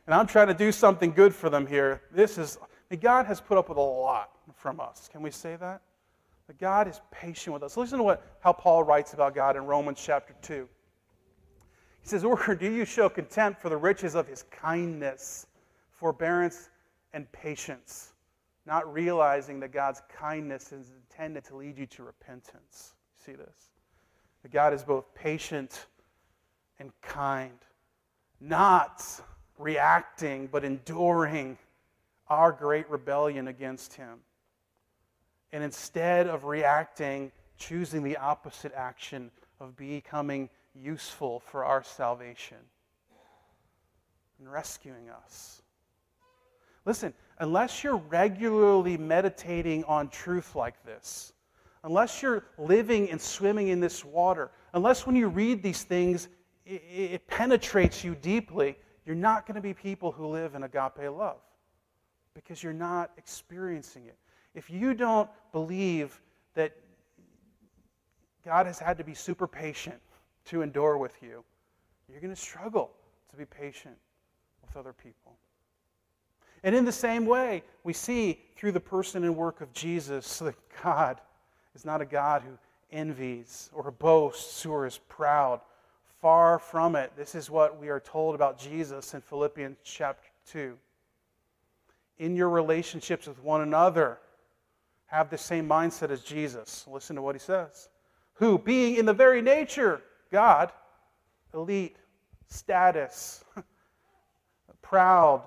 And 0.07 0.15
I'm 0.15 0.27
trying 0.27 0.49
to 0.49 0.55
do 0.55 0.71
something 0.73 1.11
good 1.11 1.35
for 1.35 1.49
them 1.49 1.67
here. 1.67 2.03
This 2.13 2.37
is, 2.37 2.59
God 3.01 3.25
has 3.25 3.41
put 3.41 3.57
up 3.57 3.71
with 3.71 3.79
a 3.79 3.81
lot 3.81 4.31
from 4.55 4.81
us. 4.81 5.09
Can 5.11 5.23
we 5.23 5.31
say 5.31 5.57
that? 5.57 5.81
That 6.47 6.59
God 6.59 6.89
is 6.89 7.01
patient 7.11 7.55
with 7.55 7.63
us. 7.63 7.77
Listen 7.77 7.99
to 7.99 8.05
what, 8.05 8.37
how 8.41 8.53
Paul 8.53 8.85
writes 8.85 9.15
about 9.15 9.35
God 9.35 9.57
in 9.57 9.65
Romans 9.65 10.01
chapter 10.03 10.35
2. 10.43 10.69
He 12.03 12.09
says, 12.09 12.25
Or 12.25 12.55
do 12.55 12.71
you 12.71 12.85
show 12.85 13.09
contempt 13.09 13.63
for 13.63 13.71
the 13.71 13.77
riches 13.77 14.15
of 14.15 14.29
his 14.29 14.43
kindness, 14.51 15.47
forbearance, 15.91 16.69
and 17.15 17.31
patience, 17.33 18.13
not 18.67 18.93
realizing 18.93 19.61
that 19.61 19.73
God's 19.73 20.03
kindness 20.15 20.73
is 20.73 20.91
intended 20.91 21.45
to 21.45 21.57
lead 21.57 21.79
you 21.79 21.87
to 21.87 22.03
repentance. 22.03 22.95
See 23.25 23.33
this? 23.33 23.71
That 24.43 24.53
God 24.53 24.75
is 24.75 24.83
both 24.83 25.15
patient 25.15 25.87
and 26.79 26.91
kind, 27.01 27.59
not 28.41 29.03
reacting, 29.59 30.49
but 30.49 30.65
enduring 30.65 31.57
our 32.29 32.53
great 32.53 32.89
rebellion 32.91 33.49
against 33.49 33.95
Him. 33.95 34.19
And 35.55 35.63
instead 35.63 36.27
of 36.27 36.47
reacting, 36.47 37.31
choosing 37.59 38.03
the 38.03 38.17
opposite 38.17 38.73
action 38.75 39.31
of 39.61 39.77
becoming 39.77 40.51
useful 40.75 41.39
for 41.39 41.65
our 41.65 41.81
salvation 41.85 42.57
and 44.41 44.51
rescuing 44.51 45.11
us. 45.11 45.63
Listen, 46.87 47.15
unless 47.39 47.85
you're 47.85 47.99
regularly 47.99 48.97
meditating 48.97 49.85
on 49.85 50.09
truth 50.09 50.57
like 50.57 50.85
this, 50.85 51.33
unless 51.85 52.21
you're 52.21 52.43
living 52.59 53.09
and 53.11 53.21
swimming 53.21 53.69
in 53.69 53.79
this 53.79 54.05
water, 54.05 54.51
unless 54.73 55.07
when 55.07 55.15
you 55.15 55.29
read 55.29 55.63
these 55.63 55.85
things, 55.85 56.27
it, 56.67 56.83
it 56.91 57.27
penetrates 57.29 58.03
you 58.03 58.17
deeply, 58.17 58.77
you're 59.07 59.15
not 59.15 59.47
going 59.47 59.55
to 59.55 59.61
be 59.61 59.73
people 59.73 60.11
who 60.11 60.27
live 60.27 60.57
in 60.57 60.65
agape 60.65 61.09
love 61.17 61.39
because 62.35 62.61
you're 62.61 62.73
not 62.73 63.13
experiencing 63.17 64.07
it. 64.07 64.17
If 64.55 64.71
you 64.71 64.95
don't 64.95 65.29
believe 65.53 66.21
that 66.55 66.73
God 68.45 68.67
has 68.67 68.79
had 68.79 68.99
to 68.99 69.05
be 69.05 69.15
super 69.15 69.47
patient 69.47 70.01
to 70.47 70.63
endure 70.63 70.97
with 70.99 71.15
you, 71.23 71.43
you're 72.11 72.21
going 72.21 72.35
to 72.35 72.41
struggle 72.41 72.91
to 73.31 73.37
be 73.37 73.45
patient 73.45 73.97
with 74.63 74.77
other 74.77 74.93
people. 74.93 75.37
And 76.63 76.75
in 76.75 76.85
the 76.85 76.93
same 76.93 77.27
way, 77.27 77.63
we 77.83 77.93
see 77.93 78.41
through 78.57 78.73
the 78.73 78.81
person 78.81 79.25
and 79.25 79.37
work 79.37 79.61
of 79.61 79.73
Jesus 79.73 80.39
that 80.39 80.55
God 80.83 81.21
is 81.75 81.85
not 81.85 82.01
a 82.01 82.07
God 82.07 82.43
who 82.43 82.57
envies 82.91 83.71
or 83.73 83.91
boasts 83.91 84.65
or 84.65 84.87
is 84.87 84.99
proud. 85.09 85.61
Far 86.21 86.59
from 86.59 86.97
it. 86.97 87.13
This 87.17 87.35
is 87.35 87.51
what 87.51 87.79
we 87.79 87.89
are 87.89 88.01
told 88.01 88.35
about 88.35 88.59
Jesus 88.59 89.13
in 89.13 89.21
Philippians 89.21 89.77
chapter 89.85 90.29
2. 90.47 90.79
In 92.19 92.35
your 92.35 92.49
relationships 92.49 93.27
with 93.27 93.43
one 93.43 93.61
another, 93.61 94.19
have 95.15 95.31
the 95.31 95.39
same 95.39 95.69
mindset 95.69 96.11
as 96.11 96.23
Jesus. 96.23 96.87
Listen 96.91 97.15
to 97.15 97.23
what 97.23 97.37
he 97.37 97.39
says. 97.39 97.89
Who, 98.35 98.59
being 98.59 98.97
in 98.97 99.07
the 99.07 99.13
very 99.13 99.41
nature 99.41 100.03
God, 100.33 100.73
elite, 101.55 101.97
status, 102.49 103.45
proud, 104.83 105.43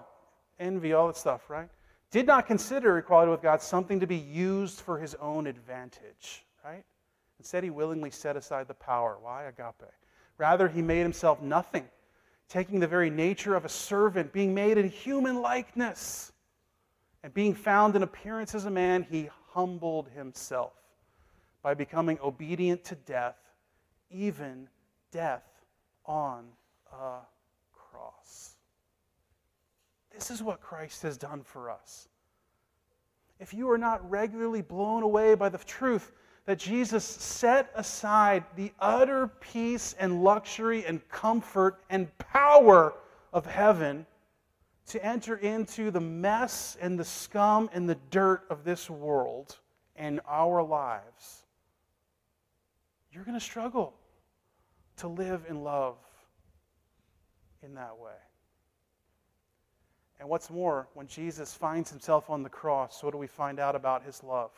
envy, 0.58 0.94
all 0.94 1.08
that 1.08 1.18
stuff, 1.18 1.50
right? 1.50 1.68
Did 2.12 2.26
not 2.26 2.48
consider 2.48 2.98
equality 2.98 3.32
with 3.32 3.42
God 3.42 3.62
something 3.62 4.00
to 4.00 4.08
be 4.08 4.16
used 4.16 4.80
for 4.80 4.98
his 4.98 5.16
own 5.16 5.46
advantage, 5.46 6.46
right? 6.64 6.86
Instead, 7.38 7.66
he 7.66 7.70
willingly 7.70 8.10
set 8.10 8.38
aside 8.38 8.70
the 8.70 8.74
power. 8.74 9.18
Why? 9.22 9.44
Agape. 9.44 9.92
Rather, 10.38 10.70
he 10.70 10.82
made 10.82 11.02
himself 11.02 11.42
nothing, 11.42 11.84
taking 12.48 12.80
the 12.80 12.88
very 12.88 13.10
nature 13.10 13.56
of 13.56 13.66
a 13.66 13.70
servant, 13.70 14.32
being 14.32 14.54
made 14.54 14.78
in 14.78 14.88
human 14.88 15.42
likeness. 15.42 16.32
And 17.24 17.34
being 17.34 17.56
found 17.56 17.98
in 17.98 18.04
appearance 18.04 18.56
as 18.56 18.64
a 18.64 18.72
man, 18.72 19.06
he 19.10 19.30
humbled 19.58 20.08
himself 20.16 20.74
by 21.64 21.74
becoming 21.74 22.20
obedient 22.24 22.84
to 22.84 22.94
death, 22.94 23.40
even 24.12 24.70
death 25.12 25.50
on 26.06 26.46
a 26.94 27.22
cross. 27.74 28.54
This 30.14 30.30
is 30.30 30.44
what 30.44 30.62
Christ 30.62 31.02
has 31.02 31.18
done 31.18 31.42
for 31.42 31.72
us. 31.72 32.08
If 33.40 33.52
you 33.52 33.68
are 33.72 33.80
not 33.80 34.08
regularly 34.08 34.62
blown 34.62 35.02
away 35.02 35.34
by 35.34 35.50
the 35.50 35.58
truth 35.58 36.12
that 36.46 36.60
Jesus 36.60 37.04
set 37.04 37.72
aside 37.74 38.44
the 38.56 38.72
utter 38.80 39.26
peace 39.26 39.96
and 39.98 40.24
luxury 40.24 40.86
and 40.86 41.08
comfort 41.10 41.80
and 41.90 42.16
power 42.20 42.94
of 43.34 43.48
heaven 43.48 44.06
to 44.88 45.06
enter 45.06 45.36
into 45.36 45.92
the 45.92 46.00
mess 46.00 46.78
and 46.80 46.98
the 46.98 47.06
scum 47.06 47.70
and 47.74 47.90
the 47.90 47.98
dirt 48.10 48.44
of 48.50 48.64
this 48.64 48.90
world 48.90 49.58
and 49.96 50.22
our 50.28 50.64
lives, 50.64 51.46
you're 53.12 53.24
going 53.24 53.38
to 53.38 53.44
struggle 53.44 53.94
to 54.98 55.08
live 55.08 55.46
in 55.50 55.64
love 55.64 55.98
in 57.64 57.76
that 57.76 57.98
way. 57.98 58.12
And 60.20 60.30
what's 60.30 60.50
more, 60.50 60.88
when 60.94 61.08
Jesus 61.08 61.54
finds 61.54 61.90
himself 61.90 62.30
on 62.30 62.42
the 62.42 62.50
cross, 62.50 63.04
what 63.04 63.12
do 63.12 63.18
we 63.18 63.28
find 63.28 63.60
out 63.60 63.76
about 63.76 64.04
his 64.04 64.24
love? 64.24 64.52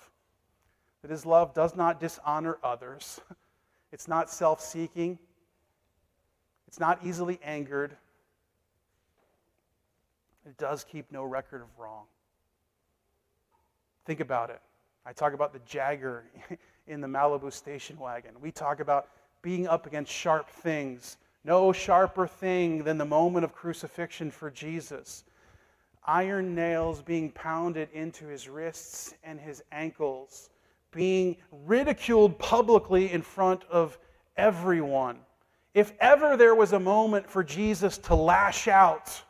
That 1.01 1.11
his 1.11 1.25
love 1.25 1.53
does 1.53 1.75
not 1.75 1.99
dishonor 1.99 2.57
others, 2.63 3.19
it's 3.91 4.07
not 4.07 4.29
self 4.29 4.61
seeking, 4.61 5.17
it's 6.67 6.79
not 6.79 6.99
easily 7.03 7.39
angered, 7.43 7.97
it 10.49 10.57
does 10.57 10.83
keep 10.83 11.11
no 11.11 11.23
record 11.23 11.61
of 11.61 11.67
wrong. 11.77 12.05
Think 14.05 14.19
about 14.19 14.49
it. 14.49 14.59
I 15.05 15.13
talk 15.13 15.33
about 15.33 15.53
the 15.53 15.59
Jagger 15.59 16.23
in 16.87 17.01
the 17.01 17.07
Malibu 17.07 17.53
station 17.53 17.99
wagon. 17.99 18.31
We 18.41 18.51
talk 18.51 18.79
about 18.79 19.09
being 19.43 19.67
up 19.67 19.85
against 19.85 20.11
sharp 20.11 20.49
things. 20.49 21.17
No 21.43 21.71
sharper 21.71 22.25
thing 22.25 22.83
than 22.83 22.97
the 22.97 23.05
moment 23.05 23.45
of 23.45 23.53
crucifixion 23.53 24.31
for 24.31 24.49
Jesus 24.49 25.23
iron 26.05 26.55
nails 26.55 27.03
being 27.03 27.29
pounded 27.31 27.87
into 27.93 28.25
his 28.25 28.49
wrists 28.49 29.13
and 29.23 29.39
his 29.39 29.61
ankles, 29.71 30.49
being 30.91 31.37
ridiculed 31.51 32.39
publicly 32.39 33.11
in 33.11 33.21
front 33.21 33.63
of 33.69 33.99
everyone. 34.35 35.19
If 35.75 35.93
ever 35.99 36.35
there 36.35 36.55
was 36.55 36.73
a 36.73 36.79
moment 36.79 37.29
for 37.29 37.43
Jesus 37.43 37.99
to 37.99 38.15
lash 38.15 38.67
out, 38.67 39.21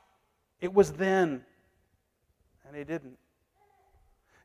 it 0.62 0.74
was 0.74 0.91
then. 0.91 1.43
And 2.68 2.76
he 2.76 2.84
didn't. 2.84 3.18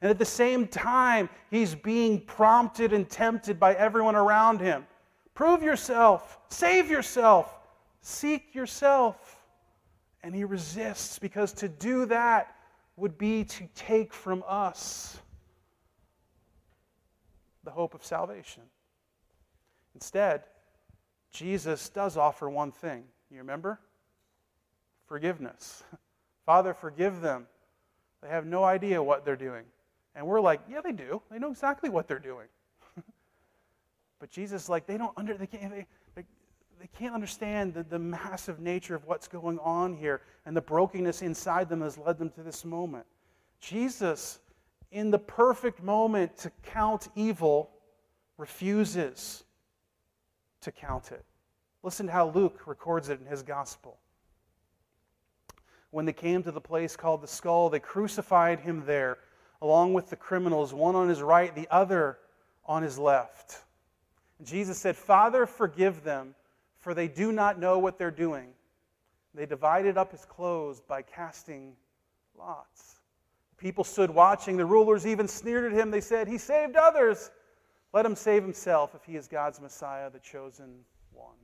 And 0.00 0.10
at 0.10 0.18
the 0.18 0.24
same 0.24 0.66
time, 0.66 1.28
he's 1.50 1.74
being 1.74 2.20
prompted 2.20 2.92
and 2.92 3.08
tempted 3.08 3.58
by 3.58 3.74
everyone 3.74 4.16
around 4.16 4.60
him. 4.60 4.86
Prove 5.34 5.62
yourself, 5.62 6.38
save 6.48 6.90
yourself, 6.90 7.58
seek 8.02 8.54
yourself. 8.54 9.42
And 10.22 10.34
he 10.34 10.44
resists 10.44 11.18
because 11.18 11.52
to 11.54 11.68
do 11.68 12.06
that 12.06 12.54
would 12.96 13.18
be 13.18 13.44
to 13.44 13.68
take 13.74 14.12
from 14.12 14.44
us 14.46 15.18
the 17.64 17.70
hope 17.70 17.94
of 17.94 18.04
salvation. 18.04 18.62
Instead, 19.94 20.44
Jesus 21.30 21.88
does 21.88 22.16
offer 22.16 22.48
one 22.48 22.72
thing. 22.72 23.04
You 23.30 23.38
remember? 23.38 23.80
Forgiveness. 25.06 25.82
Father, 26.46 26.74
forgive 26.74 27.20
them. 27.20 27.46
They 28.22 28.28
have 28.28 28.46
no 28.46 28.64
idea 28.64 29.02
what 29.02 29.24
they're 29.24 29.36
doing. 29.36 29.64
And 30.14 30.26
we're 30.26 30.40
like, 30.40 30.60
yeah, 30.70 30.80
they 30.80 30.92
do. 30.92 31.20
They 31.30 31.38
know 31.38 31.50
exactly 31.50 31.90
what 31.90 32.08
they're 32.08 32.18
doing. 32.18 32.46
but 34.20 34.30
Jesus, 34.30 34.68
like, 34.68 34.86
they 34.86 34.96
don't 34.96 35.12
under, 35.16 35.36
they 35.36 35.46
can't, 35.46 35.72
they, 35.72 35.86
they 36.84 36.88
can't 36.98 37.14
understand 37.14 37.72
the, 37.72 37.82
the 37.82 37.98
massive 37.98 38.60
nature 38.60 38.94
of 38.94 39.06
what's 39.06 39.26
going 39.26 39.58
on 39.60 39.96
here 39.96 40.20
and 40.44 40.54
the 40.54 40.60
brokenness 40.60 41.22
inside 41.22 41.68
them 41.68 41.80
has 41.80 41.96
led 41.96 42.18
them 42.18 42.28
to 42.30 42.42
this 42.42 42.64
moment. 42.64 43.06
Jesus, 43.60 44.40
in 44.92 45.10
the 45.10 45.18
perfect 45.18 45.82
moment 45.82 46.36
to 46.38 46.52
count 46.62 47.08
evil, 47.14 47.70
refuses 48.36 49.44
to 50.60 50.70
count 50.70 51.10
it. 51.10 51.24
Listen 51.82 52.06
to 52.06 52.12
how 52.12 52.30
Luke 52.30 52.66
records 52.66 53.08
it 53.08 53.20
in 53.20 53.26
his 53.26 53.42
gospel. 53.42 53.98
When 55.94 56.06
they 56.06 56.12
came 56.12 56.42
to 56.42 56.50
the 56.50 56.60
place 56.60 56.96
called 56.96 57.22
the 57.22 57.28
skull, 57.28 57.70
they 57.70 57.78
crucified 57.78 58.58
him 58.58 58.82
there, 58.84 59.18
along 59.62 59.94
with 59.94 60.10
the 60.10 60.16
criminals, 60.16 60.74
one 60.74 60.96
on 60.96 61.08
his 61.08 61.22
right, 61.22 61.54
the 61.54 61.68
other 61.70 62.18
on 62.66 62.82
his 62.82 62.98
left. 62.98 63.62
And 64.38 64.46
Jesus 64.46 64.76
said, 64.76 64.96
Father, 64.96 65.46
forgive 65.46 66.02
them 66.02 66.34
for 66.80 66.94
they 66.94 67.06
do 67.06 67.30
not 67.30 67.60
know 67.60 67.78
what 67.78 67.96
they're 67.96 68.10
doing. 68.10 68.48
They 69.34 69.46
divided 69.46 69.96
up 69.96 70.10
his 70.10 70.24
clothes 70.24 70.80
by 70.80 71.02
casting 71.02 71.76
lots. 72.36 72.96
People 73.56 73.84
stood 73.84 74.10
watching. 74.10 74.56
The 74.56 74.66
rulers 74.66 75.06
even 75.06 75.28
sneered 75.28 75.72
at 75.72 75.78
him. 75.78 75.92
They 75.92 76.00
said, 76.00 76.26
He 76.26 76.38
saved 76.38 76.74
others. 76.74 77.30
Let 77.92 78.04
him 78.04 78.16
save 78.16 78.42
himself 78.42 78.96
if 78.96 79.04
he 79.04 79.16
is 79.16 79.28
God's 79.28 79.60
Messiah, 79.60 80.10
the 80.10 80.18
chosen 80.18 80.80
one. 81.12 81.36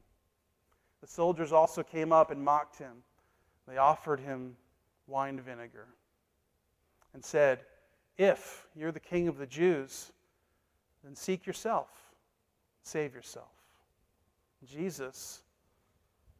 The 1.00 1.06
soldiers 1.06 1.52
also 1.52 1.84
came 1.84 2.12
up 2.12 2.32
and 2.32 2.44
mocked 2.44 2.78
him. 2.78 2.96
They 3.70 3.76
offered 3.76 4.18
him 4.18 4.56
wine 5.06 5.38
vinegar 5.40 5.86
and 7.14 7.24
said, 7.24 7.60
If 8.18 8.66
you're 8.74 8.90
the 8.90 8.98
king 8.98 9.28
of 9.28 9.38
the 9.38 9.46
Jews, 9.46 10.10
then 11.04 11.14
seek 11.14 11.46
yourself, 11.46 11.88
save 12.82 13.14
yourself. 13.14 13.46
Jesus 14.66 15.42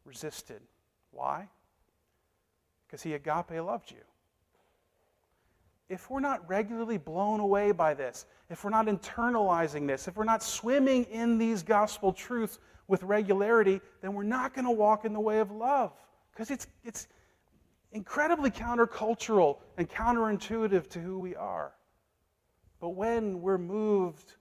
resisted. 0.03 0.61
Why? 1.11 1.47
Because 2.85 3.01
he 3.01 3.13
agape 3.13 3.51
loved 3.51 3.91
you. 3.91 3.97
if 5.87 6.09
we're 6.09 6.19
not 6.19 6.47
regularly 6.49 6.97
blown 6.97 7.39
away 7.39 7.71
by 7.71 7.93
this, 7.93 8.25
if 8.49 8.63
we're 8.65 8.69
not 8.69 8.87
internalizing 8.87 9.87
this, 9.87 10.07
if 10.09 10.17
we're 10.17 10.25
not 10.25 10.43
swimming 10.43 11.05
in 11.05 11.37
these 11.37 11.63
gospel 11.63 12.11
truths 12.11 12.59
with 12.89 13.03
regularity, 13.03 13.79
then 14.01 14.13
we're 14.13 14.23
not 14.23 14.53
going 14.53 14.65
to 14.65 14.71
walk 14.71 15.05
in 15.05 15.13
the 15.13 15.19
way 15.19 15.39
of 15.39 15.49
love. 15.49 15.93
Because 16.31 16.49
it's, 16.51 16.67
it's 16.83 17.07
incredibly 17.91 18.49
countercultural 18.49 19.57
and 19.77 19.89
counterintuitive 19.89 20.89
to 20.89 20.99
who 20.99 21.19
we 21.19 21.35
are. 21.35 21.73
But 22.79 22.89
when 22.89 23.41
we're 23.41 23.57
moved 23.57 24.33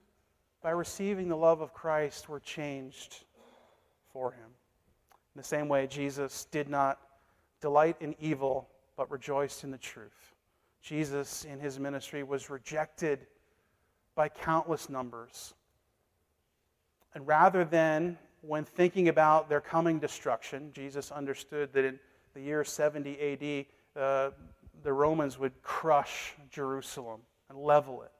by 0.62 0.70
receiving 0.70 1.28
the 1.28 1.36
love 1.36 1.61
of 1.61 1.72
Christ, 1.72 2.28
we're 2.28 2.40
changed 2.40 3.24
for 4.12 4.32
Him. 4.32 4.48
In 5.34 5.40
the 5.40 5.44
same 5.44 5.68
way, 5.68 5.86
Jesus 5.86 6.46
did 6.46 6.68
not 6.68 6.98
delight 7.61 7.96
in 8.01 8.14
evil, 8.18 8.68
but 8.96 9.11
rejoiced 9.11 9.64
in 9.64 9.70
the 9.70 9.78
truth. 9.78 10.34
Jesus, 10.82 11.44
in 11.44 11.61
his 11.61 11.78
ministry, 11.78 12.22
was 12.22 12.51
rejected 12.51 13.26
by 14.14 14.28
countless 14.28 14.88
numbers. 14.88 15.55
And 17.14 17.26
rather 17.26 17.64
than, 17.64 18.18
when 18.40 18.64
thinking 18.64 19.09
about 19.09 19.48
their 19.48 19.61
coming 19.61 19.98
destruction, 19.98 20.70
Jesus 20.72 21.11
understood 21.11 21.72
that 21.74 21.84
in 21.84 21.98
the 22.35 22.41
year 22.41 22.64
70 22.64 23.66
AD, 23.97 24.01
uh, 24.01 24.31
the 24.83 24.93
Romans 24.93 25.39
would 25.39 25.61
crush 25.62 26.35
Jerusalem 26.51 27.20
and 27.49 27.59
level 27.59 28.03
it. 28.03 28.12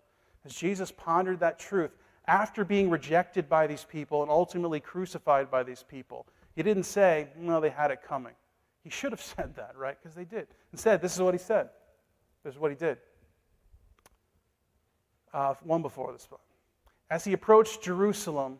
As 0.45 0.55
Jesus 0.55 0.91
pondered 0.91 1.41
that 1.41 1.59
truth, 1.59 1.91
after 2.27 2.65
being 2.65 2.91
rejected 2.91 3.49
by 3.49 3.67
these 3.67 3.85
people 3.85 4.23
and 4.23 4.31
ultimately 4.31 4.81
crucified 4.81 5.51
by 5.51 5.63
these 5.63 5.85
people, 5.89 6.27
he 6.55 6.63
didn't 6.63 6.85
say, 6.85 7.29
no, 7.37 7.61
they 7.61 7.71
had 7.71 7.91
it 7.91 8.03
coming. 8.03 8.35
He 8.83 8.91
should 8.91 9.13
have 9.13 9.21
said 9.37 9.55
that, 9.57 9.77
right? 9.77 9.97
Because 10.01 10.15
they 10.15 10.25
did. 10.25 10.49
Instead, 10.73 11.01
this 11.01 11.15
is 11.15 11.21
what 11.21 11.35
he 11.35 11.39
said. 11.39 11.71
This 12.45 12.55
is 12.55 12.61
what 12.61 12.71
he 12.71 12.77
did. 12.77 12.99
Uh, 15.33 15.55
one 15.63 15.83
before 15.83 16.13
this 16.13 16.27
one. 16.31 16.41
As 17.11 17.25
he 17.25 17.33
approached 17.33 17.83
Jerusalem, 17.83 18.59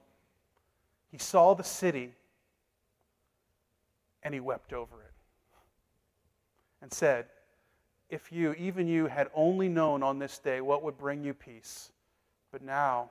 he 1.11 1.19
saw 1.19 1.55
the 1.55 1.65
city 1.65 2.13
and 4.23 4.35
he 4.35 4.41
wept 4.41 4.73
over 4.73 5.03
it 5.03 5.10
and 6.83 6.93
said, 6.93 7.27
If 8.09 8.33
you, 8.33 8.55
even 8.55 8.87
you, 8.87 9.07
had 9.07 9.29
only 9.35 9.69
known 9.69 10.03
on 10.03 10.19
this 10.19 10.39
day 10.39 10.61
what 10.61 10.83
would 10.83 10.99
bring 10.99 11.23
you 11.23 11.35
peace, 11.35 11.93
but 12.53 12.63
now 12.63 13.11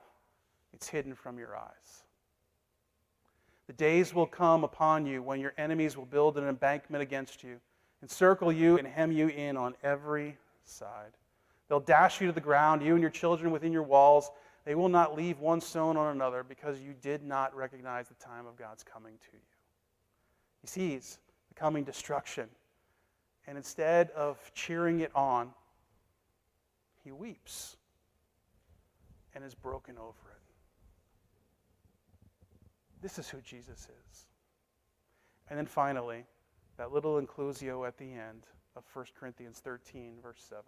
it's 0.72 0.88
hidden 0.88 1.14
from 1.14 1.38
your 1.38 1.56
eyes. 1.56 2.04
The 3.66 3.72
days 3.74 4.12
will 4.12 4.26
come 4.26 4.64
upon 4.64 5.06
you 5.06 5.22
when 5.22 5.40
your 5.40 5.52
enemies 5.56 5.96
will 5.96 6.04
build 6.04 6.36
an 6.36 6.48
embankment 6.48 7.02
against 7.02 7.44
you, 7.44 7.60
encircle 8.02 8.50
you, 8.50 8.78
and 8.78 8.86
hem 8.86 9.12
you 9.12 9.28
in 9.28 9.56
on 9.56 9.74
every 9.82 10.36
side. 10.64 11.12
They'll 11.68 11.78
dash 11.78 12.20
you 12.20 12.26
to 12.26 12.32
the 12.32 12.40
ground, 12.40 12.82
you 12.82 12.94
and 12.94 13.00
your 13.00 13.12
children 13.12 13.52
within 13.52 13.72
your 13.72 13.84
walls. 13.84 14.30
They 14.64 14.74
will 14.74 14.88
not 14.88 15.16
leave 15.16 15.38
one 15.38 15.60
stone 15.60 15.96
on 15.96 16.14
another 16.14 16.42
because 16.42 16.80
you 16.80 16.94
did 17.00 17.22
not 17.22 17.54
recognize 17.54 18.08
the 18.08 18.14
time 18.14 18.46
of 18.46 18.56
God's 18.56 18.82
coming 18.82 19.12
to 19.12 19.36
you. 19.36 19.42
He 20.62 20.66
sees 20.66 21.18
the 21.48 21.54
coming 21.54 21.84
destruction. 21.84 22.48
And 23.46 23.56
instead 23.56 24.10
of 24.10 24.38
cheering 24.54 25.00
it 25.00 25.10
on, 25.14 25.50
he 27.02 27.12
weeps 27.12 27.76
and 29.34 29.44
is 29.44 29.54
broken 29.54 29.96
over 29.96 30.08
it. 30.08 30.42
This 33.02 33.18
is 33.18 33.28
who 33.28 33.40
Jesus 33.40 33.88
is. 33.88 34.26
And 35.48 35.58
then 35.58 35.66
finally, 35.66 36.24
that 36.76 36.92
little 36.92 37.20
inclusio 37.20 37.86
at 37.86 37.96
the 37.98 38.12
end 38.12 38.46
of 38.76 38.84
1 38.92 39.06
Corinthians 39.18 39.58
13, 39.58 40.14
verse 40.22 40.44
7. 40.48 40.62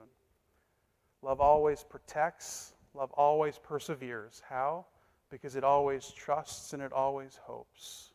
Love 1.23 1.41
always 1.41 1.85
protects, 1.85 2.73
love 2.95 3.13
always 3.13 3.59
perseveres. 3.59 4.43
How? 4.49 4.87
Because 5.31 5.57
it 5.57 5.65
always 5.65 6.11
trusts 6.11 6.73
and 6.73 6.83
it 6.83 6.93
always 6.93 7.39
hopes. 7.43 8.11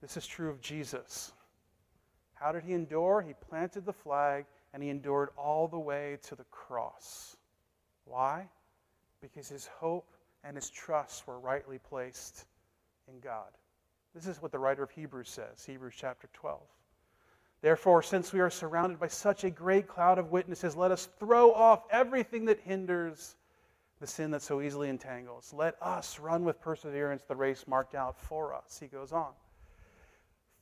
This 0.00 0.16
is 0.16 0.26
true 0.26 0.48
of 0.48 0.60
Jesus. 0.60 1.32
How 2.40 2.52
did 2.52 2.62
he 2.62 2.72
endure? 2.72 3.20
He 3.20 3.34
planted 3.34 3.84
the 3.84 3.92
flag 3.92 4.44
and 4.72 4.82
he 4.82 4.90
endured 4.90 5.30
all 5.36 5.66
the 5.68 5.78
way 5.78 6.18
to 6.28 6.36
the 6.36 6.44
cross. 6.44 7.36
Why? 8.04 8.48
Because 9.20 9.48
his 9.48 9.66
hope 9.66 10.06
and 10.44 10.56
his 10.56 10.70
trust 10.70 11.26
were 11.26 11.38
rightly 11.38 11.78
placed 11.78 12.46
in 13.08 13.18
God. 13.20 13.48
This 14.14 14.26
is 14.26 14.40
what 14.40 14.52
the 14.52 14.58
writer 14.58 14.82
of 14.82 14.90
Hebrews 14.90 15.28
says, 15.28 15.64
Hebrews 15.64 15.94
chapter 15.96 16.28
12. 16.32 16.60
Therefore, 17.60 18.02
since 18.02 18.32
we 18.32 18.40
are 18.40 18.50
surrounded 18.50 19.00
by 19.00 19.08
such 19.08 19.42
a 19.42 19.50
great 19.50 19.88
cloud 19.88 20.18
of 20.18 20.30
witnesses, 20.30 20.76
let 20.76 20.92
us 20.92 21.08
throw 21.18 21.52
off 21.52 21.82
everything 21.90 22.44
that 22.44 22.60
hinders 22.60 23.34
the 24.00 24.06
sin 24.06 24.30
that 24.30 24.42
so 24.42 24.60
easily 24.60 24.88
entangles. 24.88 25.52
Let 25.52 25.74
us 25.82 26.20
run 26.20 26.44
with 26.44 26.60
perseverance 26.60 27.24
the 27.24 27.34
race 27.34 27.66
marked 27.66 27.96
out 27.96 28.18
for 28.20 28.54
us. 28.54 28.78
He 28.80 28.86
goes 28.86 29.12
on. 29.12 29.32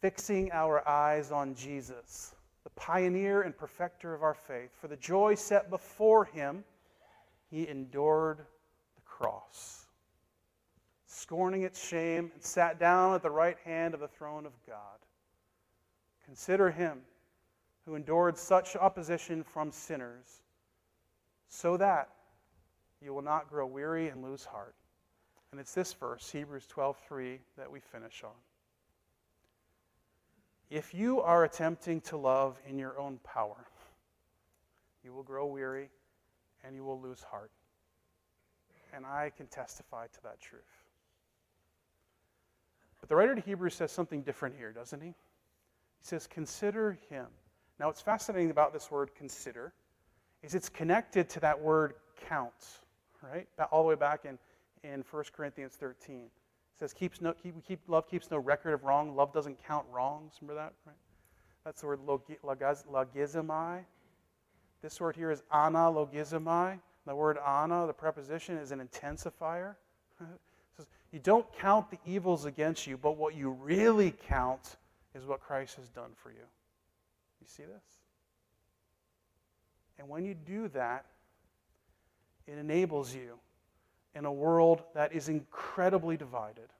Fixing 0.00 0.52
our 0.52 0.86
eyes 0.86 1.32
on 1.32 1.54
Jesus, 1.54 2.34
the 2.64 2.70
pioneer 2.70 3.42
and 3.42 3.56
perfecter 3.56 4.14
of 4.14 4.22
our 4.22 4.34
faith, 4.34 4.70
for 4.80 4.88
the 4.88 4.96
joy 4.96 5.34
set 5.34 5.70
before 5.70 6.24
him, 6.24 6.64
he 7.50 7.66
endured 7.68 8.38
the 8.38 9.02
cross, 9.04 9.86
scorning 11.06 11.62
its 11.62 11.82
shame, 11.82 12.30
and 12.34 12.42
sat 12.42 12.78
down 12.78 13.14
at 13.14 13.22
the 13.22 13.30
right 13.30 13.58
hand 13.64 13.94
of 13.94 14.00
the 14.00 14.08
throne 14.08 14.44
of 14.44 14.52
God. 14.66 14.98
Consider 16.24 16.70
him 16.70 17.00
who 17.84 17.94
endured 17.94 18.36
such 18.36 18.76
opposition 18.76 19.42
from 19.44 19.70
sinners, 19.70 20.42
so 21.48 21.76
that 21.76 22.10
you 23.00 23.14
will 23.14 23.22
not 23.22 23.48
grow 23.48 23.64
weary 23.64 24.08
and 24.08 24.22
lose 24.22 24.44
heart. 24.44 24.74
And 25.52 25.60
it's 25.60 25.72
this 25.72 25.92
verse, 25.92 26.30
Hebrews 26.30 26.66
12:3, 26.66 27.40
that 27.56 27.70
we 27.70 27.80
finish 27.80 28.24
on. 28.24 28.34
If 30.70 30.94
you 30.94 31.20
are 31.20 31.44
attempting 31.44 32.00
to 32.02 32.16
love 32.16 32.58
in 32.68 32.78
your 32.78 32.98
own 32.98 33.18
power, 33.22 33.66
you 35.04 35.12
will 35.12 35.22
grow 35.22 35.46
weary 35.46 35.90
and 36.64 36.74
you 36.74 36.84
will 36.84 37.00
lose 37.00 37.22
heart. 37.22 37.52
And 38.92 39.06
I 39.06 39.30
can 39.36 39.46
testify 39.46 40.06
to 40.06 40.22
that 40.24 40.40
truth. 40.40 40.62
But 43.00 43.08
the 43.08 43.16
writer 43.16 43.34
to 43.34 43.40
Hebrews 43.40 43.74
says 43.74 43.92
something 43.92 44.22
different 44.22 44.56
here, 44.56 44.72
doesn't 44.72 45.00
he? 45.00 45.08
He 45.08 45.14
says, 46.02 46.26
Consider 46.26 46.98
him. 47.08 47.26
Now, 47.78 47.86
what's 47.86 48.00
fascinating 48.00 48.50
about 48.50 48.72
this 48.72 48.90
word 48.90 49.14
consider 49.14 49.72
is 50.42 50.54
it's 50.54 50.68
connected 50.68 51.28
to 51.30 51.40
that 51.40 51.60
word 51.60 51.94
count, 52.28 52.80
right? 53.22 53.46
All 53.70 53.82
the 53.82 53.88
way 53.90 53.94
back 53.94 54.24
in, 54.24 54.38
in 54.82 55.04
1 55.08 55.24
Corinthians 55.36 55.74
13. 55.74 56.30
It 56.76 56.80
says, 56.80 56.92
keeps 56.92 57.22
no, 57.22 57.32
keep, 57.32 57.54
keep, 57.66 57.80
Love 57.88 58.06
keeps 58.06 58.30
no 58.30 58.36
record 58.36 58.74
of 58.74 58.84
wrong. 58.84 59.16
Love 59.16 59.32
doesn't 59.32 59.56
count 59.66 59.86
wrongs. 59.90 60.34
Remember 60.42 60.60
that? 60.60 60.74
Right? 60.84 60.96
That's 61.64 61.80
the 61.80 61.86
word 61.86 62.00
logizomai. 62.06 63.80
This 64.82 65.00
word 65.00 65.16
here 65.16 65.30
is 65.30 65.42
analogizomai. 65.50 66.78
The 67.06 67.14
word 67.14 67.38
ana, 67.38 67.86
the 67.86 67.94
preposition, 67.94 68.58
is 68.58 68.72
an 68.72 68.86
intensifier. 68.86 69.76
says, 70.76 70.86
you 71.12 71.18
don't 71.18 71.46
count 71.58 71.90
the 71.90 71.98
evils 72.04 72.44
against 72.44 72.86
you, 72.86 72.98
but 72.98 73.16
what 73.16 73.34
you 73.34 73.50
really 73.50 74.14
count 74.28 74.76
is 75.14 75.24
what 75.24 75.40
Christ 75.40 75.76
has 75.76 75.88
done 75.88 76.10
for 76.14 76.30
you. 76.30 76.44
You 77.40 77.46
see 77.46 77.62
this? 77.62 77.84
And 79.98 80.10
when 80.10 80.26
you 80.26 80.34
do 80.34 80.68
that, 80.68 81.06
it 82.46 82.58
enables 82.58 83.14
you 83.14 83.38
in 84.16 84.24
a 84.24 84.32
world 84.32 84.82
that 84.94 85.12
is 85.12 85.28
incredibly 85.28 86.16
divided, 86.16 86.72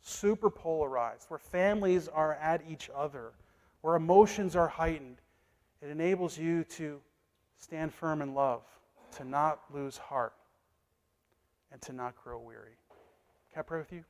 super 0.00 0.48
polarized, 0.48 1.26
where 1.28 1.38
families 1.38 2.08
are 2.08 2.34
at 2.34 2.62
each 2.66 2.88
other, 2.96 3.32
where 3.82 3.94
emotions 3.94 4.56
are 4.56 4.68
heightened. 4.68 5.18
It 5.82 5.90
enables 5.90 6.38
you 6.38 6.64
to 6.64 6.98
stand 7.58 7.92
firm 7.92 8.22
in 8.22 8.32
love, 8.34 8.62
to 9.16 9.24
not 9.24 9.60
lose 9.72 9.98
heart, 9.98 10.32
and 11.70 11.80
to 11.82 11.92
not 11.92 12.16
grow 12.16 12.38
weary. 12.38 12.78
Can 13.52 13.60
I 13.60 13.62
pray 13.62 13.78
with 13.78 13.92
you? 13.92 14.04